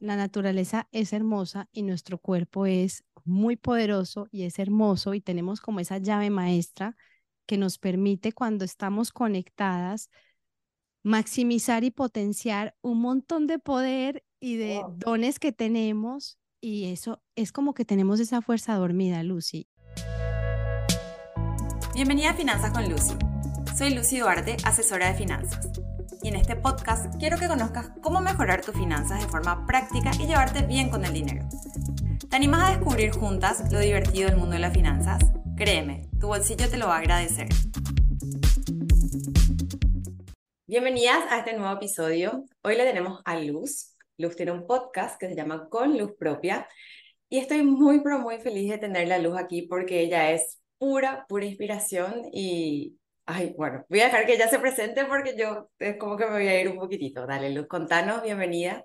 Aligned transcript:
la 0.00 0.16
naturaleza 0.16 0.88
es 0.92 1.12
hermosa 1.12 1.68
y 1.72 1.82
nuestro 1.82 2.18
cuerpo 2.18 2.66
es 2.66 3.04
muy 3.24 3.56
poderoso 3.56 4.26
y 4.32 4.44
es 4.44 4.58
hermoso 4.58 5.14
y 5.14 5.20
tenemos 5.20 5.60
como 5.60 5.78
esa 5.78 5.98
llave 5.98 6.30
maestra 6.30 6.96
que 7.46 7.58
nos 7.58 7.78
permite 7.78 8.32
cuando 8.32 8.64
estamos 8.64 9.12
conectadas 9.12 10.10
maximizar 11.02 11.84
y 11.84 11.90
potenciar 11.90 12.74
un 12.80 13.00
montón 13.00 13.46
de 13.46 13.58
poder 13.58 14.24
y 14.40 14.56
de 14.56 14.82
dones 14.96 15.38
que 15.38 15.52
tenemos 15.52 16.38
y 16.62 16.86
eso 16.86 17.22
es 17.36 17.52
como 17.52 17.74
que 17.74 17.84
tenemos 17.84 18.20
esa 18.20 18.42
fuerza 18.42 18.74
dormida, 18.74 19.22
Lucy. 19.22 19.68
Bienvenida 21.94 22.30
a 22.30 22.34
Finanzas 22.34 22.72
con 22.72 22.88
Lucy. 22.88 23.14
Soy 23.76 23.94
Lucy 23.94 24.18
Duarte, 24.18 24.56
asesora 24.64 25.08
de 25.08 25.14
finanzas 25.14 25.70
y 26.22 26.28
en 26.28 26.36
este 26.36 26.56
podcast 26.56 27.14
quiero 27.18 27.38
que 27.38 27.48
conozcas 27.48 27.92
cómo 28.02 28.20
mejorar 28.20 28.60
tus 28.62 28.74
finanzas 28.74 29.22
de 29.22 29.28
forma 29.28 29.66
práctica 29.66 30.10
y 30.20 30.26
llevarte 30.26 30.62
bien 30.62 30.90
con 30.90 31.04
el 31.04 31.12
dinero. 31.12 31.46
¿Te 32.28 32.36
animas 32.36 32.68
a 32.68 32.76
descubrir 32.76 33.12
juntas 33.12 33.72
lo 33.72 33.80
divertido 33.80 34.28
del 34.28 34.38
mundo 34.38 34.52
de 34.52 34.60
las 34.60 34.72
finanzas? 34.72 35.18
Créeme, 35.56 36.08
tu 36.20 36.26
bolsillo 36.28 36.68
te 36.68 36.76
lo 36.76 36.88
va 36.88 36.96
a 36.96 36.98
agradecer. 36.98 37.48
Bienvenidas 40.66 41.24
a 41.30 41.38
este 41.38 41.56
nuevo 41.56 41.74
episodio. 41.74 42.44
Hoy 42.62 42.76
le 42.76 42.84
tenemos 42.84 43.20
a 43.24 43.38
Luz. 43.38 43.96
Luz 44.18 44.36
tiene 44.36 44.52
un 44.52 44.66
podcast 44.66 45.18
que 45.18 45.28
se 45.28 45.34
llama 45.34 45.68
Con 45.68 45.96
Luz 45.96 46.12
Propia 46.18 46.68
y 47.28 47.38
estoy 47.38 47.62
muy, 47.62 48.00
pero 48.02 48.18
muy 48.18 48.38
feliz 48.38 48.70
de 48.70 48.78
tenerla 48.78 49.16
a 49.16 49.18
Luz 49.20 49.38
aquí 49.38 49.62
porque 49.62 50.00
ella 50.00 50.30
es 50.32 50.60
pura, 50.78 51.24
pura 51.28 51.46
inspiración 51.46 52.22
y, 52.32 52.99
Ay, 53.26 53.54
bueno, 53.56 53.84
voy 53.88 54.00
a 54.00 54.06
dejar 54.06 54.26
que 54.26 54.34
ella 54.34 54.48
se 54.48 54.58
presente 54.58 55.04
porque 55.06 55.36
yo 55.38 55.70
es 55.78 55.96
como 55.98 56.16
que 56.16 56.26
me 56.26 56.32
voy 56.32 56.48
a 56.48 56.60
ir 56.60 56.68
un 56.68 56.76
poquitito. 56.76 57.26
Dale, 57.26 57.50
Luz, 57.50 57.66
contanos, 57.68 58.22
bienvenida. 58.22 58.84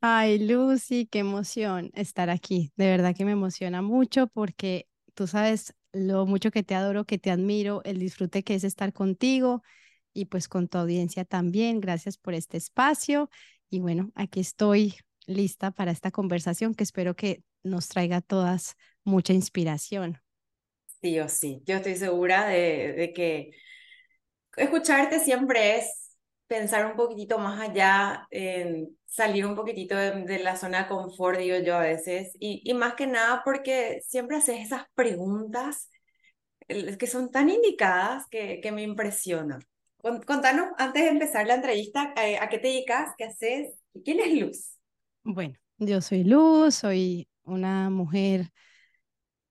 Ay, 0.00 0.38
Lucy, 0.38 1.06
qué 1.06 1.20
emoción 1.20 1.90
estar 1.94 2.30
aquí. 2.30 2.72
De 2.76 2.86
verdad 2.86 3.14
que 3.16 3.24
me 3.24 3.32
emociona 3.32 3.82
mucho 3.82 4.28
porque 4.28 4.86
tú 5.14 5.26
sabes 5.26 5.74
lo 5.92 6.26
mucho 6.26 6.50
que 6.50 6.62
te 6.62 6.74
adoro, 6.74 7.04
que 7.04 7.18
te 7.18 7.30
admiro, 7.30 7.82
el 7.84 7.98
disfrute 7.98 8.44
que 8.44 8.54
es 8.54 8.62
estar 8.64 8.92
contigo 8.92 9.62
y 10.12 10.26
pues 10.26 10.48
con 10.48 10.68
tu 10.68 10.78
audiencia 10.78 11.24
también. 11.24 11.80
Gracias 11.80 12.16
por 12.16 12.34
este 12.34 12.56
espacio. 12.58 13.28
Y 13.70 13.80
bueno, 13.80 14.12
aquí 14.14 14.40
estoy 14.40 14.96
lista 15.26 15.72
para 15.72 15.90
esta 15.90 16.10
conversación 16.12 16.74
que 16.74 16.84
espero 16.84 17.16
que 17.16 17.42
nos 17.64 17.88
traiga 17.88 18.18
a 18.18 18.20
todas 18.20 18.76
mucha 19.04 19.32
inspiración. 19.32 20.18
Sí 21.00 21.18
o 21.20 21.28
sí, 21.28 21.62
yo 21.64 21.76
estoy 21.76 21.96
segura 21.96 22.46
de, 22.46 23.12
que 23.14 23.50
escucharte 24.56 25.20
siempre 25.20 25.76
es 25.76 26.16
pensar 26.48 26.86
un 26.86 26.96
poquitito 26.96 27.38
más 27.38 27.60
allá, 27.60 28.26
salir 29.06 29.46
un 29.46 29.54
poquitito 29.54 29.96
de, 29.96 30.38
la 30.40 30.56
zona 30.56 30.82
de 30.82 30.88
confort, 30.88 31.38
digo 31.38 31.58
yo 31.58 31.76
a 31.76 31.80
veces, 31.80 32.32
y, 32.40 32.72
más 32.74 32.94
que 32.94 33.06
nada 33.06 33.42
porque 33.44 34.00
siempre 34.06 34.38
haces 34.38 34.60
esas 34.60 34.86
preguntas 34.94 35.88
que 36.66 37.06
son 37.06 37.30
tan 37.30 37.48
indicadas 37.48 38.26
que, 38.30 38.60
que 38.60 38.72
me 38.72 38.82
impresionan. 38.82 39.60
Contanos, 40.00 40.68
antes 40.78 41.02
de 41.02 41.08
empezar 41.08 41.46
la 41.46 41.54
entrevista, 41.54 42.14
eh, 42.16 42.38
¿a 42.38 42.48
qué 42.48 42.58
te 42.58 42.68
dedicas? 42.68 43.14
¿Qué 43.18 43.24
haces? 43.24 43.74
¿Quién 44.04 44.20
es 44.20 44.32
Luz? 44.32 44.78
Bueno, 45.24 45.54
yo 45.78 46.00
soy 46.00 46.22
Luz, 46.22 46.76
soy 46.76 47.28
una 47.42 47.90
mujer 47.90 48.52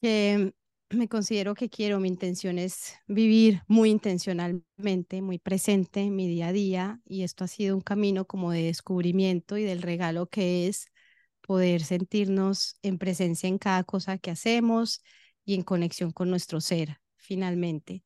que 0.02 0.54
me 0.90 1.08
considero 1.10 1.54
que 1.54 1.70
quiero, 1.70 2.00
mi 2.00 2.08
intención 2.08 2.58
es 2.58 2.96
vivir 3.08 3.62
muy 3.68 3.90
intencionalmente, 3.90 5.22
muy 5.22 5.38
presente 5.40 6.02
en 6.02 6.16
mi 6.16 6.28
día 6.28 6.48
a 6.48 6.54
día 6.54 7.02
y 7.06 7.24
esto 7.24 7.44
ha 7.44 7.48
sido 7.48 7.76
un 7.76 7.82
camino 7.82 8.26
como 8.26 8.52
de 8.52 8.64
descubrimiento 8.64 9.58
y 9.58 9.64
del 9.64 9.82
regalo 9.82 10.28
que 10.28 10.68
es 10.68 10.88
poder 11.42 11.84
sentirnos 11.84 12.78
en 12.84 12.98
presencia 12.98 13.50
en 13.50 13.58
cada 13.58 13.84
cosa 13.84 14.18
que 14.18 14.32
hacemos 14.32 15.02
y 15.46 15.56
en 15.56 15.64
conexión 15.64 16.12
con 16.12 16.30
nuestro 16.30 16.62
ser, 16.62 17.00
finalmente. 17.18 18.04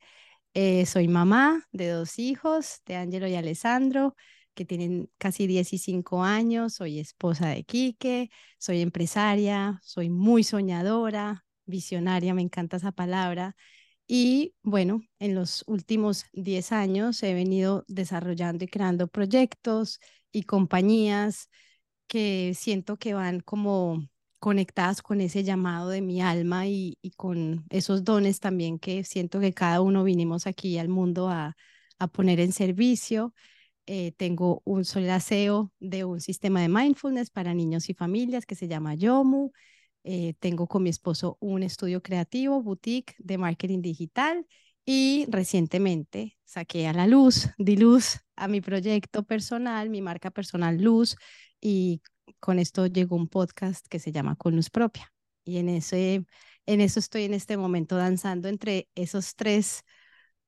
Eh, 0.54 0.86
soy 0.86 1.08
mamá 1.08 1.64
de 1.72 1.90
dos 1.90 2.20
hijos, 2.20 2.82
de 2.86 2.96
Ángelo 2.98 3.28
y 3.28 3.36
Alessandro, 3.36 4.16
que 4.54 4.66
tienen 4.66 5.10
casi 5.18 5.48
15 5.48 6.04
años, 6.24 6.76
soy 6.76 7.00
esposa 7.00 7.50
de 7.50 7.64
Quique, 7.64 8.30
soy 8.60 8.82
empresaria, 8.82 9.80
soy 9.84 10.10
muy 10.10 10.44
soñadora, 10.44 11.46
visionaria, 11.72 12.34
me 12.36 12.44
encanta 12.44 12.78
esa 12.78 12.92
palabra. 12.92 13.56
Y 14.08 14.56
bueno, 14.64 15.02
en 15.20 15.36
los 15.36 15.64
últimos 15.68 16.26
10 16.34 16.72
años 16.74 17.24
he 17.24 17.34
venido 17.34 17.86
desarrollando 17.88 18.66
y 18.66 18.68
creando 18.68 19.08
proyectos 19.08 20.00
y 20.32 20.44
compañías 20.44 21.50
que 22.08 22.54
siento 22.56 22.98
que 22.98 23.14
van 23.14 23.40
como 23.42 24.04
conectadas 24.42 25.02
con 25.04 25.22
ese 25.22 25.44
llamado 25.44 25.90
de 25.90 26.02
mi 26.02 26.22
alma 26.22 26.68
y, 26.68 26.98
con 27.16 27.66
esos 27.70 28.04
dones 28.04 28.40
también 28.40 28.80
que 28.80 29.04
siento 29.04 29.40
que 29.40 29.54
cada 29.54 29.82
uno 29.82 30.04
vinimos 30.04 30.48
aquí 30.48 30.78
al 30.80 30.90
mundo 30.90 31.30
a, 31.30 31.56
poner 32.12 32.40
en 32.40 32.52
servicio. 32.52 33.34
Eh, 33.86 34.14
tengo 34.18 34.62
un, 34.66 34.86
soy 34.86 35.06
de 35.80 36.04
un 36.06 36.20
sistema 36.22 36.62
de 36.62 36.70
mindfulness 36.70 37.30
para 37.30 37.54
niños 37.54 37.90
y 37.90 37.94
familias 37.94 38.46
que 38.46 38.56
se 38.56 38.68
llama 38.68 38.96
Yomu. 38.96 39.52
Eh, 40.04 40.34
tengo 40.40 40.68
con 40.68 40.84
mi 40.84 40.90
esposo 40.90 41.38
un 41.40 41.64
estudio 41.64 42.02
creativo, 42.02 42.62
boutique 42.62 43.16
de 43.20 43.38
marketing 43.38 43.82
digital 43.82 44.48
y 44.84 45.26
recientemente 45.30 46.38
saqué 46.44 46.88
a 46.88 46.94
la 46.94 47.08
luz, 47.08 47.50
di 47.58 47.78
luz 47.78 48.20
a 48.36 48.48
mi 48.48 48.62
proyecto 48.62 49.24
personal, 49.24 49.90
mi 49.90 50.02
marca 50.02 50.32
personal 50.32 50.82
Luz 50.82 51.16
y 51.60 52.02
con 52.40 52.58
esto 52.58 52.88
llegó 52.88 53.16
un 53.16 53.28
podcast 53.28 53.86
que 53.88 54.00
se 54.00 54.12
llama 54.12 54.36
Con 54.36 54.56
Luz 54.56 54.70
Propia. 54.70 55.14
Y 55.44 55.58
en, 55.58 55.70
ese, 55.70 56.26
en 56.66 56.82
eso 56.82 57.00
estoy 57.00 57.24
en 57.24 57.34
este 57.34 57.58
momento 57.58 57.96
danzando 57.96 58.48
entre 58.48 58.90
esos 58.96 59.36
tres 59.36 59.84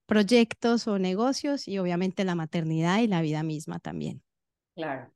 proyectos 0.05 0.87
o 0.87 0.99
negocios 0.99 1.67
y 1.67 1.77
obviamente 1.77 2.23
la 2.23 2.35
maternidad 2.35 2.99
y 2.99 3.07
la 3.07 3.21
vida 3.21 3.43
misma 3.43 3.79
también. 3.79 4.23
Claro. 4.75 5.13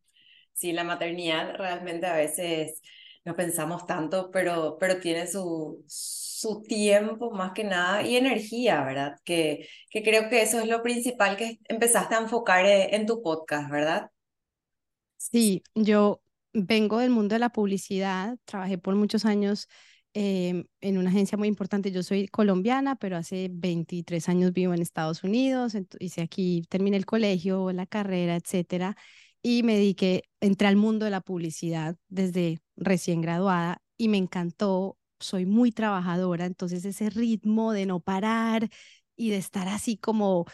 Sí, 0.54 0.72
la 0.72 0.84
maternidad 0.84 1.56
realmente 1.56 2.06
a 2.06 2.16
veces 2.16 2.82
no 3.28 3.36
pensamos 3.36 3.86
tanto, 3.86 4.32
pero, 4.32 4.78
pero 4.80 5.00
tiene 5.00 5.28
su, 5.28 5.84
su 5.86 6.64
tiempo 6.64 7.30
más 7.32 7.52
que 7.52 7.66
nada 7.66 8.02
y 8.02 8.16
energía, 8.16 8.84
¿verdad? 8.86 9.18
Que, 9.26 9.68
que 9.90 10.02
creo 10.02 10.30
que 10.30 10.42
eso 10.42 10.62
es 10.62 10.68
lo 10.68 10.82
principal 10.82 11.36
que 11.36 11.60
empezaste 11.66 12.16
a 12.16 12.20
enfocar 12.20 12.66
eh, 12.66 12.96
en 12.96 13.06
tu 13.06 13.22
podcast, 13.22 13.70
¿verdad? 13.70 14.10
Sí, 15.18 15.62
yo 15.76 16.22
vengo 16.54 17.00
del 17.00 17.10
mundo 17.10 17.36
de 17.36 17.40
la 17.40 17.50
publicidad, 17.50 18.38
trabajé 18.46 18.78
por 18.78 18.96
muchos 18.96 19.26
años 19.26 19.68
em, 20.14 20.64
en 20.80 20.98
una 20.98 21.10
agencia 21.10 21.38
muy 21.38 21.50
importante. 21.50 21.92
Yo 21.92 22.04
soy 22.04 22.30
colombiana, 22.30 22.96
pero 22.96 23.18
hace 23.18 23.50
23 23.52 24.30
años 24.30 24.54
vivo 24.54 24.74
en 24.74 24.82
Estados 24.82 25.22
Unidos, 25.26 25.76
hice 26.00 26.22
aquí, 26.22 26.64
terminé 26.70 26.96
el 26.96 27.06
colegio, 27.06 27.74
la 27.74 27.88
carrera, 27.88 28.38
etcétera 28.38 28.96
y 29.42 29.64
me 29.64 29.76
dediqué, 29.76 30.24
entré 30.42 30.68
al 30.68 30.76
mundo 30.76 31.06
de 31.06 31.12
la 31.12 31.22
publicidad 31.22 31.96
desde 32.10 32.60
recién 32.78 33.22
graduada 33.22 33.82
y 33.98 34.10
me 34.10 34.18
encantó, 34.18 34.98
soy 35.20 35.46
muy 35.46 35.72
trabajadora, 35.72 36.46
entonces 36.46 36.86
ese 36.86 37.10
ritmo 37.10 37.74
de 37.74 37.86
no 37.86 38.00
parar 38.00 38.70
y 39.16 39.32
de 39.32 39.38
estar 39.38 39.68
así 39.68 39.98
como 39.98 40.46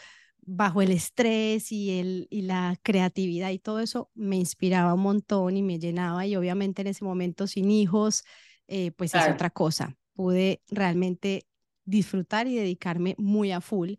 bajo 0.46 0.82
el 0.82 0.90
estrés 0.90 1.72
y, 1.72 1.98
el, 2.00 2.26
y 2.30 2.42
la 2.42 2.76
creatividad 2.82 3.50
y 3.50 3.58
todo 3.58 3.80
eso 3.80 4.10
me 4.14 4.36
inspiraba 4.36 4.94
un 4.94 5.00
montón 5.00 5.56
y 5.56 5.62
me 5.62 5.78
llenaba 5.78 6.26
y 6.26 6.36
obviamente 6.36 6.82
en 6.82 6.88
ese 6.88 7.04
momento 7.04 7.46
sin 7.46 7.70
hijos, 7.70 8.24
eh, 8.68 8.90
pues 8.92 9.14
es 9.14 9.28
otra 9.28 9.50
cosa. 9.50 9.96
Pude 10.14 10.62
realmente 10.68 11.46
disfrutar 11.84 12.46
y 12.46 12.56
dedicarme 12.56 13.14
muy 13.18 13.52
a 13.52 13.60
full 13.60 13.94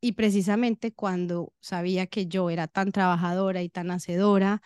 y 0.00 0.12
precisamente 0.12 0.92
cuando 0.92 1.52
sabía 1.60 2.06
que 2.06 2.26
yo 2.26 2.50
era 2.50 2.66
tan 2.68 2.92
trabajadora 2.92 3.62
y 3.62 3.68
tan 3.68 3.90
hacedora 3.90 4.62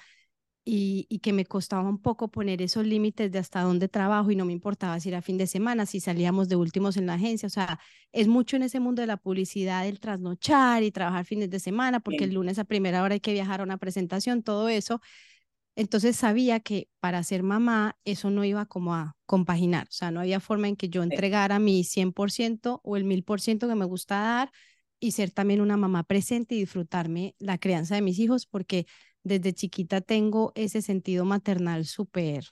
y, 0.64 1.06
y, 1.10 1.18
que 1.18 1.32
me 1.34 1.44
costaba 1.44 1.88
un 1.88 1.98
poco 1.98 2.28
poner 2.28 2.62
esos 2.62 2.86
límites 2.86 3.30
de 3.30 3.38
hasta 3.38 3.60
dónde 3.60 3.88
trabajo 3.88 4.30
y 4.30 4.36
no 4.36 4.46
me 4.46 4.52
importaba 4.52 4.98
si 4.98 5.10
era 5.10 5.20
fin 5.20 5.36
de 5.36 5.46
semana, 5.46 5.84
si 5.84 6.00
salíamos 6.00 6.48
de 6.48 6.56
últimos 6.56 6.96
en 6.96 7.06
la 7.06 7.14
agencia. 7.14 7.46
O 7.46 7.50
sea, 7.50 7.78
es 8.12 8.28
mucho 8.28 8.56
en 8.56 8.62
ese 8.62 8.80
mundo 8.80 9.02
de 9.02 9.06
la 9.06 9.18
publicidad 9.18 9.86
el 9.86 10.00
trasnochar 10.00 10.82
y 10.82 10.90
trabajar 10.90 11.26
fines 11.26 11.50
de 11.50 11.60
semana, 11.60 12.00
porque 12.00 12.24
el 12.24 12.34
lunes 12.34 12.58
a 12.58 12.64
primera 12.64 13.02
hora 13.02 13.14
hay 13.14 13.20
que 13.20 13.32
viajar 13.32 13.60
a 13.60 13.64
una 13.64 13.76
presentación, 13.76 14.42
todo 14.42 14.68
eso. 14.68 15.00
Entonces 15.76 16.16
sabía 16.16 16.60
que 16.60 16.88
para 17.00 17.22
ser 17.24 17.42
mamá 17.42 17.98
eso 18.04 18.30
no 18.30 18.44
iba 18.44 18.66
como 18.66 18.94
a 18.94 19.16
compaginar, 19.26 19.88
o 19.88 19.92
sea, 19.92 20.10
no 20.12 20.20
había 20.20 20.38
forma 20.38 20.68
en 20.68 20.76
que 20.76 20.88
yo 20.88 21.02
entregara 21.02 21.58
mi 21.58 21.82
100% 21.82 22.80
o 22.84 22.96
el 22.96 23.04
1000% 23.04 23.66
que 23.66 23.74
me 23.74 23.84
gusta 23.84 24.20
dar 24.20 24.52
y 25.00 25.10
ser 25.12 25.32
también 25.32 25.60
una 25.60 25.76
mamá 25.76 26.04
presente 26.04 26.54
y 26.54 26.60
disfrutarme 26.60 27.34
la 27.38 27.58
crianza 27.58 27.96
de 27.96 28.02
mis 28.02 28.20
hijos, 28.20 28.46
porque 28.46 28.86
desde 29.24 29.54
chiquita 29.54 30.00
tengo 30.00 30.52
ese 30.54 30.82
sentido 30.82 31.24
maternal 31.24 31.86
súper 31.86 32.44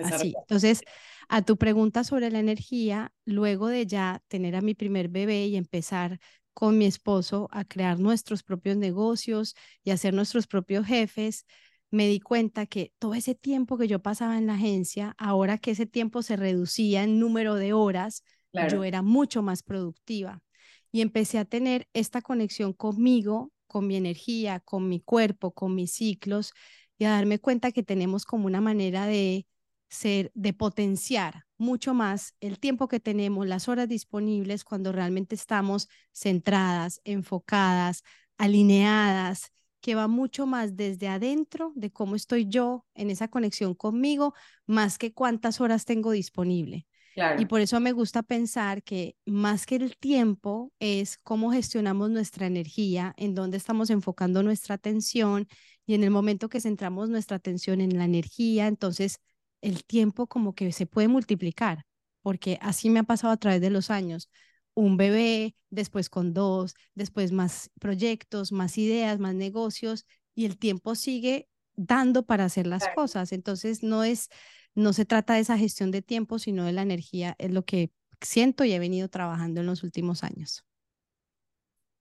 así. 0.00 0.38
Entonces, 0.42 0.84
a 1.28 1.42
tu 1.42 1.56
pregunta 1.58 2.04
sobre 2.04 2.30
la 2.30 2.38
energía, 2.40 3.12
luego 3.24 3.68
de 3.68 3.86
ya 3.86 4.22
tener 4.28 4.56
a 4.56 4.60
mi 4.60 4.74
primer 4.74 5.08
bebé 5.08 5.46
y 5.46 5.56
empezar 5.56 6.20
con 6.54 6.78
mi 6.78 6.86
esposo 6.86 7.48
a 7.52 7.64
crear 7.64 7.98
nuestros 8.00 8.42
propios 8.42 8.76
negocios 8.76 9.54
y 9.84 9.90
a 9.90 9.96
ser 9.96 10.14
nuestros 10.14 10.46
propios 10.46 10.86
jefes, 10.86 11.46
me 11.90 12.06
di 12.08 12.20
cuenta 12.20 12.66
que 12.66 12.92
todo 12.98 13.14
ese 13.14 13.34
tiempo 13.34 13.78
que 13.78 13.88
yo 13.88 14.00
pasaba 14.02 14.38
en 14.38 14.46
la 14.46 14.54
agencia, 14.54 15.14
ahora 15.18 15.58
que 15.58 15.72
ese 15.72 15.86
tiempo 15.86 16.22
se 16.22 16.36
reducía 16.36 17.02
en 17.04 17.18
número 17.18 17.54
de 17.54 17.72
horas, 17.72 18.24
yo 18.52 18.84
era 18.84 19.02
mucho 19.02 19.42
más 19.42 19.62
productiva. 19.62 20.42
Y 20.90 21.00
empecé 21.02 21.38
a 21.38 21.44
tener 21.44 21.88
esta 21.92 22.22
conexión 22.22 22.72
conmigo, 22.72 23.52
con 23.68 23.86
mi 23.86 23.96
energía, 23.96 24.60
con 24.60 24.88
mi 24.88 25.00
cuerpo, 25.00 25.52
con 25.52 25.76
mis 25.76 25.92
ciclos 25.92 26.52
y 26.98 27.04
a 27.04 27.10
darme 27.10 27.38
cuenta 27.38 27.72
que 27.72 27.84
tenemos 27.84 28.24
como 28.26 28.46
una 28.46 28.60
manera 28.60 29.06
de 29.06 29.46
ser, 29.88 30.32
de 30.34 30.52
potenciar 30.52 31.44
mucho 31.58 31.94
más 31.94 32.34
el 32.40 32.58
tiempo 32.58 32.88
que 32.88 33.00
tenemos, 33.00 33.46
las 33.46 33.68
horas 33.68 33.88
disponibles 33.88 34.64
cuando 34.64 34.92
realmente 34.92 35.34
estamos 35.36 35.88
centradas, 36.12 37.00
enfocadas, 37.04 38.02
alineadas, 38.38 39.52
que 39.80 39.94
va 39.94 40.08
mucho 40.08 40.46
más 40.46 40.76
desde 40.76 41.08
adentro 41.08 41.72
de 41.76 41.92
cómo 41.92 42.16
estoy 42.16 42.46
yo 42.48 42.84
en 42.94 43.10
esa 43.10 43.28
conexión 43.28 43.74
conmigo, 43.74 44.34
más 44.66 44.98
que 44.98 45.12
cuántas 45.14 45.60
horas 45.60 45.84
tengo 45.84 46.10
disponible. 46.10 46.87
Y 47.36 47.46
por 47.46 47.60
eso 47.60 47.80
me 47.80 47.92
gusta 47.92 48.22
pensar 48.22 48.82
que 48.82 49.16
más 49.26 49.66
que 49.66 49.76
el 49.76 49.96
tiempo 49.96 50.72
es 50.78 51.18
cómo 51.18 51.50
gestionamos 51.52 52.10
nuestra 52.10 52.46
energía, 52.46 53.14
en 53.16 53.34
dónde 53.34 53.56
estamos 53.56 53.90
enfocando 53.90 54.42
nuestra 54.42 54.74
atención 54.76 55.46
y 55.86 55.94
en 55.94 56.04
el 56.04 56.10
momento 56.10 56.48
que 56.48 56.60
centramos 56.60 57.08
nuestra 57.08 57.36
atención 57.36 57.80
en 57.80 57.96
la 57.96 58.04
energía, 58.04 58.66
entonces 58.66 59.20
el 59.62 59.84
tiempo 59.84 60.26
como 60.26 60.54
que 60.54 60.72
se 60.72 60.86
puede 60.86 61.08
multiplicar, 61.08 61.84
porque 62.22 62.58
así 62.60 62.90
me 62.90 63.00
ha 63.00 63.04
pasado 63.04 63.32
a 63.32 63.36
través 63.36 63.60
de 63.60 63.70
los 63.70 63.90
años. 63.90 64.30
Un 64.74 64.96
bebé, 64.96 65.56
después 65.70 66.08
con 66.10 66.34
dos, 66.34 66.74
después 66.94 67.32
más 67.32 67.70
proyectos, 67.80 68.52
más 68.52 68.78
ideas, 68.78 69.18
más 69.18 69.34
negocios 69.34 70.06
y 70.34 70.44
el 70.44 70.58
tiempo 70.58 70.94
sigue 70.94 71.48
dando 71.74 72.24
para 72.24 72.44
hacer 72.44 72.66
las 72.66 72.88
cosas. 72.94 73.32
Entonces 73.32 73.82
no 73.82 74.04
es 74.04 74.28
no 74.78 74.92
se 74.92 75.04
trata 75.04 75.34
de 75.34 75.40
esa 75.40 75.58
gestión 75.58 75.90
de 75.90 76.02
tiempo, 76.02 76.38
sino 76.38 76.64
de 76.64 76.72
la 76.72 76.82
energía, 76.82 77.34
es 77.38 77.50
lo 77.50 77.64
que 77.64 77.90
siento 78.20 78.64
y 78.64 78.72
he 78.72 78.78
venido 78.78 79.08
trabajando 79.08 79.60
en 79.60 79.66
los 79.66 79.82
últimos 79.82 80.22
años. 80.22 80.64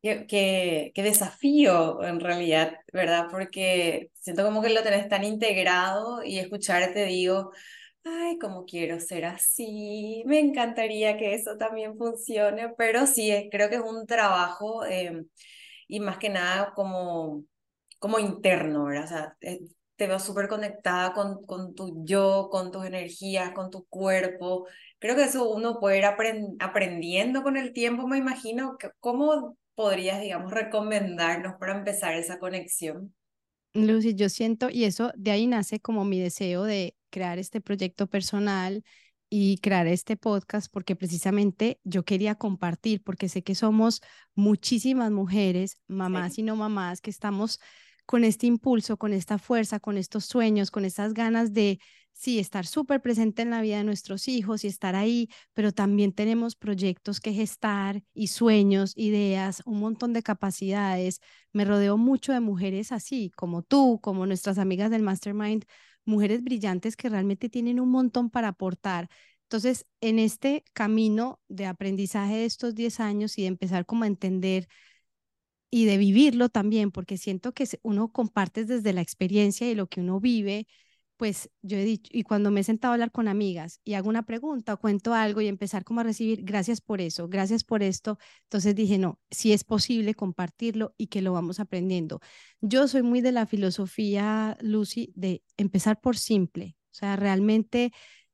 Qué, 0.01 0.91
qué, 0.93 1.03
desafío 1.03 2.03
en 2.03 2.19
realidad, 2.19 2.77
¿verdad? 2.93 3.27
Porque 3.31 4.11
siento 4.13 4.43
como 4.43 4.61
que 4.61 4.69
lo 4.69 4.83
tenés 4.83 5.09
tan 5.09 5.23
integrado 5.23 6.23
y 6.23 6.37
escucharte 6.37 7.05
digo, 7.05 7.51
ay, 8.03 8.37
como 8.37 8.63
quiero 8.65 8.99
ser 8.99 9.25
así, 9.25 10.23
me 10.27 10.39
encantaría 10.39 11.17
que 11.17 11.33
eso 11.33 11.57
también 11.57 11.97
funcione, 11.97 12.69
pero 12.77 13.07
sí, 13.07 13.49
creo 13.51 13.69
que 13.69 13.75
es 13.77 13.81
un 13.81 14.05
trabajo 14.05 14.85
em, 14.85 15.27
y 15.87 15.99
más 15.99 16.19
que 16.19 16.29
nada 16.29 16.73
como, 16.75 17.43
como 17.99 18.19
interno, 18.19 18.85
¿verdad? 18.85 19.05
O 19.05 19.07
sea, 19.07 19.37
te 19.97 20.07
veo 20.07 20.19
súper 20.19 20.47
conectada 20.47 21.13
con, 21.13 21.45
con 21.45 21.75
tu 21.75 22.05
yo, 22.05 22.49
con 22.51 22.71
tus 22.71 22.85
energías, 22.85 23.51
con 23.51 23.69
tu 23.71 23.85
cuerpo. 23.85 24.67
Creo 24.99 25.15
que 25.15 25.23
eso 25.23 25.49
uno 25.49 25.79
puede 25.79 25.97
ir 25.97 26.05
aprendiendo 26.05 27.43
con 27.43 27.57
el 27.57 27.73
tiempo, 27.73 28.07
me 28.07 28.17
imagino. 28.17 28.77
¿Cómo 28.99 29.57
podrías, 29.75 30.21
digamos, 30.21 30.51
recomendarnos 30.51 31.55
para 31.59 31.77
empezar 31.77 32.15
esa 32.15 32.39
conexión? 32.39 33.13
Lucy, 33.73 34.15
yo 34.15 34.29
siento, 34.29 34.69
y 34.71 34.85
eso 34.85 35.11
de 35.15 35.31
ahí 35.31 35.45
nace 35.45 35.79
como 35.79 36.05
mi 36.05 36.19
deseo 36.19 36.63
de 36.63 36.95
crear 37.09 37.37
este 37.37 37.61
proyecto 37.61 38.07
personal 38.07 38.83
y 39.29 39.57
crear 39.59 39.87
este 39.87 40.15
podcast, 40.17 40.71
porque 40.71 40.95
precisamente 40.95 41.79
yo 41.83 42.03
quería 42.03 42.35
compartir, 42.35 43.03
porque 43.03 43.29
sé 43.29 43.43
que 43.43 43.55
somos 43.55 44.01
muchísimas 44.35 45.11
mujeres, 45.11 45.77
mamás 45.87 46.37
y 46.39 46.43
no 46.43 46.55
mamás, 46.55 47.01
que 47.01 47.09
estamos 47.09 47.59
con 48.07 48.23
este 48.23 48.47
impulso, 48.47 48.97
con 48.97 49.13
esta 49.13 49.37
fuerza, 49.37 49.79
con 49.79 49.97
estos 49.97 50.25
sueños, 50.25 50.71
con 50.71 50.85
estas 50.85 51.13
ganas 51.13 51.53
de, 51.53 51.79
sí, 52.13 52.39
estar 52.39 52.65
súper 52.65 53.01
presente 53.01 53.41
en 53.41 53.49
la 53.51 53.61
vida 53.61 53.77
de 53.77 53.83
nuestros 53.83 54.29
hijos 54.29 54.63
y 54.63 54.67
estar 54.67 54.95
ahí, 54.95 55.29
pero 55.53 55.73
también 55.73 56.13
tenemos 56.13 56.55
proyectos 56.55 57.19
que 57.19 57.33
gestar 57.33 58.01
y 58.13 58.27
sueños, 58.27 58.93
ideas, 58.95 59.61
un 59.65 59.81
montón 59.81 60.13
de 60.13 60.23
capacidades. 60.23 61.19
Me 61.51 61.65
rodeo 61.65 61.97
mucho 61.97 62.31
de 62.31 62.39
mujeres 62.39 62.93
así, 62.93 63.29
como 63.35 63.61
tú, 63.61 63.99
como 64.01 64.25
nuestras 64.25 64.57
amigas 64.57 64.89
del 64.89 65.03
Mastermind, 65.03 65.65
mujeres 66.05 66.43
brillantes 66.43 66.95
que 66.95 67.09
realmente 67.09 67.49
tienen 67.49 67.79
un 67.79 67.91
montón 67.91 68.29
para 68.29 68.47
aportar. 68.49 69.09
Entonces, 69.43 69.85
en 70.01 70.19
este 70.19 70.63
camino 70.73 71.41
de 71.49 71.65
aprendizaje 71.65 72.37
de 72.37 72.45
estos 72.45 72.73
10 72.73 73.01
años 73.01 73.37
y 73.37 73.41
de 73.41 73.49
empezar 73.49 73.85
como 73.85 74.05
a 74.05 74.07
entender 74.07 74.67
y 75.69 75.85
de 75.85 75.97
vivirlo 75.97 76.49
también, 76.49 76.91
porque 76.91 77.17
siento 77.17 77.53
que 77.53 77.67
uno 77.83 78.11
comparte 78.11 78.65
desde 78.65 78.93
la 78.93 79.01
experiencia 79.01 79.69
y 79.69 79.75
lo 79.75 79.87
que 79.87 80.01
uno 80.01 80.19
vive, 80.19 80.67
pues 81.17 81.49
yo 81.63 81.77
he 81.77 81.83
dicho, 81.83 82.11
y 82.13 82.23
cuando 82.23 82.51
me 82.51 82.61
he 82.61 82.63
sentado 82.63 82.91
a 82.91 82.95
hablar 82.95 83.11
con 83.11 83.27
amigas 83.27 83.81
y 83.83 83.95
hago 83.95 84.07
una 84.09 84.23
pregunta 84.23 84.75
o 84.75 84.79
cuento 84.79 85.13
algo 85.13 85.41
y 85.41 85.47
empezar 85.47 85.83
como 85.83 85.99
a 86.01 86.03
recibir, 86.03 86.43
gracias 86.43 86.79
por 86.79 87.01
eso, 87.01 87.27
gracias 87.27 87.63
por 87.63 87.81
esto, 87.83 88.19
entonces 88.43 88.75
dije, 88.75 88.97
no, 88.99 89.19
si 89.31 89.51
es 89.51 89.63
posible 89.63 90.13
compartirlo 90.13 90.93
y 90.97 91.07
que 91.07 91.21
lo 91.23 91.33
vamos 91.33 91.59
aprendiendo. 91.59 92.21
Yo 92.61 92.87
soy 92.87 93.01
muy 93.01 93.21
de 93.21 93.31
la 93.31 93.47
filosofía, 93.47 94.57
Lucy, 94.61 95.11
de 95.15 95.43
empezar 95.57 95.99
por 95.99 96.17
simple, 96.17 96.77
o 96.91 96.93
sea, 96.93 97.15
realmente 97.15 97.91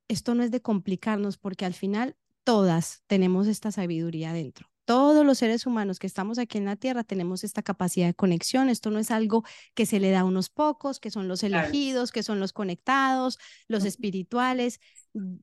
esto 0.09 0.36
no 0.36 0.44
es 0.44 0.51
de 0.51 0.62
complicarnos 0.62 1.38
porque 1.38 1.65
al 1.65 1.74
final 1.74 2.18
todas 2.44 3.03
tenemos 3.07 3.47
esta 3.47 3.71
sabiduría 3.71 4.33
dentro. 4.33 4.72
Todos 4.85 5.25
los 5.25 5.38
seres 5.38 5.65
humanos 5.65 5.97
que 5.97 6.07
estamos 6.07 6.38
aquí 6.38 6.57
en 6.57 6.65
la 6.65 6.75
Tierra 6.75 7.06
tenemos 7.06 7.45
esta 7.45 7.63
capacidad 7.63 8.07
de 8.07 8.13
conexión. 8.13 8.68
Esto 8.68 8.89
no 8.91 9.00
es 9.00 9.12
algo 9.12 9.44
que 9.75 9.85
se 9.85 10.00
le 10.01 10.12
da 10.12 10.21
a 10.21 10.25
unos 10.25 10.50
pocos, 10.50 11.00
que 11.00 11.09
son 11.09 11.30
los 11.30 11.41
elegidos, 11.44 12.12
que 12.12 12.21
son 12.21 12.41
los 12.41 12.51
conectados, 12.51 13.39
los 13.69 13.85
espirituales. 13.85 14.81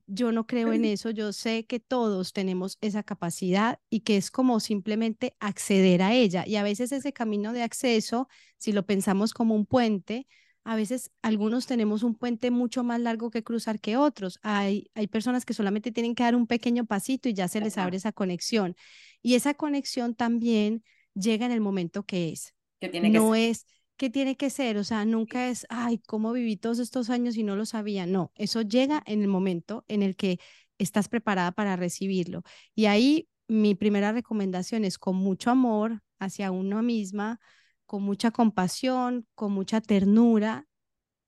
Yo 0.05 0.31
no 0.31 0.45
creo 0.45 0.73
en 0.73 0.85
eso. 0.85 1.09
Yo 1.09 1.33
sé 1.33 1.65
que 1.65 1.79
todos 1.79 2.33
tenemos 2.33 2.77
esa 2.81 3.01
capacidad 3.01 3.79
y 3.89 4.01
que 4.01 4.17
es 4.17 4.29
como 4.29 4.59
simplemente 4.59 5.35
acceder 5.39 6.03
a 6.03 6.13
ella. 6.13 6.43
Y 6.45 6.57
a 6.57 6.63
veces 6.63 6.91
ese 6.91 7.11
camino 7.11 7.51
de 7.51 7.63
acceso, 7.63 8.27
si 8.57 8.71
lo 8.73 8.85
pensamos 8.85 9.33
como 9.33 9.55
un 9.55 9.65
puente, 9.65 10.27
a 10.63 10.75
veces 10.75 11.11
algunos 11.23 11.65
tenemos 11.65 12.03
un 12.03 12.13
puente 12.15 12.51
mucho 12.51 12.83
más 12.83 12.99
largo 12.99 13.31
que 13.31 13.43
cruzar 13.43 13.79
que 13.79 13.97
otros. 13.97 14.39
Hay, 14.43 14.91
hay 14.93 15.07
personas 15.07 15.45
que 15.45 15.55
solamente 15.55 15.91
tienen 15.91 16.13
que 16.13 16.23
dar 16.23 16.35
un 16.35 16.45
pequeño 16.45 16.85
pasito 16.85 17.29
y 17.29 17.33
ya 17.33 17.47
se 17.47 17.61
les 17.61 17.77
abre 17.77 17.97
esa 17.97 18.11
conexión. 18.11 18.75
Y 19.21 19.35
esa 19.35 19.53
conexión 19.53 20.15
también 20.15 20.83
llega 21.13 21.45
en 21.45 21.51
el 21.51 21.61
momento 21.61 22.03
que 22.03 22.29
es. 22.29 22.53
Que 22.79 22.89
tiene 22.89 23.09
no 23.09 23.31
que 23.31 23.49
es 23.49 23.65
que 24.01 24.09
tiene 24.09 24.35
que 24.35 24.49
ser, 24.49 24.77
o 24.77 24.83
sea, 24.83 25.05
nunca 25.05 25.47
es, 25.47 25.67
ay, 25.69 25.99
¿cómo 25.99 26.33
viví 26.33 26.57
todos 26.57 26.79
estos 26.79 27.11
años 27.11 27.37
y 27.37 27.43
no 27.43 27.55
lo 27.55 27.67
sabía? 27.67 28.07
No, 28.07 28.31
eso 28.33 28.63
llega 28.63 29.03
en 29.05 29.21
el 29.21 29.27
momento 29.27 29.85
en 29.87 30.01
el 30.01 30.15
que 30.15 30.39
estás 30.79 31.07
preparada 31.07 31.51
para 31.51 31.75
recibirlo. 31.75 32.41
Y 32.73 32.87
ahí 32.87 33.29
mi 33.47 33.75
primera 33.75 34.11
recomendación 34.11 34.85
es 34.85 34.97
con 34.97 35.17
mucho 35.17 35.51
amor 35.51 36.01
hacia 36.17 36.49
uno 36.49 36.81
misma, 36.81 37.39
con 37.85 38.01
mucha 38.01 38.31
compasión, 38.31 39.27
con 39.35 39.51
mucha 39.51 39.81
ternura, 39.81 40.65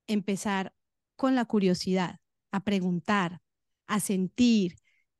empezar 0.08 0.74
con 1.14 1.36
la 1.36 1.44
curiosidad, 1.44 2.18
a 2.50 2.64
preguntar, 2.64 3.40
a 3.86 4.00
sentir, 4.00 4.74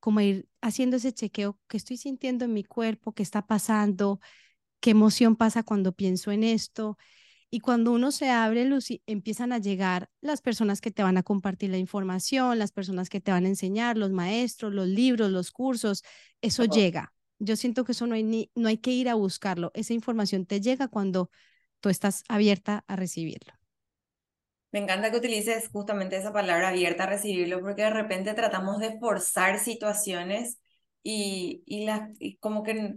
como 0.05 0.21
ir 0.21 0.47
haciendo 0.61 0.99
ese 0.99 1.15
chequeo, 1.15 1.59
qué 1.67 1.79
estoy 1.79 1.97
sintiendo 1.97 2.45
en 2.45 2.53
mi 2.53 2.63
cuerpo, 2.63 3.13
qué 3.15 3.23
está 3.23 3.47
pasando, 3.47 4.21
qué 4.79 4.91
emoción 4.91 5.35
pasa 5.35 5.63
cuando 5.63 5.93
pienso 5.93 6.31
en 6.31 6.45
esto. 6.45 6.99
Y 7.49 7.61
cuando 7.61 7.91
uno 7.91 8.13
se 8.13 8.29
abre, 8.29 8.67
Lucy, 8.67 9.03
empiezan 9.07 9.51
a 9.51 9.59
llegar 9.61 10.11
las 10.21 10.43
personas 10.43 10.83
que 10.83 10.91
te 10.91 11.03
van 11.03 11.17
a 11.17 11.23
compartir 11.23 11.71
la 11.71 11.79
información, 11.79 12.59
las 12.59 12.71
personas 12.71 13.09
que 13.09 13.23
te 13.23 13.31
van 13.31 13.47
a 13.47 13.49
enseñar, 13.49 13.97
los 13.97 14.11
maestros, 14.11 14.75
los 14.75 14.89
libros, 14.89 15.31
los 15.31 15.51
cursos, 15.51 16.03
eso 16.43 16.67
llega. 16.67 17.15
Yo 17.39 17.57
siento 17.57 17.85
que 17.87 17.93
eso 17.93 18.07
no 18.07 18.15
hay, 18.15 18.25
ni, 18.25 18.51
no 18.55 18.69
hay 18.69 18.77
que 18.77 18.91
ir 18.91 19.09
a 19.09 19.15
buscarlo, 19.15 19.71
esa 19.73 19.95
información 19.95 20.45
te 20.45 20.61
llega 20.61 20.89
cuando 20.89 21.31
tú 21.81 21.89
estás 21.89 22.25
abierta 22.29 22.85
a 22.89 22.97
recibirlo. 22.97 23.55
Me 24.75 24.81
encanta 24.81 25.13
que 25.13 25.19
utilices 25.19 25.69
justamente 25.69 26.17
esa 26.17 26.33
palabra 26.33 26.71
abierta 26.71 27.05
a 27.05 27.07
recibirlo 27.07 27.61
porque 27.61 27.83
de 27.83 27.91
repente 27.91 28.35
tratamos 28.35 28.81
de 28.81 28.99
forzar 28.99 29.61
situaciones 29.61 30.59
y, 31.01 31.63
y, 31.65 31.87
la, 31.87 32.11
como 32.41 32.65
que 32.65 32.97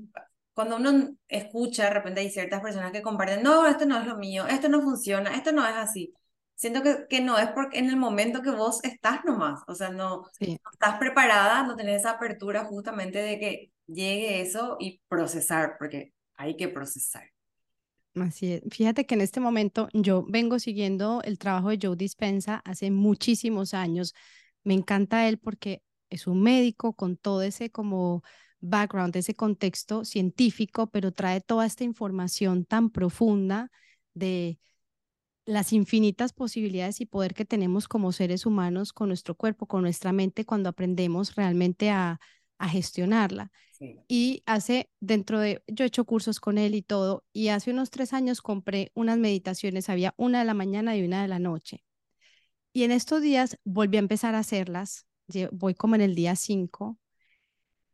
cuando 0.54 0.78
uno 0.78 1.16
escucha, 1.28 1.84
de 1.84 1.92
repente 1.92 2.22
hay 2.22 2.32
ciertas 2.32 2.62
personas 2.62 2.92
que 2.92 3.04
comparten, 3.04 3.44
no, 3.44 3.68
esto 3.68 3.86
no 3.86 4.00
es 4.00 4.08
lo 4.08 4.18
mío, 4.18 4.48
esto 4.48 4.70
no 4.70 4.82
funciona, 4.82 5.36
esto 5.36 5.52
no 5.52 5.68
es 5.68 5.76
así. 5.76 6.12
Siento 6.56 6.82
que, 6.82 7.06
que 7.08 7.22
no 7.22 7.38
es 7.38 7.50
porque 7.52 7.78
en 7.78 7.90
el 7.90 7.98
momento 7.98 8.42
que 8.42 8.50
vos 8.50 8.84
estás 8.84 9.24
nomás, 9.24 9.62
o 9.68 9.76
sea, 9.76 9.92
no, 9.92 10.24
no 10.40 10.72
estás 10.74 10.98
preparada, 10.98 11.62
no 11.62 11.76
tenés 11.76 11.98
esa 12.02 12.12
apertura 12.14 12.66
justamente 12.66 13.20
de 13.20 13.40
que 13.40 13.72
llegue 13.86 14.42
eso 14.42 14.78
y 14.80 15.00
procesar, 15.08 15.76
porque 15.78 16.12
hay 16.38 16.58
que 16.58 16.70
procesar. 16.70 17.37
Así 18.20 18.54
es. 18.54 18.62
Fíjate 18.72 19.06
que 19.06 19.16
en 19.16 19.22
este 19.22 19.40
momento 19.40 19.90
yo 19.94 20.26
vengo 20.28 20.60
siguiendo 20.60 21.22
el 21.24 21.38
trabajo 21.38 21.70
de 21.70 21.80
Joe 21.82 21.96
Dispensa 21.96 22.62
hace 22.66 22.90
muchísimos 22.90 23.74
años. 23.74 24.14
Me 24.64 24.74
encanta 24.74 25.28
él 25.28 25.38
porque 25.38 25.84
es 26.10 26.26
un 26.26 26.42
médico 26.42 26.94
con 26.94 27.18
todo 27.18 27.44
ese 27.44 27.70
como 27.70 28.24
background, 28.60 29.16
ese 29.16 29.36
contexto 29.36 30.04
científico, 30.04 30.88
pero 30.88 31.12
trae 31.12 31.42
toda 31.42 31.66
esta 31.66 31.84
información 31.84 32.66
tan 32.66 32.90
profunda 32.90 33.70
de 34.16 34.60
las 35.46 35.72
infinitas 35.74 36.34
posibilidades 36.34 37.02
y 37.02 37.06
poder 37.06 37.34
que 37.34 37.46
tenemos 37.46 37.88
como 37.88 38.12
seres 38.12 38.46
humanos 38.46 38.94
con 38.94 39.10
nuestro 39.10 39.36
cuerpo, 39.36 39.68
con 39.68 39.84
nuestra 39.84 40.12
mente, 40.12 40.46
cuando 40.46 40.70
aprendemos 40.70 41.36
realmente 41.36 41.92
a, 41.92 42.20
a 42.58 42.70
gestionarla. 42.70 43.52
Sí. 43.72 44.00
Y 44.08 44.44
hace, 44.46 44.90
dentro 45.00 45.40
de, 45.40 45.64
yo 45.68 45.84
he 45.86 45.88
hecho 45.88 46.06
cursos 46.06 46.40
con 46.40 46.58
él 46.58 46.74
y 46.76 46.82
todo, 46.82 47.26
y 47.34 47.50
hace 47.50 47.72
unos 47.72 47.90
tres 47.90 48.14
años 48.14 48.42
compré 48.42 48.92
unas 48.96 49.18
meditaciones, 49.18 49.90
había 49.90 50.14
una 50.18 50.40
de 50.40 50.46
la 50.46 50.54
mañana 50.54 50.96
y 50.98 51.04
una 51.04 51.22
de 51.22 51.28
la 51.28 51.40
noche. 51.40 51.84
Y 52.74 52.84
en 52.84 52.92
estos 52.92 53.22
días 53.22 53.58
volví 53.64 53.98
a 53.98 54.00
empezar 54.00 54.36
a 54.36 54.40
hacerlas, 54.40 55.06
voy 55.52 55.76
como 55.76 55.96
en 55.96 56.02
el 56.02 56.16
día 56.16 56.36
cinco, 56.36 56.98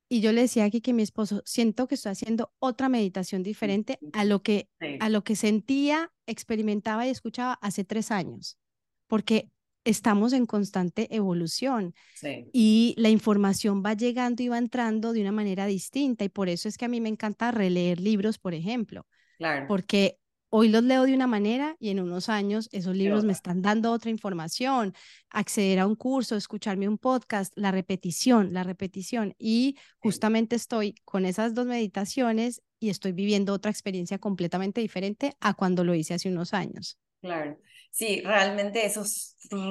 y 0.09 0.21
yo 0.21 0.31
le 0.31 0.41
decía 0.41 0.65
aquí 0.65 0.79
que 0.79 0.93
mi 0.93 1.01
esposo, 1.01 1.41
siento 1.45 1.87
que 1.87 1.95
estoy 1.95 2.11
haciendo 2.11 2.53
otra 2.59 2.87
meditación 2.87 3.41
diferente 3.41 3.97
a 4.11 4.25
lo 4.25 4.43
que, 4.43 4.69
Sí. 4.79 4.97
a 4.99 5.09
lo 5.09 5.23
que 5.23 5.35
sentía, 5.35 6.11
experimentaba 6.27 7.07
y 7.07 7.09
escuchaba 7.09 7.53
hace 7.61 7.83
tres 7.83 8.11
años, 8.11 8.59
porque 9.07 9.49
estamos 9.85 10.33
en 10.33 10.45
constante 10.45 11.13
evolución 11.15 11.93
Sí. 12.15 12.49
y 12.53 12.95
la 12.97 13.09
información 13.09 13.83
va 13.85 13.93
llegando 13.93 14.41
y 14.43 14.47
va 14.47 14.57
entrando 14.57 15.13
de 15.13 15.21
una 15.21 15.31
manera 15.31 15.65
distinta 15.65 16.23
y 16.23 16.29
por 16.29 16.49
eso 16.49 16.67
es 16.69 16.77
que 16.77 16.85
a 16.85 16.89
mí 16.89 17.01
me 17.01 17.09
encanta 17.09 17.51
releer 17.51 17.99
libros, 17.99 18.37
por 18.39 18.53
ejemplo, 18.53 19.05
Claro. 19.37 19.65
porque 19.67 20.17
hoy 20.49 20.69
los 20.69 20.83
leo 20.83 21.03
de 21.03 21.15
una 21.15 21.25
manera 21.25 21.75
y 21.79 21.89
en 21.89 21.99
unos 21.99 22.29
años 22.29 22.69
esos 22.71 22.95
libros 22.95 23.25
me 23.25 23.33
están 23.33 23.61
dando 23.63 23.91
otra 23.91 24.11
información, 24.11 24.93
acceder 25.31 25.79
a 25.79 25.87
un 25.87 25.95
curso, 25.95 26.35
escucharme 26.35 26.87
un 26.87 26.99
podcast, 26.99 27.51
la 27.55 27.71
repetición, 27.71 28.53
la 28.53 28.63
repetición 28.63 29.33
y 29.39 29.75
justamente 29.97 30.55
estoy 30.55 30.93
con 31.05 31.25
esas 31.25 31.55
dos 31.55 31.65
meditaciones 31.65 32.61
y 32.79 32.89
estoy 32.89 33.13
viviendo 33.13 33.53
otra 33.53 33.71
experiencia 33.71 34.19
completamente 34.19 34.79
diferente 34.81 35.33
a 35.39 35.55
cuando 35.55 35.83
lo 35.83 35.95
hice 35.95 36.13
hace 36.13 36.29
unos 36.29 36.53
años. 36.53 36.99
Claro, 37.21 37.57
sí, 37.93 38.21
realmente 38.25 38.85
eso 38.85 39.03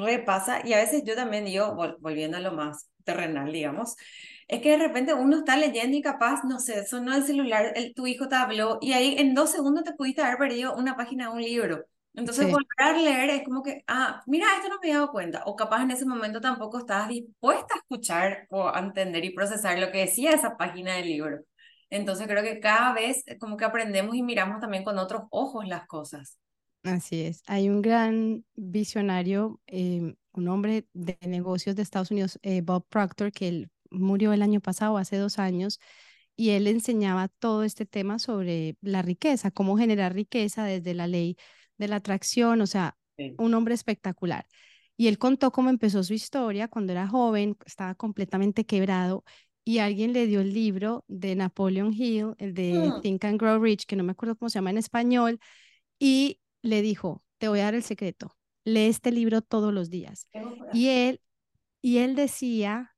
repasa 0.05 0.63
y 0.67 0.73
a 0.75 0.79
veces 0.79 1.03
yo 1.05 1.17
también 1.17 1.45
digo, 1.45 1.67
vol- 1.75 1.97
volviendo 2.01 2.37
a 2.37 2.41
lo 2.41 2.53
más 2.53 2.89
terrenal, 3.05 3.53
digamos, 3.53 3.97
es 4.49 4.61
que 4.63 4.71
de 4.73 4.79
repente 4.79 5.15
uno 5.15 5.39
está 5.39 5.57
leyendo 5.57 5.97
y 5.97 6.03
capaz, 6.03 6.45
no 6.45 6.61
sé, 6.61 6.87
sonó 6.87 7.15
el 7.15 7.25
celular, 7.25 7.73
el, 7.77 7.95
tu 7.95 8.07
hijo 8.07 8.29
te 8.29 8.37
habló 8.37 8.79
y 8.81 8.93
ahí 8.95 9.17
en 9.19 9.35
dos 9.35 9.51
segundos 9.51 9.85
te 9.85 9.95
pudiste 9.95 10.23
haber 10.23 10.39
perdido 10.39 10.75
una 10.77 10.97
página 10.97 11.27
de 11.29 11.33
un 11.35 11.43
libro. 11.43 11.85
Entonces 12.15 12.47
Sí, 12.47 12.51
volver 12.51 12.67
a 12.79 12.93
leer 12.99 13.31
es 13.31 13.45
como 13.45 13.63
que, 13.63 13.85
ah, 13.89 14.23
mira, 14.27 14.47
esto 14.57 14.69
no 14.71 14.77
me 14.77 14.89
había 14.89 14.95
dado 15.01 15.13
cuenta. 15.13 15.43
O 15.47 15.57
capaz 15.57 15.83
en 15.83 15.93
ese 15.93 16.07
momento 16.07 16.41
tampoco 16.43 16.79
estabas 16.79 17.11
dispuesta 17.11 17.75
a 17.75 17.79
escuchar 17.79 18.47
o 18.51 18.69
a 18.71 18.81
entender 18.81 19.25
y 19.27 19.31
procesar 19.35 19.79
lo 19.81 19.93
que 19.93 19.99
decía 20.01 20.33
esa 20.33 20.57
página 20.59 20.95
del 20.97 21.07
libro. 21.09 21.41
Entonces 21.91 22.27
creo 22.29 22.43
que 22.45 22.61
cada 22.61 22.95
vez 22.95 23.25
eh, 23.27 23.39
como 23.39 23.59
que 23.59 23.67
aprendemos 23.67 24.17
y 24.17 24.23
miramos 24.25 24.61
también 24.61 24.85
con 24.85 24.99
otros 24.99 25.25
ojos 25.31 25.67
las 25.69 25.87
cosas. 25.87 26.39
Así 26.83 27.23
es. 27.23 27.43
Hay 27.47 27.69
un 27.69 27.83
gran 27.83 28.45
visionario, 28.55 29.61
eh, 29.67 30.15
un 30.33 30.49
hombre 30.49 30.87
de 30.93 31.19
negocios 31.27 31.77
de 31.77 31.83
Estados 31.83 32.11
Unidos, 32.11 32.39
eh, 32.43 32.63
Bob 32.63 32.87
Proctor, 32.89 33.33
que 33.33 33.49
él 33.49 33.71
murió 33.91 34.33
el 34.33 34.43
año 34.43 34.61
pasado, 34.61 34.97
hace 34.99 35.17
dos 35.17 35.39
años, 35.39 35.79
y 36.37 36.51
él 36.51 36.67
enseñaba 36.67 37.29
todo 37.29 37.63
este 37.65 37.87
tema 37.87 38.19
sobre 38.19 38.77
la 38.81 39.03
riqueza, 39.03 39.51
cómo 39.51 39.77
generar 39.77 40.15
riqueza 40.15 40.65
desde 40.65 40.95
la 40.95 41.07
ley 41.07 41.37
de 41.79 41.89
la 41.89 41.97
atracción, 41.97 42.61
o 42.61 42.67
sea, 42.67 42.97
Sí. 43.19 43.35
un 43.39 43.53
hombre 43.55 43.75
espectacular. 43.75 44.47
Y 44.97 45.09
él 45.09 45.19
contó 45.19 45.53
cómo 45.53 45.69
empezó 45.71 46.03
su 46.03 46.15
historia 46.15 46.69
cuando 46.69 46.93
era 46.93 47.07
joven, 47.07 47.57
estaba 47.67 47.95
completamente 47.95 48.65
quebrado 48.65 49.25
y 49.65 49.79
alguien 49.79 50.13
le 50.15 50.27
dio 50.27 50.41
el 50.41 50.55
libro 50.55 51.05
de 51.09 51.37
Napoleon 51.37 51.93
Hill, 51.93 52.35
el 52.39 52.55
de 52.55 52.73
Mm, 52.73 53.01
Think 53.03 53.25
and 53.27 53.41
Grow 53.41 53.63
Rich, 53.63 53.85
que 53.87 53.97
no 53.97 54.05
me 54.05 54.13
acuerdo 54.13 54.37
cómo 54.37 54.49
se 54.49 54.57
llama 54.59 54.71
en 54.71 54.79
español, 54.79 55.39
y 55.99 56.41
le 56.63 56.83
dijo, 56.83 57.23
te 57.39 57.49
voy 57.49 57.61
a 57.61 57.65
dar 57.65 57.75
el 57.75 57.83
secreto, 57.83 58.37
lee 58.65 58.87
este 58.87 59.11
libro 59.11 59.43
todos 59.43 59.73
los 59.73 59.91
días. 59.91 60.29
Y 60.73 60.89
él, 60.89 61.21
y 61.81 61.99
él 61.99 62.15
decía, 62.15 62.95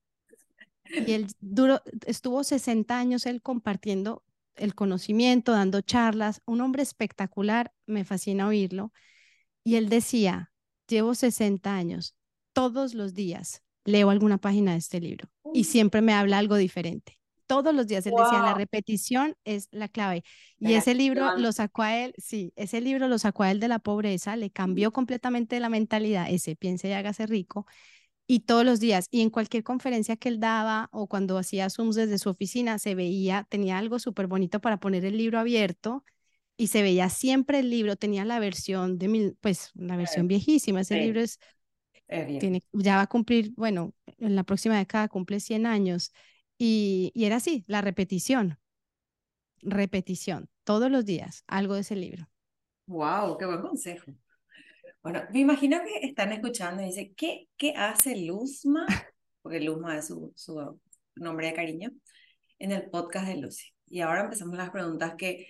y 0.84 1.12
él 1.12 1.26
duró, 1.40 1.82
estuvo 2.06 2.44
60 2.44 2.98
años 2.98 3.26
él 3.26 3.42
compartiendo 3.42 4.22
el 4.56 4.74
conocimiento, 4.74 5.52
dando 5.52 5.80
charlas, 5.80 6.40
un 6.46 6.60
hombre 6.60 6.82
espectacular, 6.82 7.72
me 7.86 8.04
fascina 8.04 8.46
oírlo. 8.46 8.92
Y 9.64 9.76
él 9.76 9.88
decía, 9.88 10.52
llevo 10.86 11.14
60 11.14 11.74
años, 11.74 12.14
todos 12.52 12.94
los 12.94 13.14
días 13.14 13.62
leo 13.84 14.10
alguna 14.10 14.38
página 14.38 14.72
de 14.72 14.78
este 14.78 15.00
libro 15.00 15.28
y 15.52 15.64
siempre 15.64 16.02
me 16.02 16.12
habla 16.12 16.38
algo 16.38 16.56
diferente. 16.56 17.18
Todos 17.46 17.74
los 17.74 17.86
días 17.86 18.06
él 18.06 18.14
decía, 18.16 18.40
la 18.40 18.54
repetición 18.54 19.36
es 19.44 19.68
la 19.70 19.88
clave. 19.88 20.24
Y 20.58 20.72
la 20.72 20.78
ese 20.78 20.94
libro 20.94 21.36
lo 21.36 21.52
sacó 21.52 21.82
a 21.82 21.96
él, 21.96 22.14
sí, 22.16 22.52
ese 22.56 22.80
libro 22.80 23.08
lo 23.08 23.18
sacó 23.18 23.42
a 23.42 23.50
él 23.50 23.60
de 23.60 23.68
la 23.68 23.78
pobreza, 23.78 24.36
le 24.36 24.50
cambió 24.50 24.92
completamente 24.92 25.60
la 25.60 25.68
mentalidad, 25.68 26.30
ese 26.30 26.56
piense 26.56 26.88
y 26.88 26.92
hágase 26.92 27.26
rico. 27.26 27.66
Y 28.26 28.40
todos 28.40 28.64
los 28.64 28.80
días, 28.80 29.08
y 29.10 29.20
en 29.20 29.30
cualquier 29.30 29.62
conferencia 29.64 30.16
que 30.16 30.30
él 30.30 30.40
daba 30.40 30.88
o 30.92 31.06
cuando 31.06 31.36
hacía 31.36 31.68
Zooms 31.68 31.94
desde 31.96 32.18
su 32.18 32.30
oficina, 32.30 32.78
se 32.78 32.94
veía, 32.94 33.46
tenía 33.50 33.76
algo 33.76 33.98
súper 33.98 34.26
bonito 34.26 34.60
para 34.60 34.78
poner 34.78 35.04
el 35.04 35.18
libro 35.18 35.38
abierto 35.38 36.04
y 36.56 36.68
se 36.68 36.82
veía 36.82 37.10
siempre 37.10 37.58
el 37.58 37.68
libro, 37.70 37.96
tenía 37.96 38.24
la 38.24 38.38
versión 38.38 38.98
de 38.98 39.08
mil, 39.08 39.36
pues 39.40 39.72
la 39.74 39.96
versión 39.96 40.28
viejísima, 40.28 40.80
ese 40.80 40.96
libro 40.96 41.20
Sí, 41.20 41.24
es, 42.08 42.38
tiene, 42.38 42.62
ya 42.72 42.96
va 42.96 43.02
a 43.02 43.06
cumplir, 43.06 43.52
bueno, 43.56 43.92
en 44.18 44.36
la 44.36 44.44
próxima 44.44 44.78
década 44.78 45.08
cumple 45.08 45.40
100 45.40 45.66
años 45.66 46.12
y, 46.58 47.12
era 47.14 47.36
así, 47.36 47.64
la 47.66 47.80
repetición, 47.80 48.58
repetición, 49.62 50.48
todos 50.64 50.90
los 50.90 51.04
días, 51.04 51.44
algo 51.46 51.74
de 51.74 51.80
ese 51.80 51.96
libro. 51.96 52.28
Wow, 52.86 53.38
qué 53.38 53.46
buen 53.46 53.62
consejo. 53.62 54.12
Bueno, 55.02 55.22
me 55.32 55.40
imagino 55.40 55.80
que 55.82 56.06
están 56.06 56.32
escuchando 56.32 56.82
y 56.82 56.86
dicen, 56.86 57.14
¿qué, 57.16 57.48
qué 57.56 57.74
hace 57.76 58.16
Luzma? 58.24 58.86
Porque 59.42 59.60
Luzma 59.60 59.98
es 59.98 60.06
su, 60.06 60.32
su 60.34 60.80
nombre 61.16 61.48
de 61.48 61.54
cariño, 61.54 61.90
en 62.58 62.72
el 62.72 62.88
podcast 62.90 63.26
de 63.26 63.36
Lucy. 63.36 63.74
Y 63.86 64.00
ahora 64.00 64.24
empezamos 64.24 64.56
las 64.56 64.70
preguntas 64.70 65.14
que, 65.16 65.46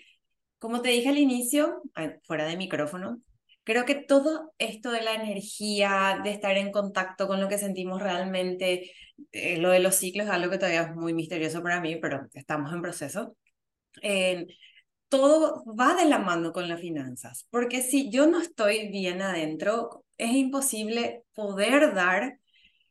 como 0.59 0.83
te 0.83 0.89
dije 0.91 1.09
al 1.09 1.19
inicio, 1.19 1.83
fuera 2.25 2.47
de 2.47 2.57
micrófono, 2.57 3.21
creo 3.65 3.85
que 3.85 3.95
todo 3.95 4.55
esto 4.59 4.91
de 4.91 5.03
la 5.03 5.15
energía, 5.15 6.21
de 6.23 6.31
estar 6.31 6.57
en 6.57 6.71
contacto 6.71 7.27
con 7.27 7.41
lo 7.41 7.49
que 7.49 7.59
sentimos 7.59 8.01
realmente, 8.03 8.93
eh, 9.33 9.59
lo 9.59 9.71
de 9.71 9.81
los 9.81 9.97
ciclos 9.97 10.27
es 10.27 10.33
algo 10.33 10.51
que 10.51 10.59
todavía 10.59 10.83
es 10.83 10.95
muy 10.95 11.15
misterioso 11.15 11.63
para 11.63 11.81
mí, 11.81 11.97
pero 11.97 12.29
estamos 12.35 12.73
en 12.73 12.83
proceso. 12.83 13.37
Eh, 14.03 14.47
todo 15.09 15.65
va 15.67 15.95
de 15.95 16.07
la 16.07 16.19
mano 16.19 16.53
con 16.53 16.69
las 16.69 16.81
finanzas, 16.81 17.47
porque 17.51 17.83
si 17.83 18.11
yo 18.11 18.27
no 18.27 18.41
estoy 18.41 18.89
bien 18.91 19.23
adentro, 19.23 20.05
es 20.19 20.33
imposible 20.33 21.25
poder 21.35 21.95
dar. 21.95 22.39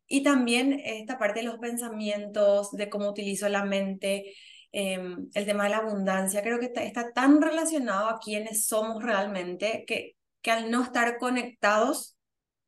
Y 0.08 0.24
también 0.24 0.80
esta 0.84 1.18
parte 1.18 1.42
de 1.42 1.48
los 1.48 1.60
pensamientos, 1.60 2.72
de 2.72 2.90
cómo 2.90 3.10
utilizo 3.10 3.50
la 3.50 3.66
mente, 3.66 4.34
eh, 4.72 5.00
el 5.34 5.46
tema 5.46 5.66
de 5.66 5.70
la 5.72 5.78
abundancia, 5.78 6.42
creo 6.42 6.60
que 6.60 6.68
está, 6.68 6.84
está 6.84 7.12
tan 7.14 7.42
relacionado 7.42 8.08
a 8.10 8.20
quiénes 8.20 8.66
somos 8.66 9.04
realmente 9.04 9.84
que, 9.88 10.16
que 10.44 10.52
al 10.52 10.72
no 10.72 10.84
estar 10.84 11.20
conectados, 11.20 12.18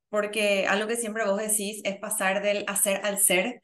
porque 0.09 0.67
algo 0.67 0.87
que 0.87 0.95
siempre 0.97 1.25
vos 1.25 1.37
decís 1.39 1.81
es 1.83 1.97
pasar 1.99 2.41
del 2.43 2.63
hacer 2.67 3.01
al 3.05 3.19
ser, 3.19 3.61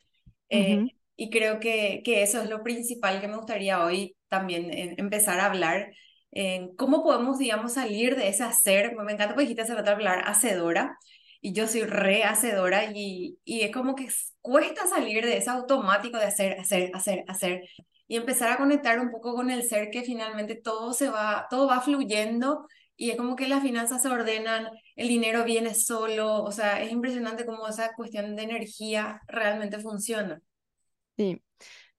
eh, 0.50 0.80
Ujú, 0.80 0.92
y 1.16 1.30
creo 1.30 1.60
que, 1.60 2.02
que 2.04 2.24
eso 2.24 2.42
es 2.42 2.50
lo 2.50 2.64
principal 2.64 3.22
que 3.22 3.28
me 3.28 3.38
gustaría 3.38 3.84
hoy 3.86 4.16
también 4.30 4.72
eh, 4.72 4.96
empezar 4.98 5.40
a 5.40 5.46
hablar. 5.48 5.94
En 6.32 6.76
cómo 6.78 7.04
podemos, 7.04 7.38
digamos, 7.40 7.74
salir 7.74 8.16
de 8.16 8.30
ese 8.30 8.44
hacer. 8.44 8.96
Me 8.96 9.04
encanta 9.14 9.30
porque 9.30 9.42
dijiste 9.44 9.64
hace 9.64 9.76
rato 9.76 9.92
hablar 9.92 10.24
hacedora 10.28 10.98
y 11.42 11.54
yo 11.54 11.68
soy 11.68 11.84
re 11.84 12.24
hacedora 12.24 12.86
y, 12.94 13.38
y 13.46 13.62
es 13.62 13.72
como 13.72 13.96
que 13.96 14.08
cuesta 14.42 14.88
salir 14.88 15.26
de 15.26 15.38
ese 15.38 15.50
automático 15.50 16.18
de 16.18 16.26
hacer, 16.26 16.60
hacer, 16.60 16.92
hacer, 16.96 17.24
hacer 17.28 17.64
y 18.08 18.16
empezar 18.18 18.52
a 18.52 18.58
conectar 18.58 19.00
un 19.00 19.12
poco 19.12 19.34
con 19.36 19.50
el 19.52 19.64
ser 19.64 19.90
que 19.90 20.04
finalmente 20.04 20.56
todo 20.56 20.94
se 20.94 21.10
va, 21.10 21.48
todo 21.50 21.68
va 21.68 21.82
fluyendo 21.82 22.68
y 23.02 23.10
es 23.10 23.18
como 23.18 23.36
que 23.36 23.48
las 23.48 23.64
finanzas 23.64 24.04
se 24.04 24.10
ordenan, 24.10 24.68
el 24.96 25.08
dinero 25.08 25.44
viene 25.44 25.74
solo, 25.74 26.44
o 26.44 26.52
sea, 26.52 26.84
es 26.84 26.92
impresionante 26.92 27.48
cómo 27.48 27.68
esa 27.68 27.96
cuestión 27.96 28.36
de 28.36 28.44
energía 28.44 29.20
realmente 29.28 29.80
funciona. 29.80 30.40
Sí, 31.18 31.42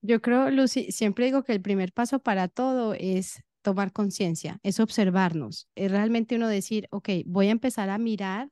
yo 0.01 0.21
creo, 0.21 0.49
Lucy, 0.49 0.93
siempre 0.93 1.25
digo 1.25 1.43
que 1.43 1.51
el 1.51 1.61
primer 1.61 1.91
paso 1.91 2.19
para 2.19 2.47
todo 2.47 2.93
es 2.93 3.43
tomar 3.63 3.91
conciencia, 3.91 4.61
es 4.63 4.79
observarnos, 4.79 5.67
es 5.75 5.91
realmente 5.91 6.37
uno 6.37 6.47
decir, 6.47 6.87
ok, 6.89 7.09
voy 7.25 7.49
a 7.49 7.51
empezar 7.51 7.89
a 7.89 7.97
mirar, 7.97 8.49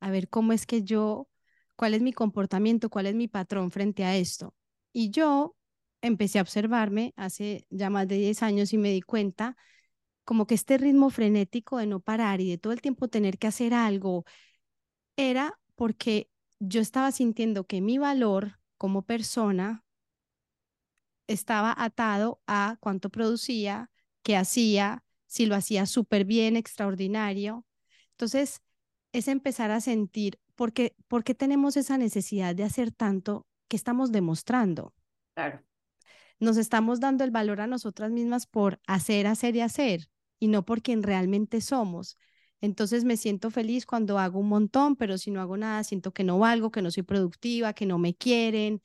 a 0.00 0.10
ver 0.10 0.28
cómo 0.28 0.52
es 0.52 0.66
que 0.66 0.82
yo, 0.82 1.26
cuál 1.74 1.94
es 1.94 2.02
mi 2.02 2.12
comportamiento, 2.12 2.90
cuál 2.90 3.06
es 3.06 3.14
mi 3.14 3.28
patrón 3.28 3.70
frente 3.70 4.04
a 4.04 4.14
esto. 4.14 4.54
Y 4.92 5.08
yo 5.08 5.56
empecé 6.02 6.38
a 6.38 6.42
observarme 6.42 7.14
hace 7.16 7.66
ya 7.70 7.88
más 7.88 8.06
de 8.08 8.16
10 8.16 8.42
años 8.42 8.74
y 8.74 8.76
me 8.76 8.90
di 8.90 9.00
cuenta 9.00 9.56
como 10.28 10.46
que 10.46 10.54
este 10.54 10.76
ritmo 10.76 11.08
frenético 11.08 11.78
de 11.78 11.86
no 11.86 12.00
parar 12.00 12.42
y 12.42 12.50
de 12.50 12.58
todo 12.58 12.74
el 12.74 12.82
tiempo 12.82 13.08
tener 13.08 13.38
que 13.38 13.46
hacer 13.46 13.72
algo 13.72 14.26
era 15.16 15.58
porque 15.74 16.30
yo 16.60 16.82
estaba 16.82 17.12
sintiendo 17.12 17.66
que 17.66 17.80
mi 17.80 17.96
valor 17.96 18.60
como 18.76 19.06
persona 19.06 19.86
estaba 21.28 21.74
atado 21.78 22.42
a 22.46 22.76
cuánto 22.80 23.08
producía, 23.08 23.90
qué 24.22 24.36
hacía, 24.36 25.02
si 25.24 25.46
lo 25.46 25.54
hacía 25.54 25.86
súper 25.86 26.26
bien, 26.26 26.56
extraordinario. 26.56 27.64
Entonces, 28.10 28.60
es 29.14 29.28
empezar 29.28 29.70
a 29.70 29.80
sentir 29.80 30.38
por 30.56 30.74
qué, 30.74 30.94
por 31.06 31.24
qué 31.24 31.34
tenemos 31.34 31.78
esa 31.78 31.96
necesidad 31.96 32.54
de 32.54 32.64
hacer 32.64 32.92
tanto 32.92 33.46
que 33.66 33.76
estamos 33.76 34.12
demostrando. 34.12 34.92
Claro. 35.32 35.64
Nos 36.38 36.58
estamos 36.58 37.00
dando 37.00 37.24
el 37.24 37.30
valor 37.30 37.62
a 37.62 37.66
nosotras 37.66 38.10
mismas 38.10 38.46
por 38.46 38.78
hacer, 38.86 39.26
hacer 39.26 39.56
y 39.56 39.62
hacer 39.62 40.10
y 40.38 40.48
no 40.48 40.64
por 40.64 40.82
quien 40.82 41.02
realmente 41.02 41.60
somos. 41.60 42.16
Entonces 42.60 43.04
me 43.04 43.16
siento 43.16 43.50
feliz 43.50 43.86
cuando 43.86 44.18
hago 44.18 44.40
un 44.40 44.48
montón, 44.48 44.96
pero 44.96 45.18
si 45.18 45.30
no 45.30 45.40
hago 45.40 45.56
nada, 45.56 45.84
siento 45.84 46.12
que 46.12 46.24
no 46.24 46.38
valgo, 46.38 46.70
que 46.70 46.82
no 46.82 46.90
soy 46.90 47.02
productiva, 47.04 47.72
que 47.72 47.86
no 47.86 47.98
me 47.98 48.14
quieren. 48.14 48.82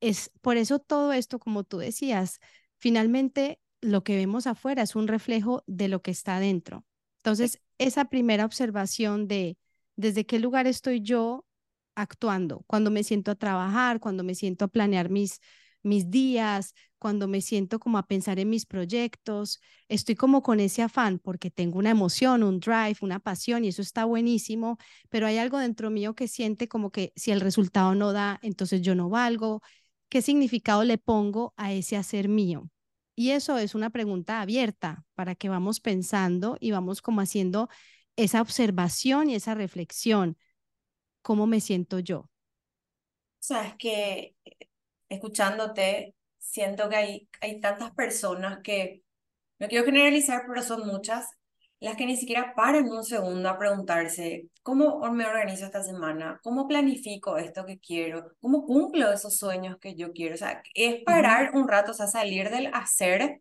Es 0.00 0.30
por 0.40 0.56
eso 0.56 0.78
todo 0.78 1.12
esto, 1.12 1.38
como 1.38 1.64
tú 1.64 1.78
decías, 1.78 2.40
finalmente 2.78 3.60
lo 3.80 4.04
que 4.04 4.16
vemos 4.16 4.46
afuera 4.46 4.82
es 4.82 4.96
un 4.96 5.08
reflejo 5.08 5.62
de 5.66 5.88
lo 5.88 6.02
que 6.02 6.10
está 6.10 6.40
dentro. 6.40 6.84
Entonces, 7.18 7.60
esa 7.78 8.06
primera 8.06 8.44
observación 8.44 9.28
de 9.28 9.56
desde 9.96 10.26
qué 10.26 10.38
lugar 10.40 10.66
estoy 10.66 11.00
yo 11.02 11.44
actuando, 11.94 12.64
cuando 12.66 12.90
me 12.90 13.04
siento 13.04 13.30
a 13.30 13.34
trabajar, 13.34 14.00
cuando 14.00 14.24
me 14.24 14.34
siento 14.34 14.64
a 14.64 14.68
planear 14.68 15.10
mis, 15.10 15.40
mis 15.82 16.10
días, 16.10 16.74
cuando 16.98 17.26
me 17.28 17.40
siento 17.40 17.78
como 17.80 17.98
a 17.98 18.06
pensar 18.06 18.38
en 18.38 18.48
mis 18.50 18.66
proyectos, 18.66 19.60
estoy 19.88 20.14
como 20.14 20.42
con 20.42 20.60
ese 20.60 20.82
afán 20.82 21.18
porque 21.18 21.50
tengo 21.50 21.78
una 21.78 21.90
emoción, 21.90 22.42
un 22.42 22.60
drive, 22.60 22.96
una 23.00 23.18
pasión 23.18 23.64
y 23.64 23.68
eso 23.68 23.82
está 23.82 24.04
buenísimo, 24.04 24.78
pero 25.08 25.26
hay 25.26 25.38
algo 25.38 25.58
dentro 25.58 25.90
mío 25.90 26.14
que 26.14 26.28
siente 26.28 26.68
como 26.68 26.90
que 26.90 27.12
si 27.16 27.32
el 27.32 27.40
resultado 27.40 27.94
no 27.94 28.12
da, 28.12 28.38
entonces 28.42 28.82
yo 28.82 28.94
no 28.94 29.08
valgo. 29.10 29.62
¿Qué 30.08 30.22
significado 30.22 30.84
le 30.84 30.98
pongo 30.98 31.54
a 31.56 31.72
ese 31.72 31.96
hacer 31.96 32.28
mío? 32.28 32.68
Y 33.14 33.30
eso 33.30 33.58
es 33.58 33.74
una 33.74 33.90
pregunta 33.90 34.40
abierta 34.40 35.04
para 35.14 35.34
que 35.34 35.48
vamos 35.48 35.80
pensando 35.80 36.56
y 36.60 36.70
vamos 36.70 37.02
como 37.02 37.20
haciendo 37.20 37.68
esa 38.16 38.40
observación 38.42 39.30
y 39.30 39.34
esa 39.34 39.54
reflexión. 39.54 40.36
¿Cómo 41.22 41.46
me 41.46 41.60
siento 41.60 41.98
yo? 41.98 42.28
Sabes 43.40 43.74
que 43.78 44.34
eh, 44.44 44.68
escuchándote, 45.14 46.14
siento 46.38 46.88
que 46.88 46.96
hay, 46.96 47.28
hay 47.40 47.60
tantas 47.60 47.92
personas 47.92 48.60
que, 48.62 49.02
no 49.58 49.68
quiero 49.68 49.84
generalizar, 49.84 50.42
pero 50.48 50.62
son 50.62 50.86
muchas, 50.86 51.28
las 51.78 51.96
que 51.96 52.06
ni 52.06 52.16
siquiera 52.16 52.54
paran 52.54 52.88
un 52.90 53.04
segundo 53.04 53.48
a 53.48 53.58
preguntarse, 53.58 54.48
¿cómo 54.62 55.00
me 55.12 55.26
organizo 55.26 55.64
esta 55.66 55.82
semana? 55.82 56.40
¿Cómo 56.42 56.66
planifico 56.68 57.36
esto 57.36 57.64
que 57.66 57.78
quiero? 57.78 58.32
¿Cómo 58.40 58.64
cumplo 58.66 59.12
esos 59.12 59.36
sueños 59.36 59.78
que 59.80 59.94
yo 59.94 60.12
quiero? 60.12 60.34
O 60.34 60.38
sea, 60.38 60.62
es 60.74 61.02
parar 61.04 61.52
un 61.54 61.68
rato, 61.68 61.92
o 61.92 61.94
sea, 61.94 62.06
salir 62.08 62.50
del 62.50 62.70
hacer, 62.72 63.40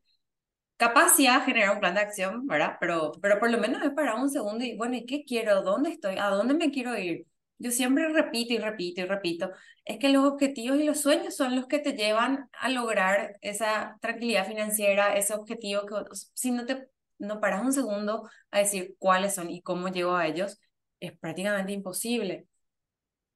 capacidad 0.78 1.46
generar 1.46 1.74
un 1.75 1.80
plan 1.80 1.96
de 1.96 2.01
acción, 2.01 2.48
¿verdad? 2.48 2.78
Pero, 2.80 3.12
pero 3.22 3.40
por 3.40 3.51
lo 3.51 3.60
menos 3.60 3.84
es 3.84 3.92
parar 3.92 4.16
un 4.16 4.30
segundo 4.30 4.63
y, 4.66 4.78
bueno, 4.78 4.96
¿y 4.96 5.06
qué 5.06 5.24
quiero? 5.25 5.63
¿Dónde 5.63 5.92
estoy? 5.92 6.18
¿A 6.20 6.30
dónde 6.30 6.54
me 6.56 6.72
quiero 6.72 6.98
ir? 6.98 7.28
Yo 7.62 7.72
siempre 7.72 8.10
repito 8.10 8.53
y 8.53 8.58
repito 8.58 9.01
y 9.01 9.06
repito, 9.06 9.51
es 9.86 10.00
que 10.00 10.10
los 10.10 10.25
objetivos 10.25 10.80
y 10.80 10.84
los 10.84 11.00
sueños 11.01 11.36
son 11.36 11.56
los 11.56 11.68
que 11.68 11.80
te 11.80 11.94
llevan 11.94 12.50
a 12.60 12.70
lograr 12.70 13.38
esa 13.41 13.98
tranquilidad 14.01 14.48
financiera, 14.48 15.15
ese 15.15 15.34
objetivo 15.34 15.86
que 15.86 15.96
si 16.34 16.51
no 16.51 16.65
te 16.65 16.88
no 17.20 17.39
paras 17.39 17.63
un 17.63 17.72
segundo 17.74 18.27
a 18.50 18.60
decir 18.60 18.96
cuáles 18.98 19.36
son 19.36 19.50
y 19.51 19.62
cómo 19.62 19.89
llego 19.89 20.15
a 20.15 20.25
ellos, 20.27 20.60
es 21.00 21.12
prácticamente 21.18 21.72
imposible. 21.72 22.48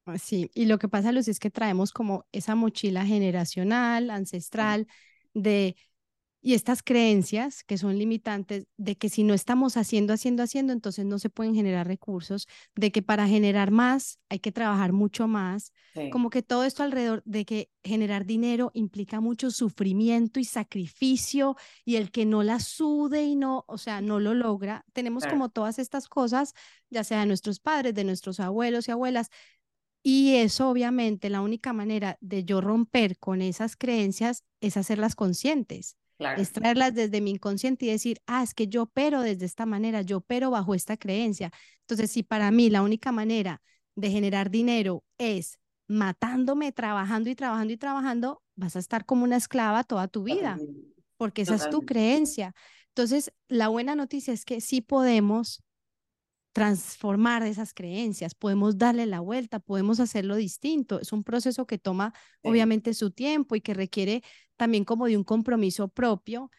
Ah, 0.04 0.18
sí, 0.18 0.50
y 0.54 0.66
lo 0.66 0.78
que 0.78 0.88
pasa, 0.88 1.10
Luz, 1.12 1.26
es 1.28 1.40
que 1.40 1.50
traemos 1.50 1.92
como 1.92 2.26
esa 2.32 2.54
mochila 2.54 3.04
generacional, 3.04 4.10
ancestral, 4.10 4.86
de 5.34 5.76
y 6.40 6.54
estas 6.54 6.82
creencias 6.82 7.64
que 7.64 7.78
son 7.78 7.98
limitantes 7.98 8.66
de 8.76 8.96
que 8.96 9.08
si 9.08 9.24
no 9.24 9.34
estamos 9.34 9.76
haciendo, 9.76 10.12
haciendo, 10.12 10.42
haciendo, 10.42 10.72
entonces 10.72 11.04
no 11.04 11.18
se 11.18 11.30
pueden 11.30 11.54
generar 11.54 11.86
recursos, 11.86 12.46
de 12.76 12.92
que 12.92 13.02
para 13.02 13.26
generar 13.26 13.70
más 13.70 14.20
hay 14.28 14.38
que 14.38 14.52
trabajar 14.52 14.92
mucho 14.92 15.26
más, 15.26 15.72
como 16.08 16.30
que 16.30 16.42
todo 16.42 16.64
esto 16.64 16.82
alrededor 16.82 17.22
de 17.24 17.44
que 17.44 17.70
generar 17.82 18.26
dinero 18.26 18.70
implica 18.74 19.20
mucho 19.20 19.50
sufrimiento 19.50 20.38
y 20.38 20.44
sacrificio 20.44 21.56
y 21.84 21.96
el 21.96 22.10
que 22.10 22.26
no 22.26 22.42
la 22.42 22.60
sude 22.60 23.24
y 23.24 23.34
no, 23.34 23.64
o 23.66 23.78
sea, 23.78 24.00
no 24.00 24.20
lo 24.20 24.34
logra. 24.34 24.84
Tenemos 24.92 25.26
como 25.26 25.48
todas 25.48 25.78
estas 25.78 26.06
cosas, 26.08 26.52
ya 26.90 27.02
sea 27.02 27.20
de 27.20 27.26
nuestros 27.26 27.60
padres, 27.60 27.94
de 27.94 28.04
nuestros 28.04 28.40
abuelos 28.40 28.88
y 28.88 28.92
abuelas, 28.92 29.30
y 30.02 30.36
eso 30.36 30.68
obviamente 30.68 31.30
la 31.30 31.40
única 31.40 31.72
manera 31.72 32.16
de 32.20 32.44
yo 32.44 32.60
romper 32.60 33.18
con 33.18 33.42
esas 33.42 33.76
creencias 33.76 34.44
es 34.60 34.76
hacerlas 34.76 35.16
conscientes. 35.16 35.96
Es 36.18 36.52
traerlas 36.52 36.94
desde 36.94 37.20
mi 37.20 37.30
inconsciente 37.30 37.86
y 37.86 37.90
decir, 37.90 38.20
ah, 38.26 38.42
es 38.42 38.54
que 38.54 38.68
yo 38.68 38.84
opero 38.84 39.20
desde 39.20 39.44
esta 39.44 39.66
manera, 39.66 40.02
yo 40.02 40.18
opero 40.18 40.50
bajo 40.50 40.74
esta 40.74 40.96
creencia. 40.96 41.50
Entonces, 41.80 42.10
si 42.10 42.22
para 42.22 42.50
mí 42.50 42.70
la 42.70 42.82
única 42.82 43.12
manera 43.12 43.60
de 43.94 44.10
generar 44.10 44.50
dinero 44.50 45.04
es 45.18 45.58
matándome, 45.88 46.72
trabajando 46.72 47.30
y 47.30 47.34
trabajando 47.34 47.72
y 47.72 47.76
trabajando, 47.76 48.42
vas 48.54 48.76
a 48.76 48.78
estar 48.78 49.04
como 49.04 49.24
una 49.24 49.36
esclava 49.36 49.84
toda 49.84 50.08
tu 50.08 50.22
vida, 50.22 50.58
porque 51.16 51.42
esa 51.42 51.54
es 51.54 51.68
tu 51.68 51.84
creencia. 51.84 52.54
Entonces, 52.88 53.32
la 53.48 53.68
buena 53.68 53.94
noticia 53.94 54.32
es 54.32 54.44
que 54.44 54.60
sí 54.60 54.80
podemos 54.80 55.62
transformar 56.52 57.42
esas 57.42 57.74
creencias, 57.74 58.34
podemos 58.34 58.78
darle 58.78 59.04
la 59.04 59.20
vuelta, 59.20 59.58
podemos 59.60 60.00
hacerlo 60.00 60.36
distinto. 60.36 60.98
Es 60.98 61.12
un 61.12 61.22
proceso 61.22 61.66
que 61.66 61.76
toma 61.76 62.14
obviamente 62.40 62.94
su 62.94 63.10
tiempo 63.10 63.56
y 63.56 63.60
que 63.60 63.74
requiere 63.74 64.22
también 64.56 64.84
como 64.84 65.06
de 65.06 65.16
un 65.16 65.24
compromiso 65.24 65.88
propio, 65.88 66.50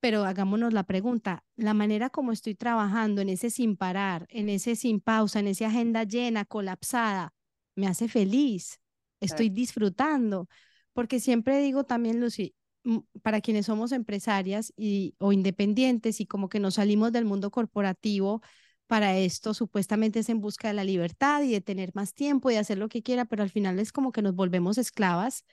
pero 0.00 0.24
hagámonos 0.24 0.72
la 0.74 0.84
pregunta, 0.84 1.44
la 1.56 1.72
manera 1.72 2.10
como 2.10 2.32
estoy 2.32 2.54
trabajando 2.54 3.22
en 3.22 3.30
ese 3.30 3.48
sin 3.50 3.76
parar, 3.76 4.26
en 4.28 4.50
ese 4.50 4.76
sin 4.76 5.00
pausa, 5.00 5.40
en 5.40 5.48
esa 5.48 5.68
agenda 5.68 6.04
llena, 6.04 6.44
colapsada, 6.44 7.32
me 7.74 7.86
hace 7.86 8.08
feliz, 8.08 8.80
estoy 9.20 9.48
disfrutando, 9.48 10.46
porque 10.92 11.20
siempre 11.20 11.58
digo 11.58 11.84
también, 11.84 12.20
Lucy, 12.20 12.54
mm, 12.84 12.98
para 13.22 13.40
quienes 13.40 13.66
somos 13.66 13.92
empresarias 13.92 14.72
y, 14.76 15.14
o 15.18 15.32
independientes 15.32 16.20
y 16.20 16.26
como 16.26 16.50
que 16.50 16.60
nos 16.60 16.74
salimos 16.74 17.10
del 17.12 17.24
mundo 17.24 17.50
corporativo, 17.50 18.42
para 18.86 19.16
esto 19.16 19.54
supuestamente 19.54 20.18
es 20.18 20.28
en 20.28 20.40
busca 20.42 20.68
de 20.68 20.74
la 20.74 20.84
libertad 20.84 21.42
y 21.42 21.52
de 21.52 21.62
tener 21.62 21.92
más 21.94 22.12
tiempo 22.12 22.50
y 22.50 22.56
hacer 22.56 22.76
lo 22.76 22.90
que 22.90 23.02
quiera, 23.02 23.24
pero 23.24 23.42
al 23.42 23.50
final 23.50 23.78
es 23.78 23.90
como 23.92 24.12
que 24.12 24.20
nos 24.20 24.34
volvemos 24.34 24.76
esclavas 24.76 25.46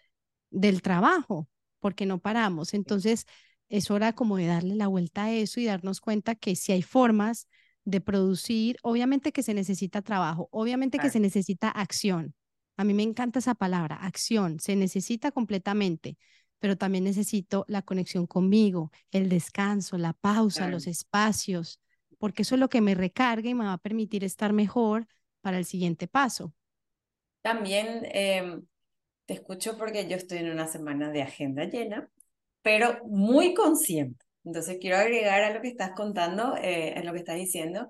del 0.50 0.82
trabajo 0.82 1.48
porque 1.82 2.06
no 2.06 2.20
paramos. 2.20 2.74
Entonces 2.74 3.26
es 3.68 3.92
hora 3.92 4.14
como 4.14 4.38
de 4.38 4.48
darle 4.48 4.76
la 4.76 4.88
vuelta 4.88 5.26
a 5.26 5.34
eso 5.34 5.60
y 5.60 5.66
darnos 5.66 6.00
cuenta 6.00 6.36
que 6.36 6.56
si 6.56 6.72
hay 6.72 6.82
formas 6.82 7.48
de 7.84 8.00
producir, 8.00 8.78
obviamente 8.84 9.34
que 9.34 9.44
se 9.44 9.54
necesita 9.54 10.02
trabajo, 10.02 10.48
obviamente 10.52 11.00
que 11.00 11.10
se 11.10 11.20
necesita 11.20 11.70
acción. 11.70 12.34
A 12.78 12.86
mí 12.86 12.94
me 12.94 13.04
encanta 13.04 13.40
esa 13.40 13.56
palabra, 13.56 13.96
acción, 13.98 14.60
se 14.60 14.78
necesita 14.78 15.32
completamente, 15.32 16.18
pero 16.60 16.78
también 16.78 17.04
necesito 17.04 17.66
la 17.68 17.82
conexión 17.82 18.28
conmigo, 18.28 18.92
el 19.12 19.28
descanso, 19.28 19.98
la 19.98 20.14
pausa, 20.14 20.70
los 20.70 20.88
espacios 20.88 21.82
porque 22.22 22.44
eso 22.44 22.54
es 22.54 22.62
lo 22.62 22.70
que 22.70 22.82
me 22.82 22.94
recarga 22.94 23.50
y 23.50 23.56
me 23.56 23.66
va 23.66 23.74
a 23.74 23.78
permitir 23.80 24.24
estar 24.24 24.54
mejor 24.54 25.08
para 25.42 25.58
el 25.58 25.66
siguiente 25.66 26.08
paso. 26.08 26.54
También 27.42 28.04
em, 28.12 28.64
te 29.26 29.34
escucho 29.36 29.78
porque 29.78 30.08
yo 30.08 30.18
estoy 30.18 30.40
en 30.40 30.52
una 30.52 30.68
semana 30.68 31.12
de 31.12 31.22
agenda 31.22 31.66
llena, 31.66 32.10
pero 32.62 33.00
muy 33.06 33.54
consciente. 33.54 34.26
Entonces 34.44 34.78
quiero 34.82 34.98
agregar 34.98 35.44
a 35.44 35.54
lo 35.54 35.62
que 35.62 35.70
estás 35.70 35.92
contando, 35.96 36.56
eh, 36.58 36.94
en 36.98 37.06
lo 37.06 37.14
que 37.14 37.20
estás 37.20 37.36
diciendo, 37.36 37.90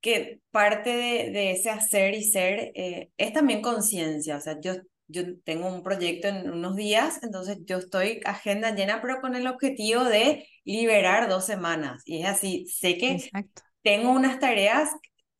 que 0.00 0.40
parte 0.50 0.90
de, 0.90 1.30
de 1.30 1.52
ese 1.52 1.70
hacer 1.70 2.14
y 2.14 2.24
ser 2.24 2.72
eh, 2.74 3.10
es 3.16 3.32
también 3.32 3.62
conciencia. 3.62 4.36
O 4.36 4.40
sea, 4.40 4.60
yo, 4.60 4.74
yo 5.08 5.22
tengo 5.44 5.68
un 5.68 5.82
proyecto 5.82 6.28
en 6.28 6.50
unos 6.50 6.76
días, 6.76 7.22
entonces 7.22 7.58
yo 7.64 7.78
estoy 7.78 8.20
agenda 8.24 8.74
llena, 8.74 9.00
pero 9.00 9.20
con 9.20 9.36
el 9.36 9.46
objetivo 9.46 10.04
de 10.04 10.48
liberar 10.64 11.28
dos 11.28 11.46
semanas. 11.46 12.02
Y 12.06 12.22
es 12.22 12.28
así, 12.28 12.66
sé 12.66 12.98
que 12.98 13.18
tengo 13.82 14.10
unas 14.12 14.38
tareas, 14.40 14.90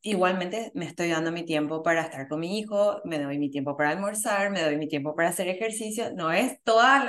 igualmente 0.03 0.71
me 0.75 0.85
estoy 0.85 1.09
dando 1.09 1.31
mi 1.31 1.45
tiempo 1.45 1.81
para 1.81 2.03
estar 2.03 2.27
con 2.27 2.41
mi 2.41 2.59
hijo, 2.59 3.01
me 3.05 3.19
doy 3.19 3.39
mi 3.39 3.49
tiempo 3.49 3.75
para 3.77 3.91
almorzar, 3.91 4.51
me 4.51 4.61
doy 4.61 4.77
mi 4.77 4.87
tiempo 4.87 5.15
para 5.15 5.29
hacer 5.29 5.47
ejercicio. 5.47 6.13
No 6.15 6.31
es 6.31 6.61
toda, 6.63 7.05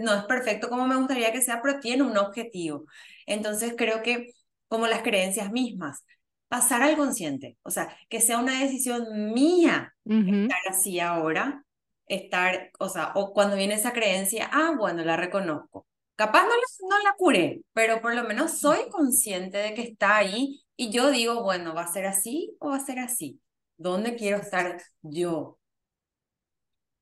no 0.00 0.14
es 0.14 0.24
perfecto 0.24 0.68
como 0.68 0.86
me 0.86 0.96
gustaría 0.96 1.32
que 1.32 1.40
sea, 1.42 1.62
pero 1.62 1.80
tiene 1.80 2.02
un 2.02 2.16
objetivo. 2.18 2.84
Entonces 3.26 3.74
creo 3.76 4.02
que 4.02 4.32
como 4.68 4.86
las 4.88 5.02
creencias 5.02 5.52
mismas, 5.52 6.04
pasar 6.48 6.82
al 6.82 6.96
consciente, 6.96 7.56
o 7.62 7.70
sea, 7.70 7.96
que 8.08 8.20
sea 8.20 8.38
una 8.38 8.60
decisión 8.60 9.32
mía 9.32 9.94
estar 10.04 10.60
así 10.68 11.00
ahora, 11.00 11.64
estar, 12.06 12.70
o 12.78 12.88
sea, 12.88 13.12
o 13.14 13.32
cuando 13.32 13.56
viene 13.56 13.74
esa 13.74 13.92
creencia, 13.92 14.50
ah, 14.52 14.74
bueno, 14.78 15.04
la 15.04 15.16
reconozco 15.16 15.86
Capaz 16.16 16.44
no, 16.44 16.50
no 16.88 16.98
la 17.02 17.14
curé, 17.18 17.62
pero 17.72 18.00
por 18.00 18.14
lo 18.14 18.22
menos 18.24 18.58
soy 18.60 18.88
consciente 18.90 19.58
de 19.58 19.74
que 19.74 19.82
está 19.82 20.16
ahí 20.18 20.63
y 20.76 20.90
yo 20.90 21.10
digo, 21.10 21.42
bueno, 21.42 21.74
¿va 21.74 21.82
a 21.82 21.92
ser 21.92 22.06
así 22.06 22.56
o 22.58 22.70
va 22.70 22.76
a 22.76 22.84
ser 22.84 22.98
así? 22.98 23.40
¿Dónde 23.76 24.16
quiero 24.16 24.38
estar 24.38 24.80
yo? 25.02 25.58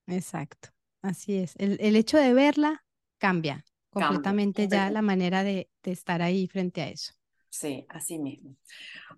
Exacto, 0.07 0.69
así 1.03 1.37
es. 1.37 1.55
El, 1.57 1.79
el 1.81 1.97
hecho 1.97 2.19
de 2.19 2.35
verla 2.35 2.85
cambia 3.19 3.65
completamente 3.91 4.69
ya 4.69 4.91
la 4.91 5.03
manera 5.03 5.45
de, 5.45 5.69
de, 5.83 5.93
estar 5.93 6.23
ahí 6.23 6.47
frente 6.47 6.83
a 6.83 6.89
eso. 6.89 7.13
Sí, 7.51 7.85
así 7.91 8.19
mismo. 8.19 8.57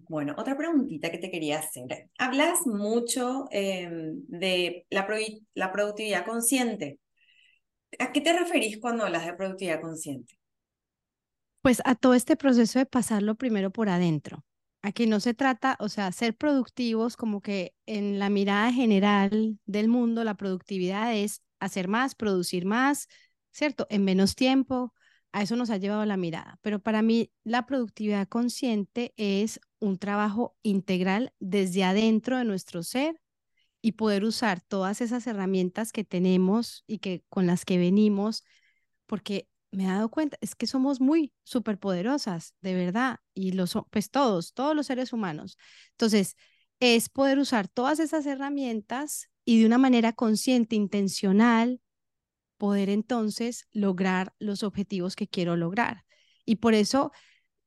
Bueno, 0.08 0.34
otra 0.36 0.56
preguntita 0.56 1.10
que 1.10 1.18
te 1.18 1.30
quería 1.30 1.60
hacer. 1.60 2.10
Hablas 2.18 2.66
mucho 2.66 3.46
em, 3.50 4.24
de 4.26 4.86
la, 4.90 5.06
la 5.54 5.72
productividad 5.72 6.26
consciente. 6.26 6.98
¿A 7.98 8.12
qué 8.12 8.20
te 8.20 8.32
referís 8.32 8.78
cuando 8.80 9.04
hablas 9.04 9.26
de 9.26 9.34
productividad 9.34 9.80
consciente? 9.80 10.36
Pues 11.64 11.80
a 11.86 11.94
todo 11.94 12.12
este 12.12 12.36
proceso 12.36 12.78
de 12.78 12.84
pasarlo 12.84 13.36
primero 13.36 13.70
por 13.70 13.88
adentro. 13.88 14.44
Aquí 14.82 15.06
no 15.06 15.18
se 15.18 15.32
trata, 15.32 15.78
o 15.80 15.88
sea, 15.88 16.12
ser 16.12 16.36
productivos 16.36 17.16
como 17.16 17.40
que 17.40 17.74
en 17.86 18.18
la 18.18 18.28
mirada 18.28 18.70
general 18.70 19.58
del 19.64 19.88
mundo, 19.88 20.24
la 20.24 20.34
productividad 20.34 21.16
es 21.16 21.42
hacer 21.60 21.88
más, 21.88 22.14
producir 22.14 22.66
más, 22.66 23.08
¿cierto? 23.50 23.86
En 23.88 24.04
menos 24.04 24.34
tiempo. 24.34 24.92
A 25.32 25.40
eso 25.40 25.56
nos 25.56 25.70
ha 25.70 25.78
llevado 25.78 26.04
la 26.04 26.18
mirada. 26.18 26.58
Pero 26.60 26.80
para 26.80 27.00
mí 27.00 27.32
la 27.44 27.64
productividad 27.64 28.28
consciente 28.28 29.14
es 29.16 29.58
un 29.78 29.96
trabajo 29.96 30.58
integral 30.62 31.32
desde 31.40 31.82
adentro 31.82 32.36
de 32.36 32.44
nuestro 32.44 32.82
ser 32.82 33.22
y 33.80 33.92
poder 33.92 34.24
usar 34.24 34.60
todas 34.60 35.00
esas 35.00 35.26
herramientas 35.26 35.92
que 35.92 36.04
tenemos 36.04 36.84
y 36.86 36.98
que 36.98 37.24
con 37.30 37.46
las 37.46 37.64
que 37.64 37.78
venimos, 37.78 38.44
porque 39.06 39.48
me 39.74 39.84
he 39.84 39.88
dado 39.88 40.08
cuenta, 40.10 40.36
es 40.40 40.54
que 40.54 40.66
somos 40.66 41.00
muy 41.00 41.32
superpoderosas, 41.44 42.54
de 42.60 42.74
verdad, 42.74 43.18
y 43.34 43.52
lo 43.52 43.66
son, 43.66 43.84
pues 43.90 44.10
todos, 44.10 44.54
todos 44.54 44.74
los 44.76 44.86
seres 44.86 45.12
humanos. 45.12 45.58
Entonces, 45.92 46.36
es 46.80 47.08
poder 47.08 47.38
usar 47.38 47.68
todas 47.68 48.00
esas 48.00 48.26
herramientas 48.26 49.28
y 49.44 49.60
de 49.60 49.66
una 49.66 49.78
manera 49.78 50.12
consciente, 50.12 50.76
intencional, 50.76 51.80
poder 52.58 52.88
entonces 52.90 53.66
lograr 53.72 54.34
los 54.38 54.62
objetivos 54.62 55.16
que 55.16 55.28
quiero 55.28 55.56
lograr. 55.56 56.04
Y 56.44 56.56
por 56.56 56.74
eso, 56.74 57.12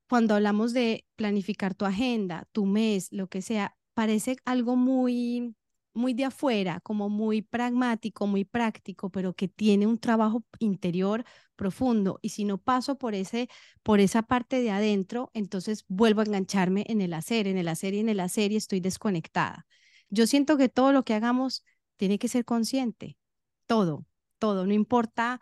cuando 0.10 0.36
hablamos 0.36 0.74
de 0.74 1.06
planificar 1.16 1.76
tu 1.76 1.86
agenda, 1.86 2.48
tu 2.54 2.66
mes, 2.66 3.10
lo 3.12 3.28
que 3.28 3.42
sea, 3.42 3.78
parece 3.94 4.38
algo 4.46 4.76
muy 4.76 5.57
muy 5.98 6.14
de 6.14 6.26
afuera, 6.26 6.80
como 6.82 7.10
muy 7.10 7.42
pragmático, 7.42 8.28
muy 8.28 8.46
práctico, 8.46 9.10
pero 9.10 9.34
que 9.34 9.48
tiene 9.48 9.88
un 9.88 9.98
trabajo 10.00 10.44
interior 10.60 11.26
profundo. 11.56 12.20
Y 12.22 12.30
si 12.30 12.46
no 12.46 12.58
paso 12.58 12.98
por, 12.98 13.16
ese, 13.16 13.50
por 13.84 14.00
esa 14.00 14.24
parte 14.24 14.62
de 14.62 14.72
adentro, 14.72 15.32
entonces 15.34 15.84
vuelvo 15.88 16.22
a 16.22 16.26
engancharme 16.26 16.86
en 16.88 17.02
el 17.02 17.14
hacer, 17.14 17.48
en 17.48 17.58
el 17.58 17.68
hacer 17.68 17.94
y 17.94 18.00
en 18.00 18.10
el 18.10 18.20
hacer 18.20 18.52
y 18.52 18.56
estoy 18.56 18.80
desconectada. 18.80 19.66
Yo 20.10 20.28
siento 20.28 20.58
que 20.58 20.70
todo 20.70 20.94
lo 20.94 21.04
que 21.04 21.14
hagamos 21.14 21.66
tiene 21.98 22.20
que 22.20 22.28
ser 22.30 22.46
consciente, 22.46 23.18
todo, 23.66 24.06
todo, 24.40 24.66
no 24.66 24.74
importa, 24.74 25.42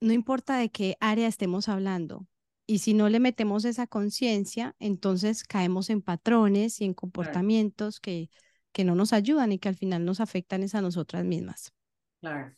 no 0.00 0.12
importa 0.12 0.56
de 0.56 0.70
qué 0.70 0.96
área 1.00 1.26
estemos 1.28 1.68
hablando. 1.68 2.26
Y 2.66 2.78
si 2.78 2.94
no 2.94 3.08
le 3.08 3.18
metemos 3.18 3.64
esa 3.64 3.88
conciencia, 3.88 4.76
entonces 4.78 5.42
caemos 5.44 5.90
en 5.90 6.02
patrones 6.02 6.80
y 6.80 6.84
en 6.84 6.94
comportamientos 6.94 7.98
que 7.98 8.30
que 8.72 8.84
no 8.84 8.94
nos 8.94 9.12
ayudan 9.12 9.52
y 9.52 9.58
que 9.58 9.68
al 9.68 9.76
final 9.76 10.04
nos 10.04 10.20
afectan 10.20 10.62
es 10.62 10.74
a 10.74 10.82
nosotras 10.82 11.24
mismas. 11.24 11.72
Claro. 12.20 12.54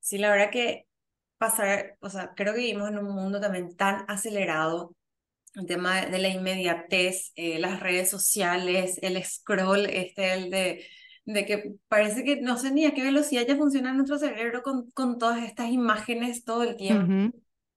Sí, 0.00 0.18
la 0.18 0.30
verdad 0.30 0.50
que 0.50 0.86
pasar, 1.38 1.96
o 2.00 2.10
sea, 2.10 2.34
creo 2.34 2.54
que 2.54 2.60
vivimos 2.60 2.88
en 2.88 2.98
un 2.98 3.14
mundo 3.14 3.40
también 3.40 3.76
tan 3.76 4.04
acelerado, 4.08 4.94
el 5.54 5.66
tema 5.66 6.06
de 6.06 6.18
la 6.18 6.28
inmediatez, 6.28 7.32
eh, 7.36 7.58
las 7.58 7.80
redes 7.80 8.10
sociales, 8.10 8.98
el 9.02 9.22
scroll, 9.24 9.86
este, 9.86 10.34
el 10.34 10.50
de, 10.50 10.86
de 11.24 11.46
que 11.46 11.74
parece 11.88 12.24
que 12.24 12.40
no 12.40 12.58
sé 12.58 12.72
ni 12.72 12.86
a 12.86 12.94
qué 12.94 13.02
velocidad 13.02 13.46
ya 13.46 13.56
funciona 13.56 13.92
nuestro 13.92 14.18
cerebro 14.18 14.62
con, 14.62 14.90
con 14.92 15.18
todas 15.18 15.44
estas 15.44 15.70
imágenes 15.70 16.44
todo 16.44 16.62
el 16.64 16.76
tiempo. 16.76 17.14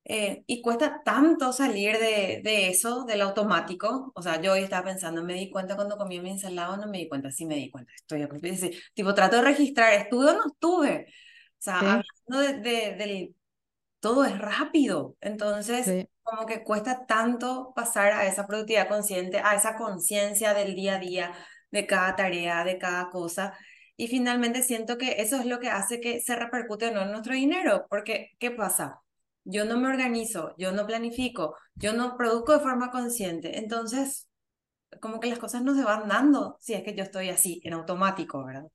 Eh, 0.05 0.43
y 0.47 0.61
cuesta 0.61 1.01
tanto 1.03 1.53
salir 1.53 1.97
de, 1.97 2.41
de, 2.43 2.67
eso, 2.69 3.05
del 3.05 3.21
automático. 3.21 4.11
O 4.15 4.21
sea, 4.21 4.41
yo 4.41 4.53
hoy 4.53 4.61
estaba 4.63 4.85
pensando, 4.85 5.23
me 5.23 5.33
di 5.33 5.49
cuenta 5.49 5.75
cuando 5.75 5.97
comí 5.97 6.19
mi 6.19 6.31
ensalada, 6.31 6.77
no 6.77 6.87
me 6.87 6.97
di 6.99 7.07
cuenta, 7.07 7.31
sí 7.31 7.45
me 7.45 7.55
di 7.55 7.71
cuenta. 7.71 7.91
Estoy 7.95 8.27
tipo, 8.93 9.13
trato 9.13 9.37
de 9.37 9.43
registrar, 9.43 9.93
¿estuve 9.93 10.31
o 10.31 10.33
no 10.33 10.47
estuve? 10.47 11.07
O 11.07 11.61
sea, 11.61 11.77
hablando 11.77 12.61
de, 12.61 12.95
del... 12.95 13.35
Todo 13.99 14.25
es 14.25 14.37
rápido. 14.37 15.15
Entonces, 15.21 16.07
como 16.23 16.45
que 16.45 16.63
cuesta 16.63 17.05
tanto 17.05 17.71
pasar 17.73 18.11
a 18.11 18.25
esa 18.25 18.45
productividad 18.45 18.89
consciente, 18.89 19.39
a 19.39 19.55
esa 19.55 19.77
conciencia 19.77 20.53
del 20.53 20.75
día 20.75 20.95
a 20.95 20.99
día, 20.99 21.33
de 21.71 21.87
cada 21.87 22.15
tarea, 22.17 22.65
de 22.65 22.77
cada 22.77 23.09
cosa. 23.09 23.57
Y 23.95 24.09
finalmente 24.09 24.61
siento 24.61 24.97
que 24.97 25.21
eso 25.21 25.37
es 25.37 25.45
lo 25.45 25.59
que 25.59 25.69
hace 25.69 26.01
que 26.01 26.19
se 26.19 26.35
repercute 26.35 26.87
o 26.87 26.91
no 26.91 27.03
en 27.03 27.11
nuestro 27.11 27.33
dinero. 27.33 27.85
Porque, 27.89 28.31
¿qué 28.39 28.51
pasa? 28.51 29.02
Yo 29.43 29.65
no 29.65 29.77
me 29.79 29.89
organizo, 29.89 30.53
yo 30.57 30.71
no 30.71 30.85
planifico, 30.85 31.55
yo 31.75 31.93
no 31.93 32.17
produzco 32.17 32.53
de 32.53 32.59
forma 32.59 32.91
consciente. 32.91 33.57
Entonces, 33.57 34.29
como 35.01 35.19
que 35.19 35.29
las 35.29 35.39
cosas 35.39 35.63
no 35.63 35.75
se 35.75 35.83
van 35.83 36.07
dando 36.07 36.57
si 36.59 36.73
es 36.73 36.83
que 36.83 36.95
yo 36.95 37.03
estoy 37.03 37.29
así, 37.29 37.61
en 37.63 37.73
automático, 37.73 38.43
¿verdad? 38.45 38.67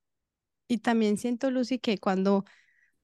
Y 0.67 0.79
también 0.79 1.17
siento, 1.17 1.51
Lucy, 1.51 1.79
que 1.79 1.99
cuando 1.99 2.45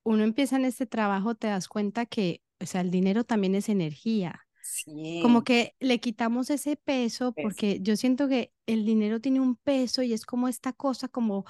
uno 0.02 0.22
empieza 0.22 0.56
en 0.56 0.66
este 0.66 0.86
trabajo 0.86 1.34
te 1.34 1.46
das 1.46 1.68
cuenta 1.68 2.06
que, 2.06 2.42
o 2.60 2.66
sea, 2.66 2.82
el 2.82 2.90
dinero 2.90 3.24
también 3.24 3.54
es 3.54 3.68
energía. 3.68 4.40
Sí. 4.62 5.20
Como 5.22 5.44
que 5.44 5.74
le 5.80 6.00
quitamos 6.00 6.50
ese 6.50 6.76
peso 6.76 7.32
porque 7.32 7.78
yo 7.80 7.96
siento 7.96 8.28
que 8.28 8.52
el 8.66 8.84
dinero 8.84 9.20
tiene 9.20 9.40
un 9.40 9.56
peso 9.56 10.02
y 10.02 10.12
es 10.12 10.24
como 10.24 10.48
esta 10.48 10.72
cosa 10.72 11.08
como 11.08 11.44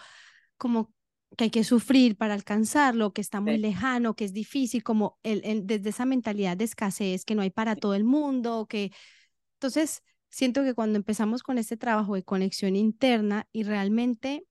como 0.56 0.93
que 1.36 1.44
hay 1.44 1.50
que 1.50 1.64
sufrir 1.64 2.16
para 2.16 2.34
alcanzarlo, 2.34 3.12
que 3.12 3.20
está 3.20 3.40
muy 3.40 3.58
lejano, 3.58 4.14
que 4.14 4.24
es 4.24 4.32
difícil, 4.32 4.82
como 4.82 5.18
el, 5.22 5.66
desde 5.66 5.90
esa 5.90 6.04
mentalidad 6.04 6.56
de 6.56 6.64
escasez 6.64 7.24
que 7.24 7.34
no 7.34 7.42
hay 7.42 7.50
para 7.50 7.76
todo 7.76 7.94
el 7.94 8.04
mundo, 8.04 8.66
que 8.68 8.92
entonces 9.54 10.02
siento 10.28 10.62
que 10.62 10.74
cuando 10.74 10.96
empezamos 10.96 11.42
con 11.42 11.58
este 11.58 11.76
trabajo 11.76 12.14
de 12.14 12.24
conexión 12.24 12.76
interna 12.76 13.48
y 13.52 13.64
realmente 13.64 14.46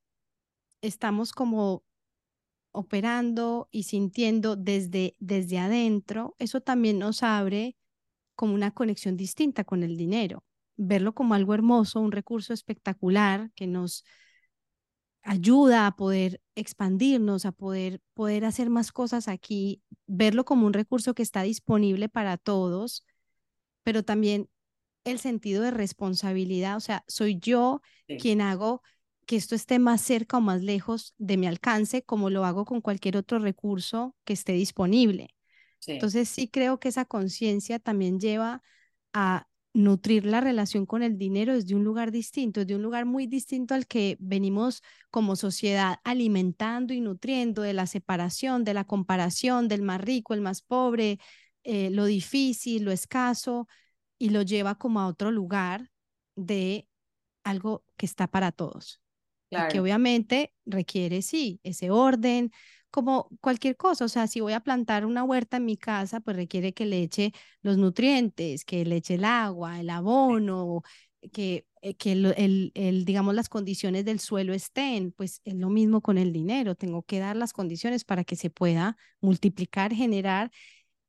estamos 0.81 1.31
como 1.31 1.83
operando 2.71 3.69
y 3.71 3.83
sintiendo 3.83 4.55
desde, 4.55 5.15
desde 5.19 5.59
adentro, 5.59 6.35
eso 6.39 6.61
también 6.61 6.99
nos 6.99 7.23
abre 7.23 7.77
como 8.35 8.55
una 8.55 8.71
conexión 8.71 9.15
distinta 9.15 9.63
con 9.63 9.83
el 9.83 9.95
dinero, 9.95 10.43
verlo 10.75 11.13
como 11.13 11.35
algo 11.35 11.53
hermoso, 11.53 11.99
un 11.99 12.11
recurso 12.11 12.53
espectacular 12.53 13.51
que 13.55 13.67
nos 13.67 14.03
ayuda 15.21 15.87
a 15.87 15.95
poder 15.95 16.41
expandirnos, 16.55 17.45
a 17.45 17.51
poder, 17.51 18.01
poder 18.13 18.45
hacer 18.45 18.69
más 18.69 18.91
cosas 18.91 19.27
aquí, 19.27 19.81
verlo 20.07 20.45
como 20.45 20.67
un 20.67 20.73
recurso 20.73 21.13
que 21.13 21.23
está 21.23 21.43
disponible 21.43 22.09
para 22.09 22.37
todos, 22.37 23.05
pero 23.83 24.03
también 24.03 24.49
el 25.03 25.19
sentido 25.19 25.63
de 25.63 25.71
responsabilidad, 25.71 26.77
o 26.77 26.79
sea, 26.79 27.03
soy 27.07 27.37
yo 27.39 27.81
quien 28.17 28.41
hago 28.41 28.81
que 29.25 29.35
esto 29.35 29.55
esté 29.55 29.79
más 29.79 30.01
cerca 30.01 30.37
o 30.37 30.41
más 30.41 30.61
lejos 30.61 31.13
de 31.17 31.37
mi 31.37 31.47
alcance, 31.47 32.03
como 32.03 32.29
lo 32.29 32.45
hago 32.45 32.65
con 32.65 32.81
cualquier 32.81 33.17
otro 33.17 33.39
recurso 33.39 34.15
que 34.25 34.33
esté 34.33 34.53
disponible. 34.53 35.29
Entonces 35.87 36.29
sí 36.29 36.47
creo 36.47 36.79
que 36.79 36.89
esa 36.89 37.05
conciencia 37.05 37.79
también 37.79 38.19
lleva 38.19 38.61
a 39.13 39.47
nutrir 39.73 40.25
la 40.25 40.39
relación 40.39 40.85
con 40.85 41.03
el 41.03 41.17
dinero 41.17 41.53
desde 41.53 41.75
un 41.75 41.83
lugar 41.83 42.11
distinto, 42.11 42.59
desde 42.61 42.75
un 42.75 42.83
lugar 42.83 43.05
muy 43.05 43.27
distinto 43.27 43.73
al 43.73 43.87
que 43.87 44.17
venimos 44.19 44.83
como 45.09 45.35
sociedad 45.35 45.99
alimentando 46.03 46.93
y 46.93 47.01
nutriendo 47.01 47.63
de 47.63 47.73
la 47.73 47.87
separación, 47.87 48.63
de 48.63 48.75
la 48.75 48.85
comparación, 48.85 49.67
del 49.67 49.81
más 49.81 49.99
rico, 50.01 50.33
el 50.33 50.41
más 50.41 50.61
pobre, 50.61 51.19
eh, 51.63 51.89
lo 51.89 52.05
difícil, 52.05 52.83
lo 52.83 52.91
escaso, 52.91 53.67
y 54.19 54.29
lo 54.29 54.41
lleva 54.41 54.75
como 54.75 55.01
a 55.01 55.07
otro 55.07 55.31
lugar 55.31 55.91
de 56.35 56.87
algo 57.43 57.83
que 57.97 58.05
está 58.05 58.27
para 58.27 58.51
todos. 58.51 59.01
Y 59.49 59.67
que 59.67 59.79
obviamente 59.79 60.53
requiere, 60.65 61.21
sí, 61.21 61.59
ese 61.63 61.91
orden, 61.91 62.51
como 62.93 63.27
cualquier 63.41 63.75
cosa, 63.75 64.05
o 64.05 64.07
sea, 64.07 64.27
si 64.27 64.39
voy 64.39 64.53
a 64.53 64.59
plantar 64.59 65.05
una 65.07 65.23
huerta 65.23 65.57
en 65.57 65.65
mi 65.65 65.77
casa, 65.77 66.19
pues 66.21 66.37
requiere 66.37 66.73
que 66.73 66.85
le 66.85 67.01
eche 67.01 67.33
los 67.63 67.77
nutrientes, 67.77 68.65
que 68.65 68.85
le 68.85 68.97
eche 68.97 69.15
el 69.15 69.25
agua, 69.25 69.79
el 69.79 69.89
abono, 69.89 70.83
que, 71.31 71.65
eh, 71.81 71.95
que 71.95 72.11
el, 72.13 72.71
el, 72.75 73.05
digamos, 73.05 73.33
las 73.33 73.49
condiciones 73.49 74.05
del 74.05 74.19
suelo 74.19 74.53
estén, 74.53 75.11
pues 75.11 75.41
es 75.43 75.55
lo 75.55 75.69
mismo 75.69 76.01
con 76.01 76.19
el 76.19 76.31
dinero, 76.33 76.75
tengo 76.75 77.01
que 77.03 77.17
dar 77.19 77.35
las 77.35 77.51
condiciones 77.51 78.05
para 78.05 78.23
que 78.23 78.35
se 78.35 78.51
pueda 78.51 78.95
multiplicar, 79.21 79.91
generar 79.93 80.51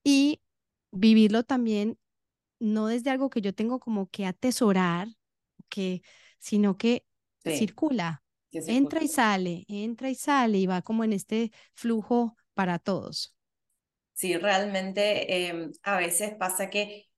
y 0.05 0.41
vivirlo 0.93 1.45
también, 1.45 1.99
no 2.61 2.87
desde 2.89 3.11
algo 3.11 3.31
que 3.31 3.43
yo 3.43 3.55
tengo 3.55 3.81
como 3.81 4.09
que 4.11 4.27
atesorar, 4.27 5.09
que, 5.69 6.03
sino 6.41 6.79
que 6.79 7.07
circula, 7.47 8.24
entra 8.67 9.03
y 9.03 9.09
sale, 9.09 9.65
entra 9.69 10.11
y 10.11 10.15
sale 10.15 10.59
y 10.59 10.67
va 10.67 10.83
como 10.83 11.05
en 11.05 11.13
este 11.13 11.53
flujo 11.75 12.37
para 12.55 12.79
todos. 12.79 13.35
Sí, 14.13 14.37
realmente 14.37 15.49
em, 15.49 15.73
a 15.83 15.97
veces 15.97 16.35
pasa 16.39 16.71
que 16.71 17.09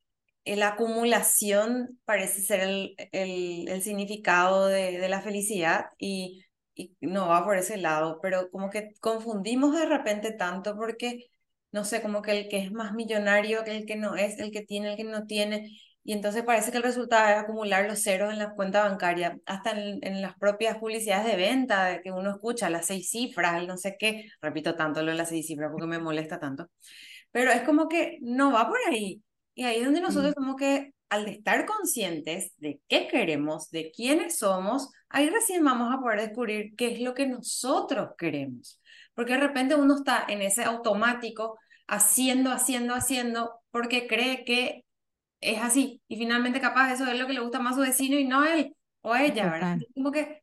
la 0.45 0.69
acumulación 0.69 1.99
parece 2.05 2.41
ser 2.43 2.61
el, 2.61 2.95
el, 3.13 3.69
el 3.69 3.83
significado 3.83 4.67
de, 4.67 4.99
de, 4.99 5.09
la 5.09 5.21
felicidad 5.21 5.87
y, 5.99 6.45
y, 6.75 6.97
no 7.01 7.29
va 7.29 7.45
por 7.45 7.59
ese 7.59 7.77
lado, 7.77 8.21
pero 8.23 8.51
como 8.51 8.71
que 8.71 8.95
confundimos 9.01 9.75
de 9.77 9.87
repente 9.87 10.33
tanto 10.33 10.77
porque, 10.77 11.27
no 11.73 11.85
sé, 11.85 12.01
como 12.03 12.23
que 12.23 12.33
el 12.33 12.49
que 12.49 12.59
es 12.59 12.73
más 12.73 12.95
millonario 12.95 13.65
que 13.65 13.77
el 13.77 13.87
que 13.87 13.97
no 13.97 14.17
es, 14.17 14.39
el 14.39 14.53
que 14.53 14.63
tiene, 14.63 14.93
el 14.93 14.97
que 14.97 15.05
no 15.05 15.27
tiene, 15.27 15.71
y 16.07 16.13
entonces 16.13 16.45
parece 16.45 16.71
que 16.71 16.77
el 16.79 16.85
resultado 16.85 17.29
es 17.31 17.37
acumular 17.37 17.87
los 17.87 18.03
ceros 18.03 18.33
en 18.33 18.39
la 18.39 18.55
cuenta 18.55 18.89
bancaria, 18.89 19.39
hasta 19.45 19.73
en, 19.73 19.99
en 20.03 20.23
las 20.23 20.37
propias 20.39 20.79
publicidades 20.79 21.27
de 21.27 21.37
venta 21.37 22.01
que 22.01 22.13
uno 22.13 22.31
escucha, 22.31 22.71
las 22.71 22.87
seis 22.87 23.11
cifras, 23.11 23.61
el 23.61 23.67
no 23.67 23.77
sé 23.77 23.97
qué, 23.99 24.31
repito 24.41 24.77
tanto 24.77 25.03
lo 25.03 25.11
de 25.11 25.19
las 25.19 25.31
seis 25.31 25.47
cifras 25.49 25.71
porque 25.73 25.89
me 25.89 25.99
molesta 25.99 26.39
tanto, 26.39 26.71
pero 27.33 27.51
es 27.51 27.63
como 27.63 27.89
que 27.89 28.19
no 28.23 28.53
va 28.53 28.69
por 28.69 28.79
ahí. 28.89 29.23
Y 29.55 29.65
ahí 29.65 29.79
es 29.79 29.85
donde 29.85 30.01
nosotros 30.01 30.33
Mm, 30.33 30.35
como 30.35 30.57
que 30.57 30.93
al 31.09 31.29
estar 31.29 31.67
conscientes 31.67 32.53
de 32.59 32.81
qué 32.89 33.09
queremos, 33.09 33.71
de 33.71 33.91
quiénes 33.91 34.39
somos, 34.39 34.91
ahí 35.09 35.29
recién 35.29 35.65
vamos 35.65 35.93
a 35.93 36.01
poder 36.01 36.21
descubrir 36.21 36.75
qué 36.77 36.93
es 36.93 37.01
lo 37.01 37.15
que 37.15 37.27
nosotros 37.27 38.11
queremos. 38.17 38.81
Porque 39.15 39.33
de 39.35 39.41
repente 39.41 39.75
uno 39.75 39.97
está 39.97 40.25
en 40.29 40.43
ese 40.43 40.65
automático, 40.65 41.59
haciendo, 41.89 42.51
haciendo, 42.53 42.95
haciendo, 42.95 43.61
porque 43.71 44.07
cree 44.07 44.45
que 44.45 44.86
es 45.41 45.61
así. 45.63 46.03
Y 46.09 46.17
finalmente 46.17 46.61
capaz 46.61 46.93
eso 46.93 47.07
es 47.07 47.19
lo 47.19 47.27
que 47.27 47.33
le 47.35 47.41
gusta 47.41 47.61
más 47.61 47.73
a 47.75 47.77
su 47.77 47.83
vecino 47.83 48.17
y 48.19 48.25
no 48.27 48.43
a 48.43 48.55
él 48.55 48.75
o 49.03 49.13
a 49.13 49.25
ella, 49.25 49.51
¿verdad? 49.51 49.79
Como 49.95 50.11
que 50.13 50.43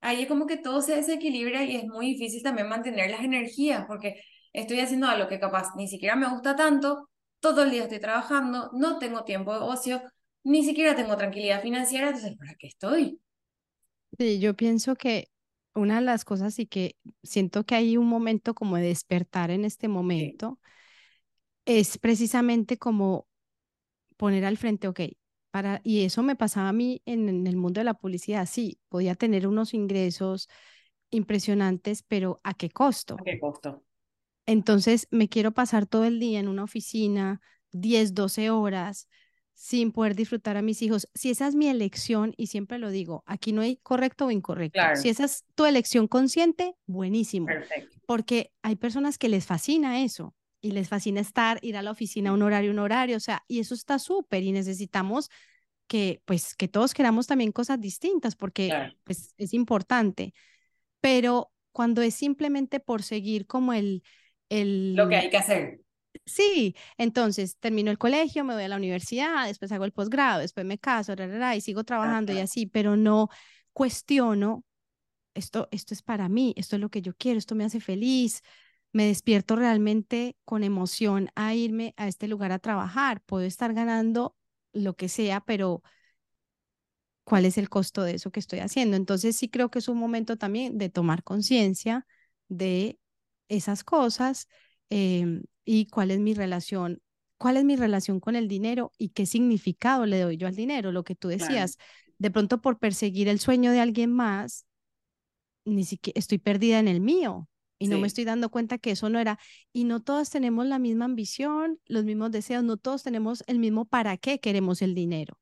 ahí 0.00 0.22
es 0.22 0.28
como 0.28 0.46
que 0.46 0.56
todo 0.58 0.82
se 0.82 0.96
desequilibra 0.96 1.64
y 1.64 1.76
es 1.76 1.84
muy 1.86 2.06
difícil 2.14 2.42
también 2.42 2.68
mantener 2.68 3.10
las 3.10 3.22
energías, 3.24 3.84
porque 3.86 4.22
estoy 4.52 4.80
haciendo 4.80 5.06
algo 5.08 5.28
que 5.28 5.40
capaz 5.40 5.74
ni 5.76 5.88
siquiera 5.88 6.16
me 6.16 6.28
gusta 6.30 6.56
tanto, 6.56 7.10
todo 7.40 7.62
el 7.64 7.70
día 7.70 7.84
estoy 7.84 8.00
trabajando, 8.00 8.70
no 8.74 8.98
tengo 8.98 9.24
tiempo 9.24 9.52
de 9.54 9.60
ocio, 9.60 10.02
ni 10.44 10.64
siquiera 10.64 10.96
tengo 10.96 11.16
tranquilidad 11.16 11.62
financiera, 11.62 12.08
entonces, 12.08 12.36
¿para 12.38 12.54
qué 12.56 12.68
estoy? 12.68 13.20
Sí, 14.18 14.38
yo 14.40 14.54
pienso 14.54 14.94
que 14.94 15.30
una 15.74 15.96
de 15.96 16.02
las 16.02 16.24
cosas 16.24 16.58
y 16.60 16.66
que 16.66 16.96
siento 17.24 17.64
que 17.64 17.74
hay 17.74 17.96
un 17.96 18.06
momento 18.06 18.54
como 18.54 18.76
de 18.76 18.82
despertar 18.84 19.50
en 19.50 19.64
este 19.64 19.88
Sí, 20.08 20.40
momento 20.40 20.60
es 21.66 21.98
precisamente 21.98 22.78
como 22.78 23.26
poner 24.24 24.46
al 24.46 24.56
frente, 24.56 24.88
ok, 24.88 25.00
para, 25.50 25.82
y 25.84 26.04
eso 26.04 26.22
me 26.22 26.34
pasaba 26.34 26.70
a 26.70 26.72
mí 26.72 27.02
en, 27.04 27.28
en 27.28 27.46
el 27.46 27.58
mundo 27.58 27.82
de 27.82 27.84
la 27.84 27.92
publicidad, 27.92 28.48
sí, 28.50 28.78
podía 28.88 29.14
tener 29.14 29.46
unos 29.46 29.74
ingresos 29.74 30.48
impresionantes, 31.10 32.02
pero 32.08 32.40
¿a 32.42 32.54
qué 32.54 32.66
¿a 32.66 32.70
costo? 32.70 33.16
qué 33.22 33.38
costo? 33.38 33.82
Entonces 34.46 35.08
me 35.10 35.28
quiero 35.28 35.52
pasar 35.52 35.84
todo 35.84 36.04
el 36.04 36.20
día 36.20 36.40
en 36.40 36.48
una 36.48 36.64
oficina, 36.64 37.42
10, 37.72 38.14
12 38.14 38.48
horas, 38.48 39.10
sin 39.52 39.92
poder 39.92 40.14
disfrutar 40.14 40.56
a 40.56 40.62
mis 40.62 40.80
hijos. 40.80 41.06
Si 41.12 41.28
esa 41.28 41.46
es 41.46 41.54
mi 41.54 41.68
elección, 41.68 42.32
y 42.38 42.46
siempre 42.46 42.78
lo 42.78 42.88
digo, 42.88 43.24
aquí 43.26 43.52
no 43.52 43.60
hay 43.60 43.76
correcto 43.76 44.24
o 44.24 44.30
incorrecto. 44.30 44.80
Si 44.94 45.10
esa 45.10 45.26
es 45.26 45.44
tu 45.54 45.66
elección 45.66 46.08
consciente, 46.08 46.76
buenísimo, 46.86 47.44
perfecto, 47.44 47.98
porque 48.06 48.52
hay 48.62 48.76
personas 48.76 49.18
que 49.18 49.28
les 49.28 49.44
fascina 49.44 50.02
eso 50.02 50.34
y 50.64 50.70
les 50.70 50.88
fascina 50.88 51.20
estar, 51.20 51.58
ir 51.62 51.76
a 51.76 51.82
la 51.82 51.90
oficina 51.90 52.32
un 52.32 52.40
horario, 52.42 52.70
un 52.70 52.78
horario, 52.78 53.18
o 53.18 53.20
sea, 53.20 53.44
y 53.46 53.60
eso 53.60 53.74
está 53.74 53.98
súper 53.98 54.42
y 54.42 54.50
necesitamos 54.52 55.28
que, 55.86 56.22
pues, 56.24 56.54
que 56.56 56.68
todos 56.68 56.94
queramos 56.94 57.26
también 57.26 57.52
cosas 57.52 57.80
distintas 57.80 58.34
porque, 58.34 58.68
claro, 58.68 58.94
pues, 59.04 59.34
es 59.36 59.52
importante. 59.52 60.32
Pero 61.00 61.52
cuando 61.72 62.02
es 62.02 62.14
simplemente 62.14 62.80
por 62.80 63.02
seguir 63.02 63.46
como 63.46 63.74
el, 63.74 64.02
lo 64.94 65.08
que 65.08 65.16
el, 65.16 65.20
hay 65.20 65.30
que 65.30 65.36
hacer, 65.36 65.80
sí, 66.24 66.74
entonces 66.98 67.58
termino 67.58 67.90
el 67.90 67.98
colegio, 67.98 68.44
me 68.44 68.54
voy 68.54 68.62
a 68.64 68.68
la 68.68 68.76
universidad, 68.76 69.46
después 69.46 69.72
hago 69.72 69.84
el 69.84 69.92
posgrado, 69.92 70.40
después 70.40 70.64
me 70.66 70.78
caso, 70.78 71.14
ra, 71.14 71.26
ra, 71.26 71.38
ra, 71.38 71.56
y 71.56 71.60
sigo 71.60 71.84
trabajando 71.84 72.32
y 72.32 72.36
Ajá, 72.36 72.44
así, 72.44 72.66
pero 72.66 72.96
no 72.96 73.28
cuestiono, 73.72 74.64
esto, 75.34 75.68
esto 75.72 75.94
es 75.94 76.02
para 76.02 76.28
mí, 76.28 76.54
esto 76.56 76.76
es 76.76 76.80
lo 76.80 76.90
que 76.90 77.02
yo 77.02 77.14
quiero, 77.16 77.38
esto 77.38 77.54
me 77.54 77.64
hace 77.64 77.80
feliz, 77.80 78.42
me 78.94 79.06
despierto 79.06 79.56
realmente 79.56 80.36
con 80.44 80.62
emoción 80.62 81.28
a 81.34 81.52
irme 81.54 81.94
a 81.96 82.06
este 82.06 82.28
lugar 82.28 82.52
a 82.52 82.60
trabajar, 82.60 83.20
puedo 83.26 83.44
estar 83.44 83.74
ganando 83.74 84.36
lo 84.72 84.94
que 84.94 85.08
sea, 85.08 85.40
pero 85.40 85.82
cuál 87.24 87.44
es 87.44 87.58
el 87.58 87.68
costo 87.68 88.02
de 88.02 88.14
eso 88.14 88.30
que 88.30 88.38
estoy 88.38 88.60
haciendo. 88.60 88.96
Entonces 88.96 89.36
sí 89.36 89.48
creo 89.48 89.68
que 89.70 89.80
es 89.80 89.88
un 89.88 89.98
momento 89.98 90.36
también 90.36 90.78
de 90.78 90.90
tomar 90.90 91.24
conciencia 91.24 92.06
de 92.48 93.00
esas 93.48 93.82
cosas 93.82 94.46
eh, 94.90 95.42
y 95.64 95.86
cuál 95.86 96.12
es 96.12 96.20
mi 96.20 96.32
relación, 96.32 97.02
cuál 97.36 97.56
es 97.56 97.64
mi 97.64 97.74
relación 97.74 98.20
con 98.20 98.36
el 98.36 98.46
dinero 98.46 98.92
y 98.96 99.08
qué 99.08 99.26
significado 99.26 100.06
le 100.06 100.20
doy 100.20 100.36
yo 100.36 100.46
al 100.46 100.54
dinero, 100.54 100.92
lo 100.92 101.02
que 101.02 101.16
tú 101.16 101.28
claro, 101.36 101.42
decías. 101.42 101.78
De 102.18 102.30
pronto 102.30 102.60
por 102.60 102.78
perseguir 102.78 103.26
el 103.28 103.40
sueño 103.40 103.72
de 103.72 103.80
alguien 103.80 104.12
más, 104.12 104.66
ni 105.64 105.84
siquiera 105.84 106.16
estoy 106.16 106.38
perdida 106.38 106.78
en 106.78 106.86
el 106.86 107.00
mío. 107.00 107.48
Y 107.78 107.88
no 107.88 107.98
me 107.98 108.06
estoy 108.06 108.24
dando 108.24 108.50
cuenta 108.50 108.78
que 108.78 108.92
eso 108.92 109.10
no 109.10 109.18
era. 109.18 109.38
Y 109.72 109.84
no 109.84 110.00
todos 110.00 110.30
tenemos 110.30 110.66
la 110.66 110.78
misma 110.78 111.04
ambición, 111.04 111.80
los 111.86 112.04
mismos 112.04 112.30
deseos, 112.30 112.64
no 112.64 112.76
todos 112.76 113.02
tenemos 113.02 113.42
el 113.46 113.58
mismo 113.58 113.84
para 113.84 114.16
qué 114.16 114.38
queremos 114.40 114.80
el 114.80 114.94
dinero 114.94 115.38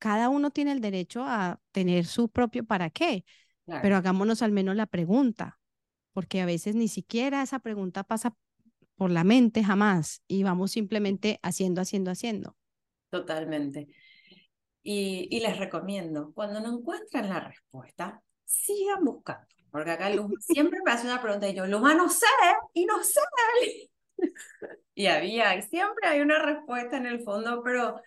cada 0.00 0.30
uno 0.30 0.50
tiene 0.50 0.72
el 0.72 0.80
derecho 0.80 1.22
a 1.24 1.60
tener 1.70 2.06
su 2.06 2.30
propio 2.30 2.64
para 2.64 2.90
qué, 2.90 3.24
pero 3.66 3.96
hagámonos 3.96 4.42
al 4.42 4.50
menos 4.50 4.74
la 4.74 4.86
pregunta, 4.86 5.60
porque 6.12 6.40
a 6.40 6.46
veces 6.46 6.74
ni 6.74 6.88
siquiera 6.88 7.42
esa 7.42 7.60
pregunta 7.60 8.02
pasa 8.02 8.34
por 8.96 9.10
la 9.10 9.22
mente 9.22 9.62
jamás 9.62 10.22
y 10.26 10.42
vamos 10.42 10.72
simplemente 10.72 11.38
haciendo, 11.42 11.82
haciendo, 11.82 12.10
haciendo. 12.10 12.56
totalmente. 13.10 13.88
Y, 14.82 15.28
y 15.30 15.40
les 15.40 15.58
recomiendo, 15.58 16.32
cuando 16.32 16.60
no 16.60 16.78
encuentran 16.78 17.28
la 17.28 17.40
respuesta, 17.40 18.22
sigan 18.46 19.04
buscando. 19.04 19.46
Porque 19.70 19.92
acá 19.92 20.10
Luz 20.10 20.32
siempre 20.44 20.80
me 20.84 20.92
hace 20.92 21.06
una 21.06 21.22
pregunta 21.22 21.48
y 21.48 21.54
yo, 21.54 21.66
Luma, 21.66 21.94
no 21.94 22.08
sé, 22.08 22.26
y 22.74 22.86
no 22.86 23.02
sé. 23.04 23.20
Y 24.94 25.06
había, 25.06 25.54
y 25.56 25.62
siempre 25.62 26.08
hay 26.08 26.20
una 26.20 26.38
respuesta 26.44 26.96
en 26.96 27.06
el 27.06 27.22
fondo, 27.24 27.62
pero 27.64 28.00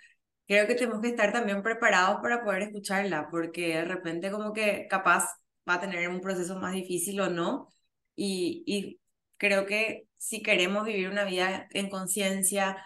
creo 0.47 0.67
que 0.67 0.75
tenemos 0.75 1.01
que 1.01 1.09
estar 1.09 1.31
también 1.33 1.63
preparados 1.63 2.21
para 2.21 2.43
poder 2.43 2.63
escucharla, 2.63 3.29
porque 3.31 3.69
de 3.77 3.85
repente 3.85 4.31
como 4.31 4.53
que 4.53 4.87
capaz 4.89 5.25
va 5.69 5.75
a 5.75 5.81
tener 5.81 6.09
un 6.09 6.21
proceso 6.21 6.59
más 6.59 6.73
difícil 6.73 7.19
o 7.21 7.29
no. 7.29 7.69
Y, 8.15 8.63
y 8.67 8.99
creo 9.37 9.65
que 9.65 10.07
si 10.17 10.41
queremos 10.43 10.85
vivir 10.85 11.09
una 11.09 11.25
vida 11.25 11.67
en 11.71 11.89
conciencia 11.89 12.77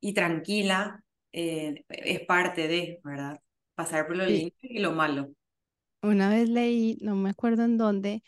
y 0.00 0.14
tranquila, 0.14 1.02
eh, 1.32 1.84
es 1.88 2.20
parte 2.26 2.68
de, 2.68 3.00
¿verdad? 3.04 3.40
Pasar 3.74 4.06
por 4.06 4.16
lo 4.16 4.26
Sí, 4.26 4.26
lindo 4.26 4.54
y 4.62 4.80
lo 4.80 4.92
malo. 4.92 5.30
Una 6.08 6.28
vez 6.30 6.48
leí, 6.48 6.98
no 7.02 7.16
me 7.16 7.30
acuerdo 7.30 7.64
en 7.64 7.78
dónde, 7.78 8.22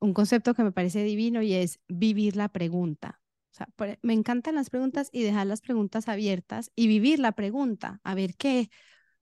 un 0.00 0.14
concepto 0.14 0.54
que 0.54 0.64
me 0.64 0.72
parece 0.72 1.04
divino 1.04 1.42
y 1.42 1.54
es 1.54 1.80
vivir 1.88 2.36
la 2.36 2.48
pregunta. 2.50 3.20
O 3.52 3.56
sea, 3.56 3.68
por- 3.76 3.98
me 4.02 4.14
encantan 4.14 4.56
las 4.56 4.70
preguntas 4.70 5.10
y 5.12 5.22
dejar 5.24 5.46
las 5.46 5.62
preguntas 5.62 6.08
abiertas 6.08 6.70
y 6.76 6.88
vivir 6.88 7.18
la 7.20 7.32
pregunta, 7.32 8.00
a 8.04 8.14
ver 8.14 8.36
qué, 8.36 8.70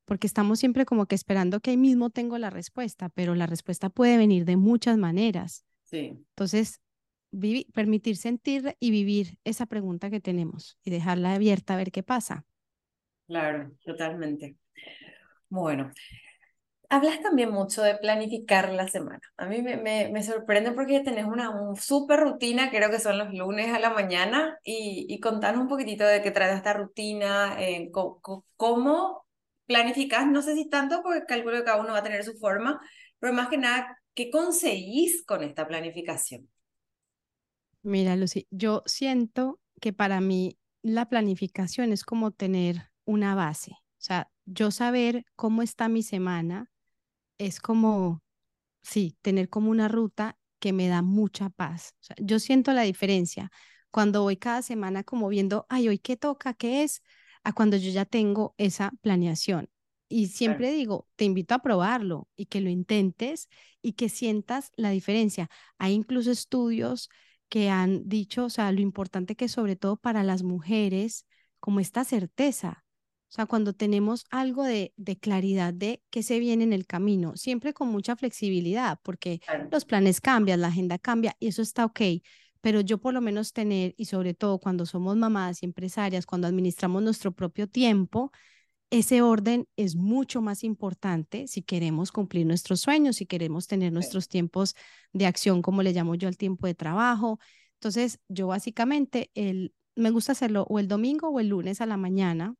porque 0.06 0.26
estamos 0.28 0.58
siempre 0.60 0.86
como 0.86 1.06
que 1.06 1.14
esperando 1.16 1.60
que 1.60 1.70
ahí 1.72 1.76
mismo 1.78 2.10
tengo 2.10 2.38
la 2.38 2.50
respuesta, 2.50 3.08
pero 3.10 3.34
la 3.36 3.46
respuesta 3.46 3.90
puede 3.90 4.18
venir 4.18 4.44
de 4.46 4.56
muchas 4.58 4.98
maneras. 4.98 5.64
Sí, 5.84 6.24
Entonces, 6.32 6.80
permitir 7.74 8.16
sentir 8.16 8.76
y 8.80 8.90
vivir 8.90 9.38
esa 9.44 9.66
pregunta 9.66 10.10
que 10.10 10.20
tenemos 10.20 10.78
y 10.84 10.90
dejarla 10.90 11.34
abierta 11.34 11.74
a 11.74 11.76
ver 11.76 11.92
qué 11.92 12.02
pasa. 12.02 12.46
claro, 13.26 13.72
totalmente. 13.84 14.56
Bueno, 15.50 15.92
Hablas 16.94 17.22
también 17.22 17.50
mucho 17.50 17.82
de 17.82 17.96
planificar 17.96 18.70
la 18.72 18.86
semana. 18.86 19.20
A 19.38 19.46
mí 19.46 19.62
me, 19.62 19.78
me, 19.78 20.10
me 20.12 20.22
sorprende 20.22 20.72
porque 20.72 21.00
tenés 21.00 21.24
una 21.24 21.48
un 21.50 21.74
súper 21.76 22.20
rutina, 22.20 22.70
creo 22.70 22.90
que 22.90 23.00
son 23.00 23.16
los 23.16 23.32
lunes 23.32 23.72
a 23.74 23.78
la 23.78 23.90
mañana, 23.90 24.58
y, 24.62 25.06
y 25.08 25.18
contanos 25.20 25.62
un 25.62 25.68
poquitito 25.68 26.04
de 26.04 26.20
qué 26.22 26.30
trae 26.30 26.54
esta 26.54 26.74
rutina, 26.74 27.56
eh, 27.58 27.90
cómo 28.58 29.26
planificás, 29.66 30.26
no 30.26 30.42
sé 30.42 30.54
si 30.54 30.68
tanto, 30.68 31.02
porque 31.02 31.24
calculo 31.26 31.56
que 31.58 31.64
cada 31.64 31.80
uno 31.80 31.94
va 31.94 32.00
a 32.00 32.02
tener 32.02 32.24
su 32.24 32.34
forma, 32.38 32.78
pero 33.18 33.32
más 33.32 33.48
que 33.48 33.56
nada, 33.58 33.98
¿qué 34.14 34.30
conseguís 34.30 35.24
con 35.24 35.42
esta 35.42 35.66
planificación? 35.66 36.50
Mira, 37.82 38.16
Lucy, 38.16 38.46
yo 38.50 38.82
siento 38.86 39.60
que 39.80 39.92
para 39.92 40.20
mí 40.20 40.58
la 40.82 41.08
planificación 41.08 41.92
es 41.92 42.04
como 42.04 42.30
tener 42.32 42.90
una 43.04 43.34
base. 43.34 43.72
O 43.72 44.04
sea, 44.04 44.30
yo 44.46 44.70
saber 44.70 45.24
cómo 45.36 45.62
está 45.62 45.88
mi 45.88 46.02
semana 46.02 46.70
es 47.38 47.60
como, 47.60 48.22
sí, 48.82 49.16
tener 49.22 49.48
como 49.48 49.70
una 49.70 49.88
ruta 49.88 50.38
que 50.60 50.72
me 50.72 50.88
da 50.88 51.02
mucha 51.02 51.50
paz. 51.50 51.94
O 52.02 52.04
sea, 52.04 52.16
yo 52.20 52.38
siento 52.38 52.72
la 52.72 52.82
diferencia 52.82 53.50
cuando 53.90 54.22
voy 54.22 54.36
cada 54.36 54.62
semana 54.62 55.04
como 55.04 55.28
viendo, 55.28 55.66
ay, 55.68 55.88
hoy 55.88 55.98
qué 55.98 56.16
toca, 56.16 56.54
qué 56.54 56.82
es, 56.84 57.02
a 57.44 57.52
cuando 57.52 57.76
yo 57.76 57.90
ya 57.90 58.04
tengo 58.04 58.54
esa 58.58 58.92
planeación. 59.02 59.68
Y 60.08 60.28
Claro, 60.42 60.62
siempre 60.62 60.72
digo, 60.72 61.08
te 61.16 61.24
invito 61.24 61.54
a 61.54 61.60
probarlo 61.62 62.28
y 62.36 62.46
que 62.46 62.60
lo 62.60 62.68
intentes 62.70 63.48
y 63.80 63.94
que 63.94 64.08
sientas 64.08 64.70
la 64.76 64.90
diferencia. 64.90 65.48
Hay 65.78 65.94
incluso 65.94 66.30
estudios 66.30 67.08
que 67.48 67.70
han 67.70 68.08
dicho, 68.08 68.44
o 68.46 68.50
sea, 68.50 68.72
lo 68.72 68.80
importante 68.80 69.36
que 69.36 69.48
sobre 69.48 69.76
todo 69.76 69.96
para 69.96 70.22
las 70.22 70.42
mujeres, 70.42 71.26
como 71.60 71.80
esta 71.80 72.04
certeza. 72.04 72.81
O 73.32 73.34
sea, 73.34 73.46
cuando 73.46 73.72
tenemos 73.72 74.26
algo 74.28 74.62
de, 74.62 74.92
de 74.98 75.16
claridad 75.16 75.72
de 75.72 76.02
qué 76.10 76.22
se 76.22 76.38
viene 76.38 76.64
en 76.64 76.74
el 76.74 76.86
camino, 76.86 77.34
siempre 77.34 77.72
con 77.72 77.88
mucha 77.88 78.14
flexibilidad, 78.14 79.00
porque 79.02 79.38
claro, 79.38 79.68
los 79.72 79.86
planes 79.86 80.20
cambian, 80.20 80.60
la 80.60 80.68
agenda 80.68 80.98
cambia 80.98 81.34
y 81.40 81.46
eso 81.46 81.62
está 81.62 81.86
ok, 81.86 81.98
pero 82.60 82.82
yo 82.82 82.98
por 82.98 83.14
lo 83.14 83.22
menos 83.22 83.54
tener, 83.54 83.94
y 83.96 84.04
sobre 84.04 84.34
todo 84.34 84.58
cuando 84.58 84.84
somos 84.84 85.16
mamás 85.16 85.62
y 85.62 85.64
empresarias, 85.64 86.26
cuando 86.26 86.46
administramos 86.46 87.02
nuestro 87.02 87.32
propio 87.32 87.66
tiempo, 87.66 88.32
ese 88.90 89.22
orden 89.22 89.66
es 89.76 89.96
mucho 89.96 90.42
más 90.42 90.62
importante 90.62 91.46
si 91.48 91.62
queremos 91.62 92.12
cumplir 92.12 92.44
nuestros 92.44 92.80
sueños, 92.80 93.16
si 93.16 93.24
queremos 93.24 93.66
tener 93.66 93.94
nuestros 93.94 94.28
tiempos 94.28 94.74
de 95.14 95.24
acción, 95.24 95.62
como 95.62 95.82
le 95.82 95.94
llamo 95.94 96.16
yo 96.16 96.28
al 96.28 96.36
tiempo 96.36 96.66
de 96.66 96.74
trabajo. 96.74 97.38
Entonces, 97.76 98.20
yo 98.28 98.48
básicamente 98.48 99.30
el, 99.34 99.72
me 99.96 100.10
gusta 100.10 100.32
hacerlo 100.32 100.66
o 100.68 100.78
el 100.78 100.86
domingo 100.86 101.30
o 101.30 101.40
el 101.40 101.48
lunes 101.48 101.80
a 101.80 101.86
la 101.86 101.96
mañana, 101.96 102.56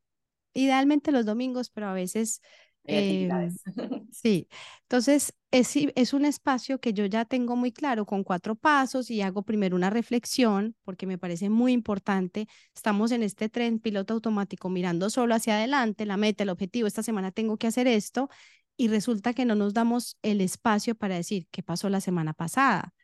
idealmente 0.54 1.12
los 1.12 1.26
domingos, 1.26 1.70
pero 1.70 1.88
a 1.88 1.92
veces 1.92 2.40
Em, 2.84 3.28
sí, 4.10 4.48
entonces 4.82 5.34
es, 5.50 5.72
es 5.94 6.12
un 6.12 6.24
espacio 6.24 6.80
que 6.80 6.92
yo 6.92 7.06
ya 7.06 7.24
tengo 7.24 7.54
muy 7.56 7.72
claro 7.72 8.06
con 8.06 8.24
cuatro 8.24 8.56
pasos 8.56 9.10
y 9.10 9.20
hago 9.22 9.42
primero 9.42 9.76
una 9.76 9.90
reflexión 9.90 10.74
porque 10.84 11.06
me 11.06 11.18
parece 11.18 11.48
muy 11.48 11.72
importante. 11.72 12.48
Estamos 12.74 13.12
en 13.12 13.22
este 13.22 13.48
tren 13.48 13.78
piloto 13.78 14.14
automático 14.14 14.68
mirando 14.68 15.10
solo 15.10 15.34
hacia 15.34 15.56
adelante, 15.56 16.06
la 16.06 16.16
meta, 16.16 16.42
el 16.42 16.50
objetivo, 16.50 16.88
esta 16.88 17.02
semana 17.02 17.30
tengo 17.30 17.56
que 17.56 17.68
hacer 17.68 17.86
esto 17.86 18.28
y 18.76 18.88
resulta 18.88 19.34
que 19.34 19.44
no 19.44 19.54
nos 19.54 19.74
damos 19.74 20.16
el 20.22 20.40
espacio 20.40 20.94
para 20.94 21.14
decir 21.14 21.46
qué 21.50 21.62
pasó 21.62 21.88
la 21.88 22.00
semana 22.00 22.32
pasada. 22.32 22.94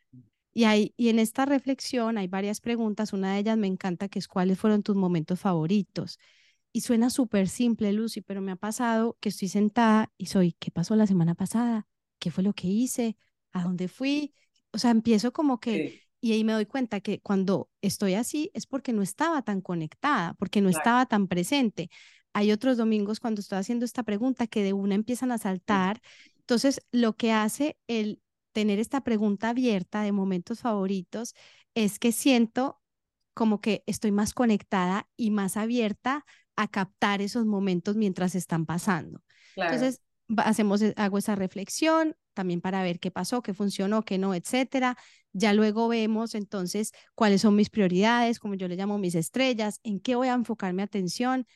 Y, 0.51 0.65
hay, 0.65 0.93
y 0.97 1.09
en 1.09 1.19
esta 1.19 1.45
reflexión 1.45 2.17
hay 2.17 2.27
varias 2.27 2.59
preguntas, 2.59 3.13
una 3.13 3.33
de 3.33 3.39
ellas 3.39 3.57
me 3.57 3.67
encanta 3.67 4.09
que 4.09 4.19
es 4.19 4.27
cuáles 4.27 4.59
fueron 4.59 4.83
tus 4.83 4.95
momentos 4.95 5.39
favoritos. 5.39 6.19
Y 6.71 6.81
suena 6.81 7.09
súper 7.09 7.47
simple, 7.49 7.91
Lucy, 7.93 8.21
pero 8.21 8.41
me 8.41 8.51
ha 8.51 8.55
pasado 8.55 9.17
que 9.19 9.29
estoy 9.29 9.47
sentada 9.47 10.11
y 10.17 10.27
soy, 10.27 10.53
¿qué 10.59 10.71
pasó 10.71 10.95
la 10.95 11.07
semana 11.07 11.35
pasada? 11.35 11.87
¿Qué 12.19 12.31
fue 12.31 12.43
lo 12.43 12.53
que 12.53 12.67
hice? 12.67 13.17
¿A 13.51 13.63
dónde 13.63 13.87
fui? 13.87 14.33
O 14.71 14.77
sea, 14.77 14.91
empiezo 14.91 15.33
como 15.33 15.59
que, 15.59 16.03
y 16.21 16.33
ahí 16.33 16.43
me 16.43 16.53
doy 16.53 16.65
cuenta 16.65 16.99
que 17.01 17.19
cuando 17.21 17.69
estoy 17.81 18.13
así 18.13 18.51
es 18.53 18.67
porque 18.67 18.93
no 18.93 19.01
estaba 19.01 19.41
tan 19.41 19.61
conectada, 19.61 20.35
porque 20.35 20.61
no 20.61 20.69
estaba 20.69 21.05
tan 21.07 21.27
presente. 21.27 21.89
Hay 22.33 22.51
otros 22.51 22.77
domingos 22.77 23.19
cuando 23.19 23.41
estoy 23.41 23.57
haciendo 23.57 23.85
esta 23.85 24.03
pregunta 24.03 24.45
que 24.45 24.63
de 24.63 24.73
una 24.73 24.93
empiezan 24.93 25.31
a 25.31 25.39
saltar. 25.39 26.01
Entonces, 26.41 26.81
lo 26.91 27.15
que 27.15 27.31
hace 27.31 27.77
el 27.87 28.21
tener 28.51 28.79
esta 28.79 29.01
pregunta 29.01 29.49
abierta 29.49 30.01
de 30.01 30.11
momentos 30.11 30.59
favoritos 30.59 31.33
es 31.73 31.97
que 31.97 32.11
siento 32.11 32.79
como 33.33 33.61
que 33.61 33.83
estoy 33.87 34.11
más 34.11 34.33
conectada 34.33 35.07
y 35.15 35.31
más 35.31 35.57
abierta 35.57 36.25
a 36.59 36.67
captar 36.67 37.21
esos 37.21 37.45
momentos 37.45 37.95
mientras 37.95 38.35
están 38.35 38.65
pasando. 38.65 39.21
Entonces, 39.55 40.01
hacemos, 40.37 40.81
e, 40.81 40.93
hago 40.97 41.17
esa 41.17 41.35
reflexión 41.35 42.17
también 42.33 42.59
para 42.59 42.83
ver 42.83 42.99
qué 42.99 43.11
pasó, 43.11 43.41
qué 43.41 43.53
funcionó, 43.53 44.03
qué 44.03 44.17
no, 44.17 44.33
etcétera. 44.33 44.97
Ya 45.31 45.53
luego 45.53 45.87
vemos 45.87 46.35
entonces 46.35 46.91
cuáles 47.15 47.41
son 47.41 47.55
mis 47.55 47.69
prioridades, 47.69 48.39
como 48.39 48.55
yo 48.55 48.67
le 48.67 48.75
llamo 48.75 48.97
mis 48.97 49.15
estrellas, 49.15 49.79
en 49.83 50.01
qué 50.01 50.15
voy 50.15 50.27
a 50.27 50.33
enfocar 50.33 50.73
mi 50.73 50.81
atención. 50.81 51.47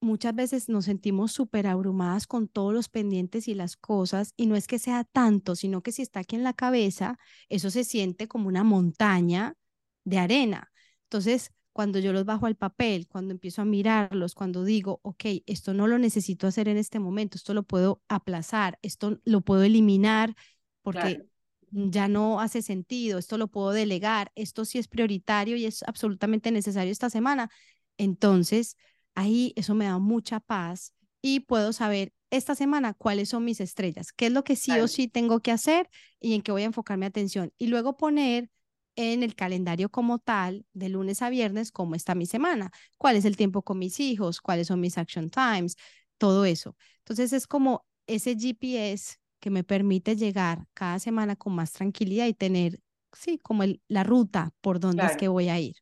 Muchas 0.00 0.32
veces 0.32 0.68
nos 0.68 0.84
sentimos 0.84 1.32
súper 1.32 1.66
abrumadas 1.66 2.28
con 2.28 2.46
todos 2.46 2.72
los 2.72 2.88
pendientes 2.88 3.48
y 3.48 3.54
las 3.54 3.76
cosas, 3.76 4.32
y 4.36 4.46
no 4.46 4.54
es 4.54 4.68
que 4.68 4.78
sea 4.78 5.02
tanto, 5.02 5.56
sino 5.56 5.82
que 5.82 5.90
si 5.90 6.02
está 6.02 6.20
aquí 6.20 6.36
en 6.36 6.44
la 6.44 6.52
cabeza, 6.52 7.18
eso 7.48 7.70
se 7.70 7.82
siente 7.82 8.28
como 8.28 8.46
una 8.46 8.62
montaña 8.62 9.56
de 10.04 10.18
arena. 10.18 10.70
Entonces, 11.04 11.50
cuando 11.76 11.98
yo 11.98 12.14
los 12.14 12.24
bajo 12.24 12.46
al 12.46 12.56
papel, 12.56 13.06
cuando 13.06 13.32
empiezo 13.34 13.60
a 13.60 13.66
mirarlos, 13.66 14.34
cuando 14.34 14.64
digo, 14.64 14.98
ok, 15.02 15.26
esto 15.44 15.74
no 15.74 15.86
lo 15.86 15.98
necesito 15.98 16.46
hacer 16.46 16.68
en 16.68 16.78
este 16.78 17.00
momento, 17.00 17.36
esto 17.36 17.52
lo 17.52 17.64
puedo 17.64 18.02
aplazar, 18.08 18.78
esto 18.80 19.20
lo 19.26 19.42
puedo 19.42 19.62
eliminar 19.62 20.34
porque 20.80 21.26
ya 21.70 22.08
no 22.08 22.40
hace 22.40 22.62
sentido, 22.62 23.18
esto 23.18 23.36
lo 23.36 23.48
puedo 23.48 23.72
delegar, 23.72 24.32
esto 24.36 24.64
sí 24.64 24.78
es 24.78 24.88
prioritario 24.88 25.54
y 25.58 25.66
es 25.66 25.82
absolutamente 25.82 26.50
necesario 26.50 26.90
esta 26.90 27.10
semana. 27.10 27.50
Entonces, 27.98 28.78
ahí 29.14 29.52
eso 29.54 29.74
me 29.74 29.84
da 29.84 29.98
mucha 29.98 30.40
paz 30.40 30.94
y 31.20 31.40
puedo 31.40 31.74
saber 31.74 32.14
esta 32.30 32.54
semana 32.54 32.94
cuáles 32.94 33.28
son 33.28 33.44
mis 33.44 33.60
estrellas, 33.60 34.14
qué 34.14 34.28
es 34.28 34.32
lo 34.32 34.44
que 34.44 34.56
sí 34.56 34.80
o 34.80 34.88
sí 34.88 35.08
tengo 35.08 35.40
que 35.40 35.52
hacer 35.52 35.90
y 36.20 36.32
en 36.32 36.40
qué 36.40 36.52
voy 36.52 36.62
a 36.62 36.64
enfocar 36.64 36.96
mi 36.96 37.04
atención. 37.04 37.52
Y 37.58 37.66
luego 37.66 37.98
poner 37.98 38.50
en 38.96 39.22
el 39.22 39.34
calendario 39.34 39.88
como 39.90 40.18
tal, 40.18 40.66
de 40.72 40.88
lunes 40.88 41.22
a 41.22 41.30
viernes, 41.30 41.70
cómo 41.72 41.94
está 41.94 42.14
mi 42.14 42.26
semana, 42.26 42.70
cuál 42.98 43.16
es 43.16 43.24
el 43.24 43.36
tiempo 43.36 43.62
con 43.62 43.78
mis 43.78 44.00
hijos, 44.00 44.40
cuáles 44.40 44.68
son 44.68 44.80
mis 44.80 44.98
action 44.98 45.30
times, 45.30 45.76
todo 46.18 46.44
eso. 46.44 46.76
Entonces 46.98 47.32
es 47.32 47.46
como 47.46 47.86
ese 48.06 48.36
GPS 48.36 49.16
que 49.40 49.50
me 49.50 49.64
permite 49.64 50.16
llegar 50.16 50.66
cada 50.74 50.98
semana 50.98 51.36
con 51.36 51.54
más 51.54 51.72
tranquilidad 51.72 52.26
y 52.26 52.34
tener, 52.34 52.80
sí, 53.12 53.38
como 53.38 53.64
la 53.88 54.04
ruta 54.04 54.52
por 54.60 54.80
donde 54.80 55.06
es 55.06 55.16
que 55.16 55.28
voy 55.28 55.48
a 55.48 55.60
ir. 55.60 55.76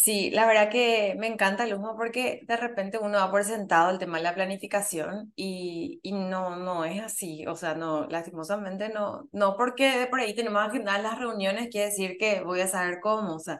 Sí, 0.00 0.30
la 0.30 0.46
verdad 0.46 0.70
que 0.70 1.16
me 1.18 1.26
encanta 1.26 1.66
Luzma 1.66 1.96
porque 1.96 2.40
de 2.46 2.56
repente 2.56 2.98
uno 2.98 3.18
ha 3.18 3.30
por 3.32 3.42
sentado 3.44 3.90
el 3.90 3.98
tema 3.98 4.18
de 4.18 4.22
la 4.24 4.34
planificación 4.34 5.32
y, 5.34 5.98
y 6.04 6.12
no, 6.12 6.56
no 6.56 6.84
es 6.84 7.02
así, 7.02 7.44
o 7.48 7.56
sea, 7.56 7.74
no, 7.74 8.06
lastimosamente 8.06 8.90
no, 8.90 9.28
no 9.32 9.56
porque 9.56 10.06
por 10.08 10.20
ahí 10.20 10.34
tenemos 10.34 10.62
agendadas 10.62 11.02
las 11.02 11.18
reuniones 11.18 11.68
quiere 11.68 11.86
decir 11.88 12.16
que 12.18 12.42
voy 12.42 12.60
a 12.60 12.68
saber 12.68 13.00
cómo, 13.02 13.34
o 13.34 13.38
sea, 13.40 13.58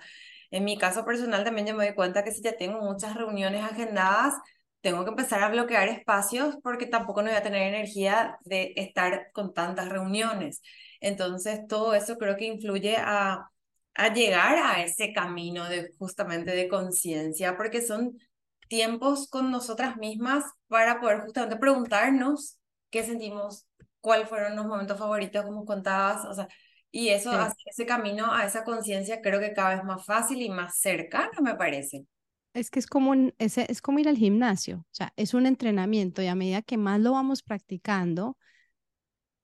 en 0.53 0.64
mi 0.64 0.79
caso 0.79 1.05
personal 1.05 1.42
también 1.44 1.66
yo 1.66 1.74
me 1.74 1.87
doy 1.87 1.94
cuenta 1.96 2.22
que 2.24 2.31
si 2.33 2.40
ya 2.40 2.57
tengo 2.57 2.81
muchas 2.81 3.14
reuniones 3.16 3.64
agendadas, 3.64 4.35
tengo 4.81 5.03
que 5.05 5.11
empezar 5.11 5.42
a 5.42 5.48
bloquear 5.51 5.88
espacios 5.88 6.57
porque 6.62 6.87
tampoco 6.87 7.20
no 7.22 7.29
voy 7.31 7.37
a 7.37 7.42
tener 7.42 7.62
energía 7.62 8.38
de 8.44 8.72
estar 8.77 9.33
con 9.33 9.53
tantas 9.53 9.88
reuniones. 9.88 10.62
Entonces, 11.01 11.66
todo 11.68 11.94
eso 11.94 12.16
creo 12.16 12.37
que 12.37 12.46
influye 12.46 12.96
a 12.96 13.51
a 13.98 14.14
llegar 14.14 14.56
a 14.58 14.82
ese 14.82 15.12
camino 15.12 15.68
de 15.68 15.92
justamente 15.98 16.52
de 16.52 16.68
conciencia, 16.68 17.56
porque 17.56 17.82
son 17.82 18.16
tiempos 18.68 19.28
con 19.28 19.50
nosotras 19.50 19.96
mismas 19.96 20.44
para 20.68 21.00
poder 21.00 21.22
justamente 21.22 21.56
preguntarnos 21.56 22.58
qué 22.90 23.02
sentimos, 23.02 23.66
cuáles 24.00 24.28
fueron 24.28 24.54
los 24.54 24.66
momentos 24.66 24.96
favoritos, 24.96 25.44
como 25.44 25.64
contabas, 25.64 26.24
o 26.26 26.32
sea, 26.32 26.46
y 26.92 27.08
eso, 27.08 27.32
ese 27.66 27.87
camino 27.87 28.32
a 28.32 28.46
esa 28.46 28.62
conciencia 28.62 29.20
creo 29.20 29.40
que 29.40 29.52
cada 29.52 29.74
vez 29.74 29.84
más 29.84 30.06
fácil 30.06 30.40
y 30.42 30.48
más 30.48 30.78
cercano, 30.78 31.42
me 31.42 31.56
parece. 31.56 32.06
Es 32.54 32.70
que 32.70 32.78
es 32.78 32.87
como, 32.87 33.11
un, 33.11 33.34
es, 33.38 33.58
es 33.58 33.82
como 33.82 33.98
ir 33.98 34.08
al 34.08 34.16
gimnasio, 34.16 34.78
o 34.78 34.94
sea, 34.94 35.12
es 35.16 35.34
un 35.34 35.44
entrenamiento 35.44 36.22
y 36.22 36.28
a 36.28 36.37
medida 36.37 36.62
que 36.62 36.76
más 36.76 37.00
lo 37.00 37.12
vamos 37.12 37.42
practicando, 37.42 38.37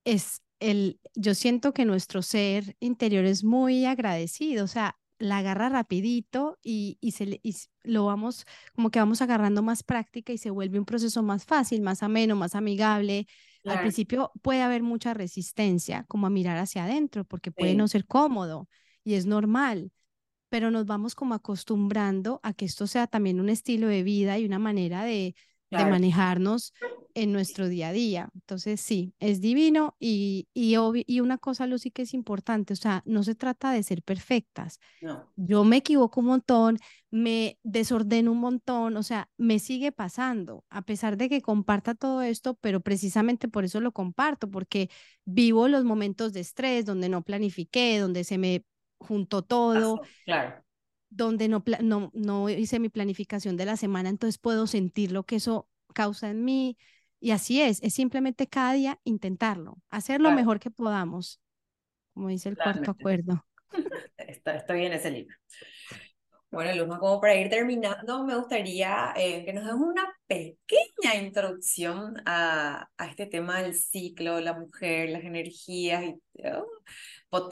es 0.04 0.43
el, 0.64 0.98
yo 1.14 1.34
siento 1.34 1.74
que 1.74 1.84
nuestro 1.84 2.22
ser 2.22 2.76
interior 2.80 3.26
es 3.26 3.44
muy 3.44 3.84
agradecido, 3.84 4.64
o 4.64 4.68
sea, 4.68 4.96
la 5.18 5.38
agarra 5.38 5.68
rapidito 5.68 6.58
y, 6.62 6.96
y, 7.00 7.12
se 7.12 7.40
y 7.42 7.54
lo 7.82 8.06
vamos, 8.06 8.46
como 8.74 8.90
que 8.90 8.98
vamos 8.98 9.20
agarrando 9.20 9.62
más 9.62 9.82
práctica 9.82 10.32
y 10.32 10.38
se 10.38 10.50
vuelve 10.50 10.78
un 10.78 10.86
proceso 10.86 11.22
más 11.22 11.44
fácil, 11.44 11.82
más 11.82 12.02
ameno, 12.02 12.34
más 12.34 12.54
amigable. 12.54 13.26
Al 13.64 13.80
principio 13.80 14.32
puede 14.42 14.62
haber 14.62 14.82
mucha 14.82 15.14
resistencia, 15.14 16.04
como 16.08 16.26
a 16.26 16.30
mirar 16.30 16.56
hacia 16.58 16.84
adentro, 16.84 17.24
porque 17.24 17.52
puede 17.52 17.74
no 17.74 17.86
ser 17.86 18.06
cómodo 18.06 18.68
y 19.04 19.14
es 19.14 19.26
normal, 19.26 19.92
pero 20.48 20.70
nos 20.70 20.86
vamos 20.86 21.14
como 21.14 21.34
acostumbrando 21.34 22.40
a 22.42 22.54
que 22.54 22.64
esto 22.64 22.86
sea 22.86 23.06
también 23.06 23.40
un 23.40 23.48
estilo 23.48 23.88
de 23.88 24.02
vida 24.02 24.38
y 24.38 24.46
una 24.46 24.58
manera 24.58 25.04
de, 25.04 25.34
de 25.70 25.84
manejarnos 25.86 26.72
en 27.14 27.32
nuestro 27.32 27.68
día 27.68 27.88
a 27.88 27.92
día. 27.92 28.28
Entonces, 28.34 28.80
sí, 28.80 29.14
es 29.20 29.40
divino 29.40 29.96
y, 29.98 30.48
y, 30.52 30.76
y 31.06 31.20
una 31.20 31.38
cosa, 31.38 31.66
Lucy, 31.66 31.90
que 31.90 32.02
es 32.02 32.14
importante, 32.14 32.72
o 32.72 32.76
sea, 32.76 33.02
no 33.06 33.22
se 33.22 33.34
trata 33.34 33.72
de 33.72 33.82
ser 33.82 34.02
perfectas. 34.02 34.80
Yo 35.36 35.64
me 35.64 35.78
equivoco 35.78 36.20
un 36.20 36.26
montón, 36.26 36.78
me 37.10 37.58
desordeno 37.62 38.32
un 38.32 38.40
montón, 38.40 38.96
o 38.96 39.02
sea, 39.02 39.28
me 39.36 39.58
sigue 39.58 39.92
pasando, 39.92 40.64
a 40.70 40.82
pesar 40.82 41.16
de 41.16 41.28
que 41.28 41.42
comparta 41.42 41.94
todo 41.94 42.22
esto, 42.22 42.54
pero 42.54 42.80
precisamente 42.80 43.48
por 43.48 43.64
eso 43.64 43.80
lo 43.80 43.92
comparto, 43.92 44.50
porque 44.50 44.90
vivo 45.24 45.68
los 45.68 45.84
momentos 45.84 46.32
de 46.32 46.40
estrés 46.40 46.84
donde 46.84 47.08
no 47.08 47.22
planifiqué, 47.22 47.98
donde 47.98 48.24
se 48.24 48.38
me 48.38 48.64
juntó 48.98 49.42
todo. 49.42 50.00
Claro 50.24 50.63
donde 51.14 51.48
no, 51.48 51.62
no, 51.80 52.10
no 52.12 52.48
hice 52.48 52.80
mi 52.80 52.88
planificación 52.88 53.56
de 53.56 53.66
la 53.66 53.76
semana, 53.76 54.08
entonces 54.08 54.38
puedo 54.38 54.66
sentir 54.66 55.12
lo 55.12 55.24
que 55.24 55.36
eso 55.36 55.68
causa 55.94 56.30
en 56.30 56.44
mí. 56.44 56.76
Y 57.20 57.30
así 57.30 57.62
es, 57.62 57.82
es 57.82 57.94
simplemente 57.94 58.48
cada 58.48 58.74
día 58.74 59.00
intentarlo, 59.04 59.78
hacer 59.90 60.20
lo 60.20 60.32
mejor 60.32 60.60
que 60.60 60.70
podamos, 60.70 61.40
como 62.12 62.28
dice 62.28 62.50
el 62.50 62.56
cuarto 62.56 62.90
acuerdo. 62.90 63.46
Está, 64.16 64.56
estoy 64.56 64.86
en 64.86 64.92
ese 64.92 65.10
libro. 65.10 65.36
Bueno, 66.50 66.72
Luzma, 66.74 66.98
como 67.00 67.20
para 67.20 67.34
ir 67.34 67.48
terminando, 67.48 68.24
me 68.24 68.36
gustaría 68.36 69.12
eh, 69.16 69.44
que 69.44 69.52
nos 69.52 69.64
demos 69.64 69.88
una 69.88 70.06
pequeña 70.26 71.16
introducción 71.20 72.14
a, 72.26 72.88
a, 72.96 73.06
este 73.06 73.26
tema 73.26 73.62
del 73.62 73.74
ciclo, 73.74 74.40
la 74.40 74.52
mujer, 74.52 75.10
las 75.10 75.24
energías 75.24 76.04
y 76.04 76.46
oh, 76.46 76.66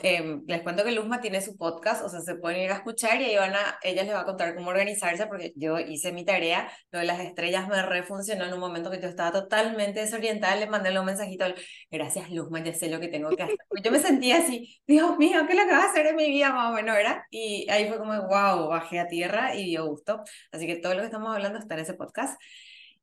Em, 0.03 0.45
les 0.47 0.62
cuento 0.62 0.85
que 0.85 0.93
Luzma 0.93 1.20
tiene 1.20 1.41
su 1.41 1.57
podcast, 1.57 2.05
o 2.05 2.09
sea, 2.09 2.20
se 2.20 2.37
pueden 2.37 2.61
ir 2.62 2.70
a 2.70 2.76
escuchar 2.76 3.20
y 3.20 3.24
ahí 3.24 3.37
van 3.37 3.55
a, 3.55 3.78
ella 3.83 4.05
les 4.05 4.14
va 4.14 4.20
a 4.20 4.24
contar 4.24 4.55
cómo 4.55 4.70
organizarse 4.70 5.26
porque 5.26 5.53
yo 5.57 5.78
hice 5.78 6.12
mi 6.12 6.24
tarea, 6.24 6.70
lo 6.93 7.01
de 7.01 7.05
las 7.07 7.20
estrellas 7.20 7.68
me 7.68 7.83
refuncionó 7.83 8.45
en 8.45 8.53
un 8.53 8.61
momento 8.61 8.91
que 8.91 9.01
yo 9.01 9.09
estaba 9.09 9.33
totalmente 9.33 10.01
desorientada, 10.01 10.55
le 10.57 10.66
mandé 10.66 10.97
un 10.97 11.05
mensajito, 11.05 11.47
gracias 11.91 12.30
Luzma, 12.30 12.62
ya 12.62 12.72
sé 12.74 12.89
lo 12.91 13.01
que 13.01 13.09
tengo 13.09 13.30
que 13.30 13.43
hacer. 13.43 13.57
Yo 13.83 13.91
me 13.91 13.99
sentía 13.99 14.39
así, 14.39 14.80
Dios 14.87 15.18
mío, 15.18 15.41
¿qué 15.47 15.55
es 15.55 15.59
lo 15.59 15.64
que 15.66 15.72
vas 15.72 15.85
a 15.87 15.91
hacer 15.91 16.07
en 16.07 16.16
mi 16.16 16.30
vida 16.30 16.53
más 16.53 16.70
o 16.70 16.74
menos, 16.74 16.95
verdad? 16.95 17.22
Y 17.30 17.68
ahí 17.70 17.89
fue 17.89 17.99
como, 17.99 18.12
wow, 18.28 18.68
bajé 18.68 19.01
a 19.01 19.09
tierra 19.09 19.55
y 19.57 19.64
dio 19.70 19.87
gusto. 19.87 20.22
Así 20.53 20.66
que 20.66 20.76
todo 20.76 20.95
lo 20.95 21.01
que 21.01 21.07
estamos 21.07 21.35
hablando 21.35 21.59
está 21.59 21.74
en 21.74 21.80
ese 21.80 21.95
podcast. 21.95 22.41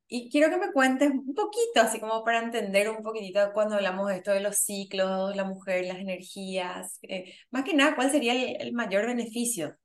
Y 0.09 0.29
quiero 0.31 0.49
que 0.49 0.57
me 0.57 0.71
cuentes 0.73 1.11
un 1.11 1.33
poquito, 1.35 1.81
así 1.81 1.99
como 1.99 2.23
para 2.25 2.39
entender 2.43 2.89
un 2.89 3.03
poquitito 3.03 3.51
cuando 3.53 3.75
hablamos 3.75 4.09
de 4.09 4.17
esto 4.17 4.31
de 4.31 4.41
los 4.41 4.57
ciclos, 4.57 5.35
la 5.35 5.45
mujer, 5.45 5.85
las 5.85 5.99
energías, 5.99 6.99
eh, 7.03 7.33
más 7.51 7.63
que 7.65 7.73
nada, 7.75 7.95
¿cuál 7.95 8.11
sería 8.11 8.33
el, 8.33 8.61
el 8.61 8.73
mayor 8.73 9.05
beneficio? 9.07 9.75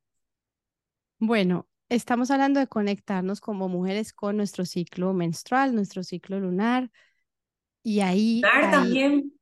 Bueno, 1.19 1.69
estamos 1.89 2.31
hablando 2.31 2.61
de 2.61 2.67
conectarnos 2.69 3.41
como 3.41 3.69
mujeres 3.69 4.13
con 4.13 4.37
nuestro 4.37 4.65
ciclo 4.67 5.13
menstrual, 5.15 5.75
nuestro 5.75 6.03
ciclo 6.03 6.39
lunar, 6.41 6.91
y 7.83 8.01
ahí, 8.01 8.53
ahí 8.53 8.71
también. 8.71 9.33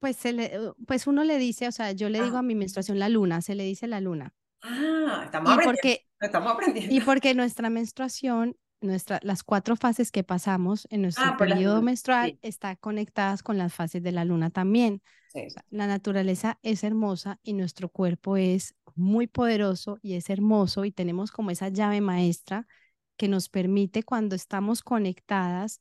pues, 0.00 0.16
se 0.16 0.32
le, 0.32 0.52
pues 0.86 1.06
uno 1.06 1.24
le 1.24 1.38
dice, 1.38 1.68
o 1.68 1.72
sea, 1.72 1.92
yo 1.92 2.08
le 2.08 2.20
digo 2.22 2.36
Ah, 2.36 2.38
a 2.38 2.42
mi 2.42 2.54
menstruación 2.54 2.98
la 2.98 3.08
luna, 3.08 3.40
se 3.42 3.54
le 3.54 3.64
dice 3.64 3.86
la 3.86 4.00
luna. 4.00 4.34
ah, 4.62 5.22
estamos 5.24 5.50
Y 5.50 5.58
aprendiendo, 5.58 5.88
porque, 5.88 6.06
estamos 6.20 6.52
y 6.88 7.02
aprendiendo. 7.02 7.02
porque 7.02 7.34
nuestra 7.34 7.70
menstruación, 7.70 8.56
nuestra, 8.82 9.20
las 9.22 9.42
cuatro 9.44 9.76
fases 9.76 10.12
que 10.12 10.24
pasamos 10.24 10.86
en 10.90 11.02
nuestro 11.02 11.22
Ah, 11.22 11.36
periodo 11.36 11.82
menstrual 11.82 12.34
Sí, 12.34 12.38
están 12.42 12.76
conectadas 12.76 13.42
con 13.42 13.58
las 13.58 13.72
fases 13.74 14.02
de 14.02 14.12
la 14.12 14.24
luna 14.24 14.50
también. 14.50 15.02
Sí, 15.26 15.40
la 15.70 15.86
naturaleza 15.86 16.58
es 16.62 16.84
hermosa 16.84 17.40
y 17.42 17.54
nuestro 17.54 17.88
cuerpo 17.88 18.36
es 18.36 18.74
muy 18.94 19.26
poderoso 19.26 19.98
y 20.02 20.14
es 20.14 20.30
hermoso 20.30 20.84
y 20.84 20.92
tenemos 20.92 21.32
como 21.32 21.50
esa 21.50 21.68
llave 21.70 22.00
maestra 22.00 22.66
que 23.16 23.28
nos 23.28 23.48
permite 23.48 24.02
cuando 24.04 24.36
estamos 24.36 24.82
conectadas 24.82 25.80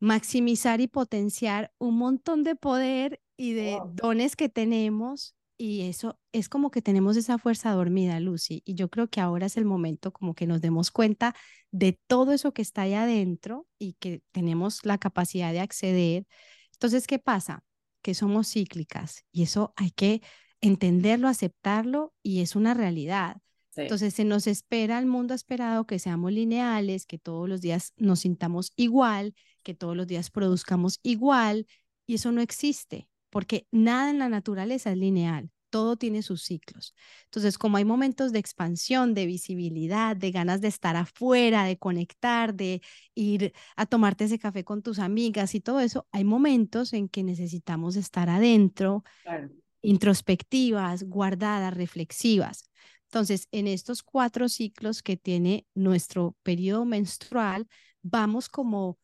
maximizar 0.00 0.80
y 0.80 0.88
potenciar 0.88 1.72
un 1.78 1.98
montón 1.98 2.44
de 2.44 2.56
poder 2.56 3.20
y 3.36 3.54
de 3.54 3.80
wow, 3.80 3.92
dones 3.94 4.36
que 4.36 4.48
tenemos. 4.48 5.34
Y 5.60 5.82
eso 5.88 6.18
es 6.32 6.48
como 6.48 6.70
que 6.70 6.82
tenemos 6.82 7.16
esa 7.16 7.36
fuerza 7.36 7.72
dormida, 7.72 8.20
Lucy. 8.20 8.62
Y 8.64 8.74
yo 8.74 8.88
creo 8.90 9.08
que 9.08 9.20
ahora 9.20 9.46
es 9.46 9.56
el 9.56 9.64
momento 9.64 10.12
como 10.12 10.34
que 10.34 10.46
nos 10.46 10.60
demos 10.60 10.90
cuenta 10.92 11.34
de 11.72 11.98
todo 12.06 12.32
eso 12.32 12.52
que 12.52 12.62
está 12.62 12.82
ahí 12.82 12.94
adentro 12.94 13.66
y 13.78 13.94
que 13.94 14.22
tenemos 14.30 14.84
la 14.84 14.98
capacidad 14.98 15.52
de 15.52 15.60
acceder. 15.60 16.26
Entonces, 16.74 17.06
¿qué 17.08 17.18
pasa? 17.18 17.64
Que 18.02 18.14
somos 18.14 18.48
cíclicas 18.52 19.24
y 19.32 19.42
eso 19.42 19.72
hay 19.76 19.90
que 19.90 20.22
entenderlo, 20.60 21.26
aceptarlo 21.28 22.14
y 22.22 22.40
es 22.40 22.54
una 22.56 22.74
realidad. 22.74 23.38
sí, 23.70 23.82
Entonces 23.82 24.14
se 24.14 24.24
nos 24.24 24.46
espera, 24.46 24.98
el 25.00 25.06
mundo 25.06 25.34
ha 25.34 25.36
esperado 25.36 25.86
que 25.86 25.98
seamos 25.98 26.32
lineales, 26.32 27.06
que 27.06 27.18
todos 27.18 27.48
los 27.48 27.60
días 27.60 27.92
nos 27.96 28.20
sintamos 28.20 28.72
igual, 28.76 29.34
que 29.64 29.74
todos 29.74 29.96
los 29.96 30.06
días 30.06 30.30
produzcamos 30.30 31.00
igual, 31.02 31.66
y 32.06 32.14
eso 32.14 32.32
no 32.32 32.40
existe, 32.40 33.08
porque 33.30 33.66
nada 33.70 34.10
en 34.10 34.18
la 34.18 34.28
naturaleza 34.28 34.90
es 34.90 34.98
lineal, 34.98 35.50
todo 35.70 35.96
tiene 35.96 36.22
sus 36.22 36.42
ciclos. 36.42 36.94
Entonces, 37.24 37.58
como 37.58 37.76
hay 37.76 37.84
momentos 37.84 38.32
de 38.32 38.38
expansión, 38.38 39.14
de 39.14 39.26
visibilidad, 39.26 40.16
de 40.16 40.30
ganas 40.30 40.60
de 40.60 40.68
estar 40.68 40.96
afuera, 40.96 41.64
de 41.64 41.78
conectar, 41.78 42.54
de 42.54 42.80
ir 43.14 43.52
a 43.76 43.86
tomarte 43.86 44.24
ese 44.24 44.38
café 44.38 44.64
con 44.64 44.82
tus 44.82 44.98
amigas 44.98 45.54
y 45.54 45.60
todo 45.60 45.80
eso, 45.80 46.06
hay 46.10 46.24
momentos 46.24 46.92
en 46.92 47.08
que 47.08 47.22
necesitamos 47.22 47.96
estar 47.96 48.30
adentro, 48.30 49.04
claro, 49.22 49.50
introspectivas, 49.82 51.04
guardadas, 51.04 51.74
reflexivas. 51.74 52.70
Entonces, 53.04 53.48
en 53.52 53.66
estos 53.66 54.02
cuatro 54.02 54.48
ciclos 54.48 55.02
que 55.02 55.16
tiene 55.16 55.66
nuestro 55.74 56.36
periodo 56.42 56.84
menstrual, 56.84 57.66
vamos 58.02 58.48
como 58.48 58.98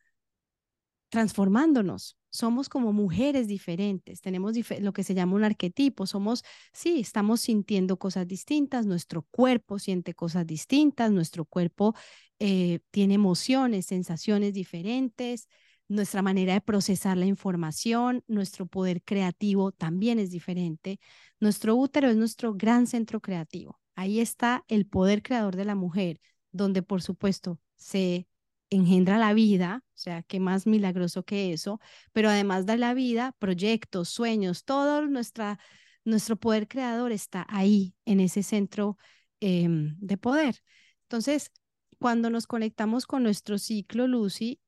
transformándonos. 1.09 2.17
Somos 2.35 2.69
como 2.69 2.93
mujeres 2.93 3.47
diferentes, 3.47 4.21
tenemos 4.21 4.55
lo 4.81 4.93
que 4.93 5.05
se 5.05 5.15
llama 5.15 5.37
un 5.37 5.45
arquetipo, 5.45 6.05
somos, 6.05 6.43
sí, 6.73 6.99
estamos 6.99 7.41
sintiendo 7.43 7.97
cosas 7.97 8.27
distintas, 8.27 8.87
nuestro 8.87 9.23
cuerpo 9.31 9.79
siente 9.79 10.15
cosas 10.15 10.45
distintas, 10.45 11.13
nuestro 11.13 11.45
cuerpo 11.45 11.95
eh, 12.41 12.81
tiene 12.91 13.15
emociones, 13.15 13.87
sensaciones 13.87 14.53
diferentes, 14.53 15.47
nuestra 15.87 16.23
manera 16.23 16.55
de 16.55 16.61
procesar 16.61 17.17
la 17.17 17.27
información, 17.27 18.25
nuestro 18.27 18.67
poder 18.67 19.05
creativo 19.05 19.71
también 19.71 20.19
es 20.19 20.33
diferente. 20.33 20.99
Nuestro 21.39 21.77
útero 21.77 22.09
es 22.09 22.17
nuestro 22.17 22.53
gran 22.55 22.89
centro 22.89 23.21
creativo. 23.21 23.79
Ahí 23.95 24.19
está 24.19 24.65
el 24.67 24.87
poder 24.87 25.23
creador 25.23 25.55
de 25.55 25.67
la 25.67 25.77
mujer, 25.77 26.21
donde 26.51 26.83
por 26.83 27.01
supuesto 27.01 27.61
se 27.77 28.27
engendra 28.71 29.19
la 29.19 29.35
vida, 29.35 29.83
o 29.87 29.97
sea, 29.97 30.23
qué 30.23 30.41
más 30.41 30.67
milagroso 30.67 31.25
que 31.25 31.53
eso, 31.53 31.81
pero 32.13 32.29
además 32.29 32.67
de 32.67 32.77
la 32.79 32.95
vida, 32.95 33.35
proyectos, 33.39 34.09
sueños, 34.09 34.65
todo 34.65 35.07
nuestra, 35.07 35.59
nuestro 36.05 36.37
poder 36.37 36.69
creador 36.69 37.13
está 37.13 37.47
ahí, 37.49 37.95
en 38.05 38.21
ese 38.21 38.43
centro 38.43 38.97
eh, 39.41 39.69
de 39.69 40.17
poder. 40.17 40.57
Entonces, 41.03 41.51
cuando 41.99 42.31
nos 42.31 42.47
conectamos 42.47 43.07
con 43.07 43.23
nuestro 43.23 43.59
ciclo, 43.59 44.07
Lucy, 44.07 44.61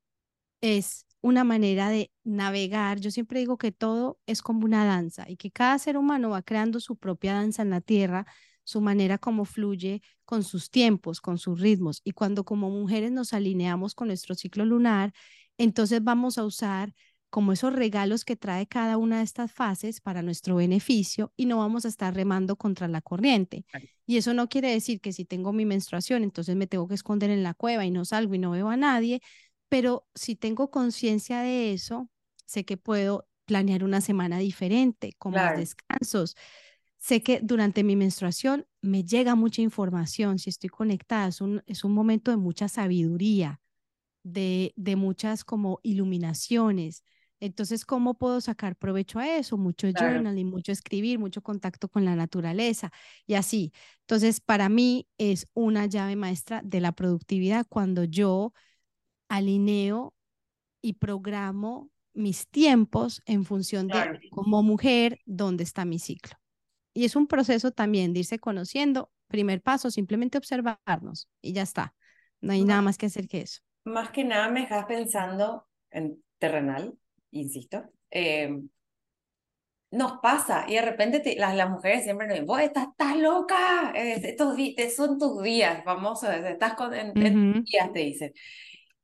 es 0.60 1.06
una 1.20 1.44
manera 1.44 1.90
de 1.90 2.10
navegar. 2.24 3.00
Yo 3.00 3.10
siempre 3.10 3.40
digo 3.40 3.58
que 3.58 3.72
todo 3.72 4.18
es 4.26 4.42
como 4.42 4.64
una 4.64 4.84
danza 4.84 5.28
y 5.28 5.36
que 5.36 5.50
cada 5.50 5.78
ser 5.78 5.96
humano 5.96 6.30
va 6.30 6.42
creando 6.42 6.80
su 6.80 6.96
propia 6.96 7.34
danza 7.34 7.62
en 7.62 7.70
la 7.70 7.80
tierra, 7.80 8.26
su 8.66 8.80
manera 8.80 9.18
como 9.18 9.44
fluye 9.44 10.02
con 10.24 10.42
sus 10.42 10.70
tiempos, 10.70 11.20
con 11.20 11.38
sus 11.38 11.60
ritmos. 11.60 12.00
Y 12.04 12.12
cuando 12.12 12.44
como 12.44 12.68
mujeres 12.68 13.12
nos 13.12 13.32
alineamos 13.32 13.94
con 13.94 14.08
nuestro 14.08 14.34
ciclo 14.34 14.64
lunar, 14.64 15.12
entonces 15.56 16.02
vamos 16.02 16.36
a 16.36 16.44
usar 16.44 16.94
como 17.30 17.52
esos 17.52 17.72
regalos 17.72 18.24
que 18.24 18.36
trae 18.36 18.66
cada 18.66 18.96
una 18.98 19.18
de 19.18 19.24
estas 19.24 19.52
fases 19.52 20.00
para 20.00 20.22
nuestro 20.22 20.56
beneficio 20.56 21.32
y 21.36 21.46
no 21.46 21.58
vamos 21.58 21.84
a 21.84 21.88
estar 21.88 22.14
remando 22.14 22.56
contra 22.56 22.88
la 22.88 23.00
corriente. 23.02 23.64
Y 24.06 24.16
eso 24.16 24.34
no 24.34 24.48
quiere 24.48 24.70
decir 24.70 25.00
que 25.00 25.12
si 25.12 25.24
tengo 25.24 25.52
mi 25.52 25.64
menstruación, 25.64 26.22
entonces 26.24 26.56
me 26.56 26.66
tengo 26.66 26.88
que 26.88 26.94
esconder 26.94 27.30
en 27.30 27.42
la 27.42 27.54
cueva 27.54 27.84
y 27.84 27.90
no 27.90 28.04
salgo 28.04 28.34
y 28.34 28.38
no 28.38 28.50
veo 28.52 28.68
a 28.68 28.76
nadie, 28.76 29.20
pero 29.68 30.06
si 30.14 30.36
tengo 30.36 30.70
conciencia 30.70 31.40
de 31.40 31.72
eso, 31.72 32.08
sé 32.46 32.64
que 32.64 32.76
puedo 32.76 33.28
planear 33.44 33.84
una 33.84 34.00
semana 34.00 34.38
diferente, 34.38 35.12
con 35.18 35.34
más 35.34 35.54
descansos. 35.54 36.36
Sé 37.06 37.22
que 37.22 37.38
durante 37.40 37.84
mi 37.84 37.94
menstruación 37.94 38.66
me 38.82 39.04
llega 39.04 39.36
mucha 39.36 39.62
información, 39.62 40.40
si 40.40 40.50
estoy 40.50 40.70
conectada, 40.70 41.28
es 41.28 41.40
un, 41.40 41.62
es 41.68 41.84
un 41.84 41.92
momento 41.92 42.32
de 42.32 42.36
mucha 42.36 42.66
sabiduría, 42.66 43.60
de, 44.24 44.72
de 44.74 44.96
muchas 44.96 45.44
como 45.44 45.78
iluminaciones. 45.84 47.04
Entonces, 47.38 47.84
¿cómo 47.84 48.14
puedo 48.18 48.40
sacar 48.40 48.74
provecho 48.74 49.20
a 49.20 49.36
eso? 49.36 49.56
Mucho 49.56 49.86
claro, 49.92 50.14
journaling, 50.14 50.48
mucho 50.50 50.72
escribir, 50.72 51.20
mucho 51.20 51.42
contacto 51.42 51.88
con 51.88 52.04
la 52.04 52.16
naturaleza 52.16 52.90
y 53.24 53.34
así. 53.34 53.72
Entonces, 54.00 54.40
para 54.40 54.68
mí 54.68 55.06
es 55.16 55.46
una 55.54 55.86
llave 55.86 56.16
maestra 56.16 56.60
de 56.64 56.80
la 56.80 56.90
productividad 56.90 57.66
cuando 57.68 58.02
yo 58.02 58.52
alineo 59.28 60.12
y 60.82 60.94
programo 60.94 61.88
mis 62.14 62.48
tiempos 62.48 63.22
en 63.26 63.44
función 63.44 63.86
de 63.92 64.20
como 64.30 64.64
mujer 64.64 65.20
dónde 65.24 65.62
está 65.62 65.84
mi 65.84 66.00
ciclo. 66.00 66.36
Y 66.96 67.04
es 67.04 67.16
un 67.16 67.26
proceso 67.26 67.70
también 67.72 68.12
de 68.12 68.20
irse 68.20 68.38
conociendo. 68.38 69.10
Primer 69.28 69.60
paso, 69.62 69.90
simplemente 69.90 70.38
observarnos 70.38 71.28
y 71.42 71.52
ya 71.52 71.62
está. 71.62 71.94
No 72.40 72.52
hay 72.54 72.64
nada 72.64 72.80
Má- 72.80 72.82
más 72.82 72.96
que 72.98 73.06
hacer 73.06 73.28
que 73.28 73.42
eso. 73.42 73.60
Más 73.84 74.10
que 74.10 74.24
nada 74.24 74.48
me 74.50 74.60
dejas 74.62 74.86
pensando 74.86 75.66
en 75.90 76.22
terrenal, 76.38 76.98
insisto. 77.30 77.84
eh, 78.10 78.50
nos 79.90 80.18
pasa 80.20 80.64
y 80.68 80.74
de 80.74 80.82
repente 80.82 81.20
te- 81.20 81.36
las, 81.36 81.54
las 81.54 81.70
mujeres 81.70 82.04
siempre 82.04 82.26
nos 82.26 82.34
dicen, 82.34 82.46
vos 82.46 82.60
estás, 82.60 82.88
estás 82.88 83.16
loca, 83.16 83.92
estos 83.94 84.56
son 84.96 85.18
tus 85.18 85.42
días, 85.42 85.84
vamos, 85.84 86.22
estás 86.24 86.74
con, 86.74 86.92
en, 86.94 87.14
Ujú, 87.16 87.64
días, 87.64 87.92
te 87.92 88.00
dicen. 88.00 88.32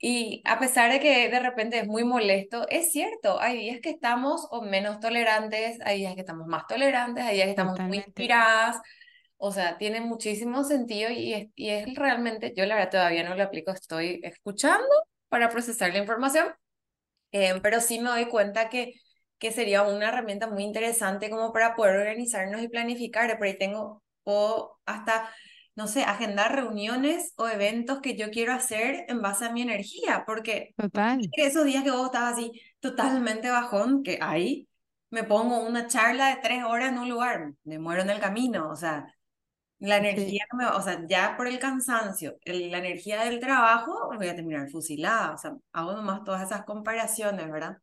Y 0.04 0.42
a 0.46 0.58
pesar 0.60 0.92
de 0.92 1.00
que 1.00 1.30
de 1.30 1.40
repente 1.40 1.78
es 1.80 1.86
muy 1.88 2.04
molesto, 2.04 2.66
es 2.70 2.92
cierto, 2.92 3.40
hay 3.40 3.58
días 3.58 3.80
que 3.82 3.90
estamos 3.90 4.48
o 4.50 4.62
menos 4.62 5.00
tolerantes, 5.00 5.78
hay 5.84 6.00
días 6.00 6.14
que 6.16 6.22
estamos 6.22 6.48
más 6.48 6.66
tolerantes, 6.68 7.24
hay 7.24 7.36
días 7.36 7.46
que 7.46 7.52
estamos 7.52 7.80
muy 7.86 7.98
totalmente. 7.98 7.98
inspiradas, 7.98 8.78
o 9.38 9.52
sea, 9.52 9.78
tiene 9.78 10.00
muchísimo 10.00 10.64
sentido 10.64 11.10
y 11.10 11.34
es, 11.34 11.48
y 11.56 11.70
es 11.70 11.94
realmente, 11.96 12.52
yo 12.56 12.66
la 12.66 12.76
verdad 12.76 12.90
todavía 12.92 13.24
no 13.28 13.36
lo 13.36 13.44
aplico, 13.44 13.72
estoy 13.72 14.20
escuchando 14.24 14.86
para 15.28 15.50
procesar 15.50 15.92
la 15.92 15.98
información 16.00 16.48
eh, 17.32 17.60
pero 17.62 17.80
sí 17.80 17.98
me 18.00 18.10
doy 18.10 18.26
cuenta 18.28 18.68
que, 18.68 18.94
que 19.38 19.52
sería 19.52 19.82
una 19.82 20.08
herramienta 20.08 20.46
muy 20.48 20.62
interesante 20.64 21.30
como 21.30 21.52
para 21.52 21.74
poder 21.74 21.96
organizarnos 21.96 22.62
y 22.62 22.68
planificar. 22.68 23.36
Por 23.38 23.46
ahí 23.46 23.58
tengo, 23.58 24.02
puedo 24.24 24.78
hasta, 24.86 25.30
no 25.74 25.86
sé, 25.88 26.02
agendar 26.04 26.54
reuniones 26.54 27.32
o 27.36 27.48
eventos 27.48 28.00
que 28.00 28.16
yo 28.16 28.30
quiero 28.30 28.52
hacer 28.52 29.04
en 29.08 29.22
base 29.22 29.46
a 29.46 29.52
mi 29.52 29.62
energía, 29.62 30.24
porque 30.26 30.74
Total. 30.76 31.20
esos 31.32 31.64
días 31.64 31.84
que 31.84 31.90
vos 31.90 32.06
estás 32.06 32.34
así 32.34 32.52
totalmente 32.80 33.50
bajón, 33.50 34.02
que 34.02 34.18
ahí 34.20 34.68
me 35.10 35.24
pongo 35.24 35.60
una 35.66 35.86
charla 35.88 36.28
de 36.30 36.36
tres 36.42 36.64
horas 36.64 36.90
en 36.92 36.98
un 36.98 37.08
lugar, 37.08 37.52
me 37.64 37.78
muero 37.78 38.02
en 38.02 38.10
el 38.10 38.20
camino, 38.20 38.70
o 38.70 38.76
sea, 38.76 39.06
la 39.78 39.96
Sí. 39.98 39.98
energía, 39.98 40.44
me, 40.54 40.66
o 40.66 40.80
sea, 40.82 41.04
ya 41.08 41.36
por 41.36 41.46
el 41.48 41.58
cansancio, 41.58 42.38
el- 42.44 42.70
la 42.70 42.78
energía 42.78 43.24
del 43.24 43.40
trabajo, 43.40 44.10
voy 44.16 44.28
a 44.28 44.36
terminar 44.36 44.70
fusilada, 44.70 45.32
o 45.34 45.38
sea, 45.38 45.54
hago 45.72 45.92
nomás 45.94 46.24
todas 46.24 46.42
esas 46.42 46.64
comparaciones, 46.64 47.50
¿verdad? 47.50 47.78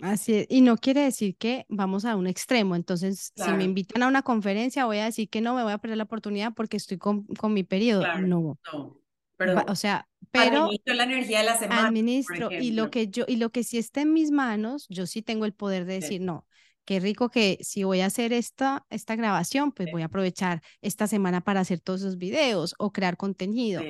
Así 0.00 0.34
es. 0.34 0.46
Y 0.48 0.62
no 0.62 0.76
quiere 0.78 1.02
decir 1.02 1.36
que 1.36 1.66
vamos 1.68 2.04
a 2.04 2.16
un 2.16 2.26
extremo. 2.26 2.74
Entonces, 2.76 3.32
si 3.34 3.52
me 3.52 3.64
Claro, 3.64 3.64
invitan 3.64 4.02
a 4.02 4.08
una 4.08 4.22
conferencia, 4.22 4.86
voy 4.86 4.98
a 4.98 5.04
decir 5.04 5.28
que 5.28 5.40
no 5.40 5.54
me 5.54 5.62
voy 5.62 5.72
a 5.72 5.78
perder 5.78 5.98
la 5.98 6.04
oportunidad 6.04 6.54
porque 6.54 6.76
estoy 6.76 6.98
con, 6.98 7.24
con 7.26 7.52
mi 7.52 7.64
periodo. 7.64 8.02
claro, 8.02 8.26
No. 8.26 8.58
no, 8.72 9.00
pero 9.36 9.64
o 9.68 9.74
sea, 9.74 10.08
pero 10.30 10.56
administro 10.58 10.94
la 10.94 11.04
energía 11.04 11.38
de 11.38 11.44
la 11.44 11.58
semana. 11.58 11.88
Administro 11.88 12.50
y 12.58 12.72
lo 12.72 12.90
que 12.90 13.08
yo 13.08 13.24
y 13.28 13.36
lo 13.36 13.50
que 13.50 13.64
sí 13.64 13.78
está 13.78 14.00
en 14.02 14.12
mis 14.12 14.30
manos, 14.30 14.86
yo 14.88 15.06
sí 15.06 15.22
tengo 15.22 15.44
el 15.44 15.52
poder 15.52 15.84
de 15.84 15.94
decir, 15.94 16.20
no, 16.20 16.46
qué 16.84 17.00
rico 17.00 17.28
que 17.30 17.58
si 17.62 17.84
voy 17.84 18.00
a 18.00 18.06
hacer 18.06 18.32
esta, 18.32 18.86
esta 18.90 19.16
grabación, 19.16 19.72
pues 19.72 19.90
voy 19.90 20.02
a 20.02 20.06
aprovechar 20.06 20.62
esta 20.82 21.06
semana 21.06 21.40
para 21.42 21.60
hacer 21.60 21.80
todos 21.80 22.00
esos 22.02 22.16
videos 22.18 22.74
o 22.78 22.92
crear 22.92 23.16
contenido. 23.16 23.86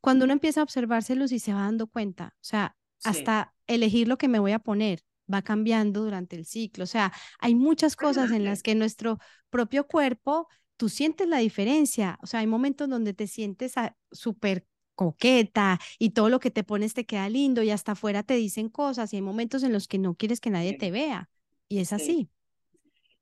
Cuando 0.00 0.24
uno 0.24 0.32
empieza 0.32 0.60
a 0.60 0.64
observarse 0.64 1.14
luz 1.16 1.32
y 1.32 1.38
se 1.40 1.52
va 1.52 1.62
dando 1.62 1.86
cuenta, 1.88 2.34
o 2.36 2.44
sea, 2.44 2.76
hasta 3.02 3.54
elegir 3.66 4.08
lo 4.08 4.16
que 4.18 4.28
me 4.28 4.38
voy 4.38 4.52
a 4.52 4.58
poner 4.58 5.02
va 5.32 5.42
cambiando 5.42 6.02
durante 6.02 6.36
el 6.36 6.44
ciclo. 6.44 6.84
O 6.84 6.86
sea, 6.86 7.12
hay 7.38 7.54
muchas 7.54 7.96
cosas 7.96 8.30
en 8.30 8.44
las 8.44 8.62
que 8.62 8.74
nuestro 8.74 9.18
propio 9.50 9.86
cuerpo, 9.86 10.48
tú 10.76 10.88
sientes 10.88 11.28
la 11.28 11.38
diferencia. 11.38 12.18
O 12.22 12.26
sea, 12.26 12.40
hay 12.40 12.46
momentos 12.46 12.88
donde 12.88 13.14
te 13.14 13.26
sientes 13.26 13.74
súper 14.10 14.66
coqueta 14.94 15.78
y 15.98 16.10
todo 16.10 16.28
lo 16.28 16.40
que 16.40 16.50
te 16.50 16.64
pones 16.64 16.92
te 16.92 17.06
queda 17.06 17.28
lindo 17.28 17.62
y 17.62 17.70
hasta 17.70 17.92
afuera 17.92 18.24
te 18.24 18.34
dicen 18.34 18.68
cosas 18.68 19.12
y 19.12 19.16
hay 19.16 19.22
momentos 19.22 19.62
en 19.62 19.72
los 19.72 19.86
que 19.86 19.98
no 19.98 20.14
quieres 20.16 20.40
que 20.40 20.50
nadie 20.50 20.76
te 20.76 20.90
vea. 20.90 21.30
Y 21.68 21.78
es 21.78 21.92
así. 21.92 22.30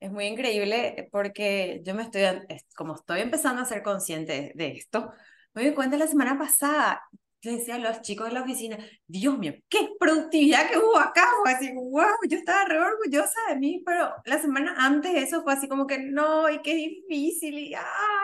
Es 0.01 0.11
muy 0.11 0.27
increíble 0.27 1.09
porque 1.11 1.83
yo 1.85 1.95
me 1.95 2.03
estoy, 2.03 2.23
como 2.75 2.95
estoy 2.95 3.21
empezando 3.21 3.63
a 3.63 3.67
ser 3.67 3.83
consciente 3.83 4.53
de 4.55 4.69
esto, 4.69 5.11
me 5.53 5.65
di 5.65 5.75
cuenta 5.75 5.97
la 5.97 6.07
semana 6.07 6.39
pasada, 6.39 7.03
le 7.47 7.57
decía 7.59 7.77
a 7.77 7.79
los 7.79 8.03
chicos 8.03 8.29
de 8.29 8.35
la 8.35 8.43
oficina, 8.43 8.79
Dios 9.07 9.39
mío, 9.39 9.55
qué 9.69 9.91
productividad 9.99 10.69
que 10.71 10.79
hubo 10.79 10.99
acá, 10.99 11.25
fue 11.43 11.53
así, 11.53 11.73
wow, 11.73 12.05
yo 12.29 12.37
estaba 12.37 12.65
re 12.67 12.79
orgullosa 12.79 13.39
de 13.49 13.57
mí, 13.57 13.83
pero 13.87 14.11
la 14.25 14.39
semana 14.39 14.75
antes 14.79 15.15
eso 15.15 15.43
fue 15.43 15.55
así 15.55 15.69
como 15.69 15.87
que 15.87 15.99
no, 15.99 16.51
y 16.51 16.61
qué 16.63 16.75
difícil, 16.75 17.59
y 17.59 17.75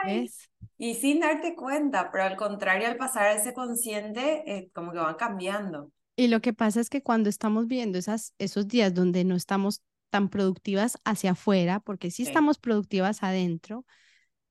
ay. 0.05 0.29
Y 0.77 0.95
sin 0.97 1.20
darte 1.20 1.55
cuenta, 1.55 2.11
pero 2.11 2.25
al 2.25 2.37
contrario, 2.37 2.89
al 2.89 2.97
pasar 2.97 3.29
a 3.29 3.35
ese 3.35 3.55
consciente, 3.55 4.43
eh, 4.47 4.70
como 4.75 4.93
que 4.93 4.99
van 4.99 5.14
cambiando. 5.14 5.93
Y 6.16 6.29
lo 6.29 6.41
que 6.41 6.53
pasa 6.53 6.81
es 6.81 6.91
que 6.91 7.03
cuando 7.03 7.29
estamos 7.29 7.68
viendo 7.68 7.99
esas, 7.99 8.35
esos 8.39 8.68
días 8.68 8.93
donde 8.93 9.25
no 9.25 9.37
estamos 9.37 9.83
tan 10.11 10.29
productivas 10.29 10.99
hacia 11.05 11.33
afuera, 11.33 11.81
porque 11.81 12.11
sí, 12.11 12.25
estamos 12.25 12.59
productivas 12.59 13.23
adentro, 13.23 13.87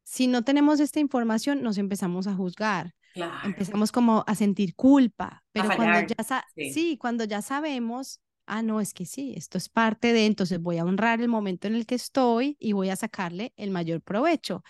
si 0.04 0.28
no 0.28 0.44
tenemos 0.44 0.80
esta 0.80 1.00
información, 1.00 1.62
nos 1.62 1.78
empezamos 1.78 2.28
a 2.28 2.34
juzgar. 2.34 2.94
Empezamos 3.42 3.92
como 3.92 4.24
a 4.28 4.36
sentir 4.36 4.76
culpa, 4.76 5.44
pero 5.52 5.74
cuando 5.74 6.00
ya 6.00 6.16
sí. 6.56 6.98
cuando 6.98 7.24
ya 7.24 7.42
sabemos, 7.42 8.22
ah, 8.46 8.62
no, 8.62 8.82
es 8.82 8.94
que 8.94 9.06
sí, 9.06 9.34
esto 9.36 9.58
es 9.58 9.70
parte 9.70 10.14
de, 10.14 10.26
entonces 10.26 10.62
voy 10.62 10.78
a 10.78 10.86
honrar 10.86 11.22
el 11.22 11.28
momento 11.28 11.68
en 11.68 11.76
el 11.76 11.86
que 11.86 11.96
estoy 11.96 12.56
y 12.60 12.74
voy 12.74 12.90
a 12.90 12.96
sacarle 12.96 13.54
el 13.58 13.72
mayor 13.72 14.02
provecho. 14.02 14.64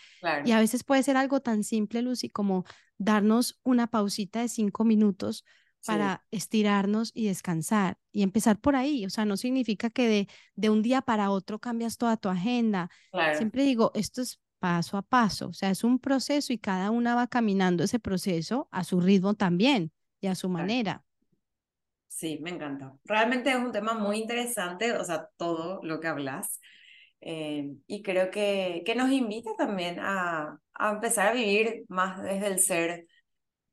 Y 0.45 0.51
a 0.51 0.59
veces 0.59 0.83
puede 0.83 1.03
ser 1.03 1.17
algo 1.17 1.41
tan 1.41 1.63
simple, 1.63 2.01
Lucy, 2.01 2.29
como 2.29 2.65
darnos 2.97 3.59
una 3.63 3.87
pausita 3.87 4.41
de 4.41 4.47
cinco 4.47 4.83
minutos 4.83 5.43
para 5.83 6.23
estirarnos 6.31 7.11
y 7.13 7.25
descansar 7.27 7.97
y 8.11 8.23
empezar 8.23 8.59
por 8.59 8.75
ahí. 8.75 9.05
O 9.05 9.09
sea, 9.09 9.25
no 9.25 9.35
significa 9.37 9.89
que 9.89 10.07
de, 10.07 10.27
de 10.55 10.69
un 10.69 10.81
día 10.81 11.01
para 11.01 11.31
otro 11.31 11.59
cambias 11.59 11.97
toda 11.97 12.17
tu 12.17 12.29
agenda. 12.29 12.89
Siempre 13.31 13.63
digo, 13.63 13.91
esto 13.95 14.21
es 14.21 14.39
paso 14.61 14.97
a 14.97 15.03
paso, 15.03 15.49
o 15.49 15.53
sea, 15.53 15.71
es 15.71 15.83
un 15.83 15.99
proceso 15.99 16.53
y 16.53 16.59
cada 16.59 16.91
una 16.91 17.15
va 17.15 17.27
caminando 17.27 17.83
ese 17.83 17.99
proceso 17.99 18.69
a 18.71 18.85
su 18.85 19.01
ritmo 19.01 19.35
también 19.35 19.91
y 20.21 20.27
a 20.29 20.35
su 20.35 20.49
manera. 20.49 21.05
Sí, 22.07 22.39
me 22.41 22.51
encanta. 22.51 22.93
Realmente 23.05 23.49
es 23.51 23.55
un 23.57 23.71
tema 23.71 23.93
muy 23.93 24.19
interesante, 24.19 24.93
o 24.93 25.03
sea, 25.03 25.27
todo 25.37 25.79
lo 25.83 25.99
que 25.99 26.07
hablas. 26.07 26.59
Eh, 27.21 27.71
y 27.87 28.03
creo 28.03 28.31
que, 28.31 28.83
que 28.85 28.95
nos 28.95 29.11
invita 29.11 29.51
también 29.57 29.99
a, 29.99 30.59
a 30.73 30.91
empezar 30.91 31.29
a 31.29 31.33
vivir 31.33 31.85
más 31.89 32.21
desde 32.21 32.47
el 32.47 32.59
ser 32.59 33.07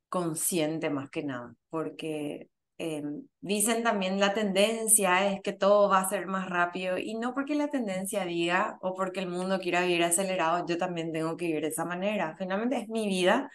consciente 0.09 0.91
más 0.91 1.11
que 1.11 1.24
nada, 1.24 1.55
porque 1.70 2.51
eh, 2.79 3.03
dicen 3.41 3.83
también 3.83 4.20
la 4.20 4.35
tendencia 4.35 5.33
es 5.33 5.41
que 5.43 5.53
todo 5.53 5.89
va 5.89 6.01
a 6.01 6.09
ser 6.09 6.26
más 6.26 6.49
rápido 6.49 6.97
y 6.99 7.14
no 7.14 7.35
porque 7.35 7.55
la 7.57 7.68
tendencia 7.68 8.24
diga 8.24 8.79
o 8.83 8.95
porque 8.95 9.20
el 9.20 9.29
mundo 9.29 9.59
quiera 9.59 9.83
vivir 9.83 10.05
acelerado, 10.05 10.64
yo 10.66 10.79
también 10.79 11.12
tengo 11.12 11.37
que 11.37 11.47
vivir 11.47 11.62
de 11.62 11.68
esa 11.68 11.85
manera. 11.85 12.37
Finalmente 12.39 12.76
es 12.79 12.89
mi 12.89 13.09
vida 13.09 13.51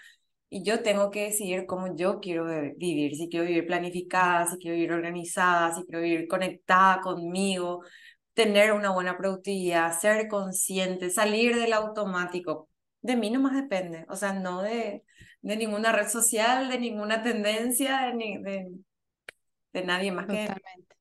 y 0.50 0.64
yo 0.64 0.84
tengo 0.84 1.10
que 1.12 1.26
decidir 1.26 1.66
cómo 1.66 1.96
yo 1.96 2.20
quiero 2.20 2.46
vivir, 2.78 3.16
si 3.16 3.30
quiero 3.30 3.46
vivir 3.46 3.66
planificada, 3.66 4.46
si 4.48 4.58
quiero 4.58 4.76
vivir 4.76 4.92
organizada, 4.94 5.74
si 5.74 5.84
quiero 5.86 6.02
vivir 6.02 6.28
conectada 6.28 7.02
conmigo, 7.02 7.84
tener 8.34 8.74
una 8.74 8.92
buena 8.92 9.18
productividad, 9.18 9.98
ser 10.00 10.28
consciente, 10.28 11.10
salir 11.10 11.56
del 11.56 11.74
automático. 11.74 12.70
De 13.02 13.16
mí 13.16 13.30
no 13.32 13.40
más 13.42 13.56
depende, 13.56 14.06
o 14.10 14.16
sea, 14.16 14.34
no 14.34 14.62
de, 14.62 15.04
de 15.42 15.58
ninguna 15.58 15.92
red 15.92 16.08
social, 16.08 16.70
de 16.70 16.80
ninguna 16.80 17.22
tendencia, 17.24 18.14
de, 18.16 18.40
de 18.42 18.72
de 19.74 19.84
nadie 19.84 20.12
más 20.12 20.28
Totalmente. 20.28 20.96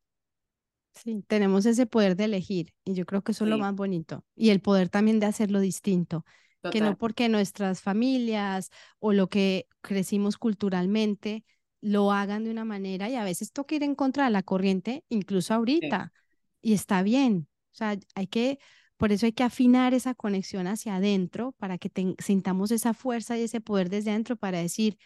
Sí, 0.95 1.25
tenemos 1.27 1.65
ese 1.67 1.87
poder 1.87 2.17
de 2.17 2.25
elegir 2.25 2.75
y 2.85 2.95
yo 2.95 3.07
creo 3.07 3.23
que 3.23 3.33
eso 3.33 3.45
es 3.45 3.51
lo 3.51 3.59
más 3.59 3.75
bonito 3.75 4.25
y 4.37 4.51
el 4.51 4.61
poder 4.61 4.89
también 4.89 5.21
de 5.21 5.27
hacerlo 5.27 5.61
distinto, 5.61 6.25
que 6.71 6.81
no 6.81 6.97
porque 6.97 7.29
nuestras 7.29 7.81
familias 7.81 8.71
o 9.01 9.13
lo 9.13 9.29
que 9.29 9.69
crecimos 9.81 10.37
culturalmente 10.37 11.45
lo 11.81 12.13
hagan 12.13 12.45
de 12.45 12.51
una 12.51 12.65
manera 12.65 13.09
y 13.09 13.17
a 13.17 13.25
veces 13.25 13.53
toca 13.53 13.75
ir 13.75 13.83
en 13.83 13.95
contra 13.95 14.25
de 14.25 14.31
la 14.31 14.43
corriente, 14.43 15.05
incluso 15.09 15.55
ahorita, 15.55 16.13
y 16.61 16.75
está 16.75 17.03
bien, 17.03 17.49
o 17.73 17.75
sea, 17.75 17.99
hay 18.15 18.27
que, 18.27 18.59
por 18.97 19.13
eso 19.13 19.27
hay 19.27 19.33
que 19.33 19.43
afinar 19.43 19.95
esa 19.95 20.15
conexión 20.15 20.67
hacia 20.67 20.97
adentro 20.97 21.53
para 21.59 21.79
que 21.79 21.91
sintamos 22.19 22.71
esa 22.71 22.95
fuerza 22.95 23.37
y 23.37 23.43
ese 23.43 23.61
poder 23.61 23.89
desde 23.89 24.11
adentro 24.11 24.37
para 24.37 24.59
decir, 24.59 24.99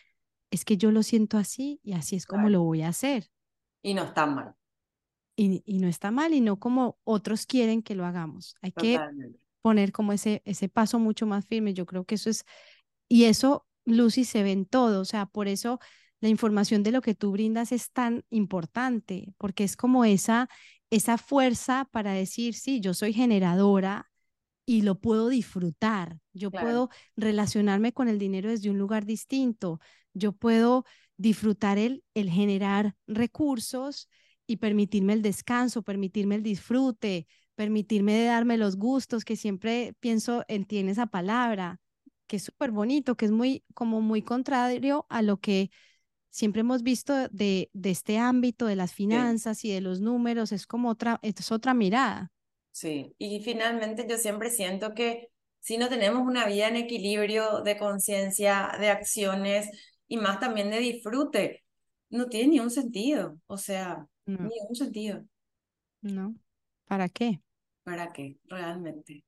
es 0.50 0.64
que 0.64 0.76
yo 0.76 0.90
lo 0.90 1.02
siento 1.02 1.38
así 1.38 1.80
y 1.82 1.94
así 1.94 2.16
es 2.16 2.26
como 2.26 2.50
lo 2.50 2.62
voy 2.62 2.82
a 2.82 2.88
hacer. 2.88 3.30
Y 3.82 3.94
no 3.94 4.04
está 4.04 4.26
mal. 4.26 4.54
Y, 5.36 5.62
y, 5.66 5.78
no 5.78 5.88
está 5.88 6.10
mal 6.10 6.32
y 6.32 6.40
no 6.40 6.58
como 6.58 6.98
otros 7.04 7.44
quieren 7.44 7.82
que 7.82 7.94
lo 7.94 8.06
hagamos. 8.06 8.56
Hay 8.62 8.72
que 8.72 8.98
poner 9.60 9.92
como 9.92 10.12
ese, 10.12 10.42
ese 10.46 10.68
paso 10.68 10.98
mucho 10.98 11.26
más 11.26 11.44
firme. 11.44 11.74
Yo 11.74 11.84
creo 11.84 12.04
que 12.04 12.14
eso 12.14 12.30
es, 12.30 12.44
y 13.08 13.24
eso, 13.24 13.66
Lucy, 13.84 14.24
se 14.24 14.42
ve 14.42 14.52
en 14.52 14.64
todo. 14.64 15.00
O 15.00 15.04
sea, 15.04 15.26
por 15.26 15.46
eso 15.46 15.78
la 16.20 16.28
información 16.28 16.82
de 16.82 16.92
lo 16.92 17.02
que 17.02 17.14
tú 17.14 17.32
brindas 17.32 17.72
es 17.72 17.92
tan 17.92 18.24
importante, 18.30 19.34
porque 19.38 19.64
es 19.64 19.76
como 19.76 20.04
esa, 20.04 20.48
esa 20.90 21.18
fuerza 21.18 21.88
para 21.92 22.12
decir, 22.12 22.54
sí, 22.54 22.80
yo 22.80 22.94
soy 22.94 23.12
generadora 23.12 24.10
y 24.64 24.82
lo 24.82 24.98
puedo 24.98 25.28
disfrutar. 25.28 26.18
Yo 26.32 26.50
puedo 26.50 26.90
relacionarme 27.16 27.92
con 27.92 28.08
el 28.08 28.18
dinero 28.18 28.50
desde 28.50 28.70
un 28.70 28.78
lugar 28.78 29.04
distinto. 29.04 29.80
Yo 30.12 30.32
puedo 30.32 30.84
disfrutar 31.16 31.78
el, 31.78 32.04
el 32.14 32.30
generar 32.30 32.94
recursos 33.06 34.08
y 34.46 34.56
permitirme 34.56 35.12
el 35.12 35.22
descanso, 35.22 35.82
permitirme 35.82 36.36
el 36.36 36.42
disfrute, 36.42 37.26
permitirme 37.54 38.14
de 38.14 38.26
darme 38.26 38.58
los 38.58 38.76
gustos, 38.76 39.24
que 39.24 39.36
siempre 39.36 39.94
pienso 40.00 40.44
en 40.48 40.64
tiene 40.64 40.92
esa 40.92 41.06
palabra, 41.06 41.80
que 42.26 42.36
es 42.36 42.44
súper 42.44 42.70
bonito, 42.70 43.16
que 43.16 43.26
es 43.26 43.30
muy, 43.32 43.64
como 43.74 44.00
muy 44.00 44.22
contrario 44.22 45.06
a 45.08 45.22
lo 45.22 45.38
que 45.38 45.70
siempre 46.30 46.60
hemos 46.60 46.82
visto 46.82 47.28
de, 47.28 47.70
de 47.72 47.90
este 47.90 48.18
ámbito 48.18 48.66
de 48.66 48.76
las 48.76 48.92
finanzas 48.92 49.64
y 49.64 49.72
de 49.72 49.80
los 49.80 50.00
números, 50.00 50.52
es 50.52 50.66
como 50.66 50.90
otra, 50.90 51.18
es 51.22 51.50
otra 51.50 51.72
mirada. 51.74 52.30
Sí, 52.72 53.14
y 53.18 53.40
finalmente 53.42 54.06
yo 54.08 54.18
siempre 54.18 54.50
siento 54.50 54.94
que 54.94 55.28
si 55.60 55.78
no 55.78 55.88
tenemos 55.88 56.22
una 56.26 56.46
vida 56.46 56.68
en 56.68 56.76
equilibrio 56.76 57.62
de 57.62 57.78
conciencia, 57.78 58.76
de 58.78 58.90
acciones, 58.90 59.70
y 60.08 60.16
más 60.16 60.40
también 60.40 60.70
de 60.70 60.78
disfrute. 60.78 61.64
No 62.10 62.26
tiene 62.26 62.48
ni 62.48 62.60
un 62.60 62.70
sentido, 62.70 63.38
o 63.46 63.56
sea, 63.56 64.06
ni 64.26 64.54
un 64.68 64.76
sentido. 64.76 65.24
No, 66.02 66.34
¿para 66.86 67.08
qué? 67.08 67.40
¿Para 67.82 68.12
qué? 68.12 68.36
Realmente. 68.44 69.24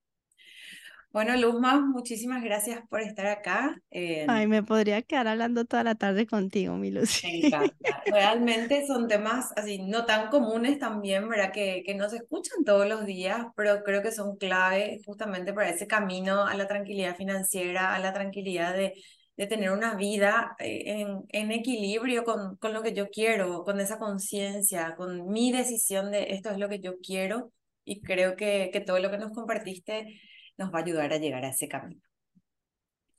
Bueno, 1.10 1.34
Luzma, 1.36 1.80
muchísimas 1.80 2.44
gracias 2.44 2.82
por 2.88 3.00
estar 3.00 3.26
acá. 3.26 3.80
Ay, 3.90 4.46
me 4.46 4.62
podría 4.62 5.00
quedar 5.00 5.26
hablando 5.26 5.64
toda 5.64 5.82
la 5.82 5.94
tarde 5.94 6.26
contigo, 6.26 6.76
mi 6.76 6.90
Lucy. 6.90 7.26
Me 7.26 7.46
encanta. 7.46 7.74
Realmente 8.06 8.86
son 8.86 9.08
temas 9.08 9.52
así 9.56 9.82
no 9.82 10.04
tan 10.04 10.28
comunes 10.28 10.78
también, 10.78 11.28
¿verdad? 11.28 11.50
Que, 11.50 11.82
que 11.84 11.94
no 11.94 12.10
se 12.10 12.18
escuchan 12.18 12.62
todos 12.64 12.86
los 12.86 13.06
días, 13.06 13.46
pero 13.56 13.82
creo 13.84 14.02
que 14.02 14.12
son 14.12 14.36
clave 14.36 15.00
justamente 15.06 15.54
para 15.54 15.70
ese 15.70 15.86
camino 15.86 16.46
a 16.46 16.54
la 16.54 16.68
tranquilidad 16.68 17.16
financiera, 17.16 17.94
a 17.94 17.98
la 17.98 18.12
tranquilidad 18.12 18.74
de, 18.74 18.92
de 19.38 19.46
tener 19.46 19.70
una 19.70 19.94
vida 19.94 20.56
eh, 20.58 21.00
en, 21.00 21.24
en 21.28 21.52
equilibrio 21.52 22.24
con, 22.24 22.56
con, 22.56 22.74
lo 22.74 22.82
que 22.82 22.92
yo 22.92 23.08
quiero, 23.08 23.62
con 23.62 23.78
esa 23.78 23.96
conciencia, 23.96 24.96
con 24.96 25.30
mi 25.30 25.52
decisión 25.52 26.10
de 26.10 26.32
esto 26.34 26.50
es 26.50 26.58
lo 26.58 26.68
que 26.68 26.80
yo 26.80 26.98
quiero 26.98 27.52
y 27.84 28.00
creo 28.02 28.34
que, 28.34 28.70
que 28.72 28.80
todo 28.80 28.98
lo 28.98 29.12
que 29.12 29.18
nos 29.18 29.32
compartiste 29.32 30.20
nos 30.58 30.74
va 30.74 30.80
a 30.80 30.82
ayudar 30.82 31.12
a 31.12 31.18
llegar 31.18 31.44
a 31.44 31.50
ese 31.50 31.68
camino. 31.68 32.02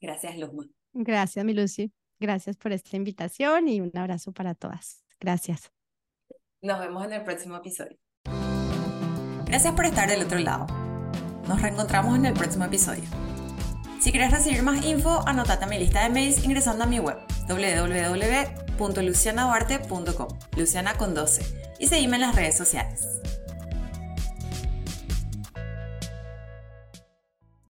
Gracias, 0.01 0.37
Luzma. 0.37 0.65
Gracias, 0.91 1.45
mi 1.45 1.53
Lucy. 1.53 1.93
Gracias 2.19 2.57
por 2.57 2.73
esta 2.73 2.97
invitación 2.97 3.69
y 3.69 3.79
un 3.79 3.97
abrazo 3.97 4.33
para 4.33 4.55
todas. 4.55 5.05
Gracias. 5.21 5.71
Nos 6.61 6.81
vemos 6.81 7.05
en 7.05 7.13
el 7.13 7.23
próximo 7.23 7.55
episodio. 7.55 7.97
Gracias 9.45 9.73
por 9.73 9.85
estar 9.85 10.09
del 10.09 10.23
otro 10.23 10.37
lado. 10.37 10.67
Nos 11.47 11.61
reencontramos 11.61 12.17
en 12.17 12.25
el 12.25 12.33
próximo 12.33 12.65
episodio. 12.65 13.28
Si 13.99 14.11
quieres 14.11 14.31
recibir 14.31 14.63
más 14.63 14.83
info, 14.85 15.21
anotate 15.27 15.65
a 15.65 15.67
mi 15.67 15.77
lista 15.77 16.03
de 16.03 16.09
mails 16.09 16.45
ingresando 16.45 16.85
a 16.85 16.87
mi 16.87 16.99
web 16.99 17.17
www.lucianaduarte.com, 17.49 20.27
Luciana 20.55 20.93
con 20.93 21.13
12, 21.13 21.73
y 21.79 21.87
seguime 21.87 22.15
en 22.15 22.21
las 22.21 22.35
redes 22.35 22.55
sociales. 22.55 23.19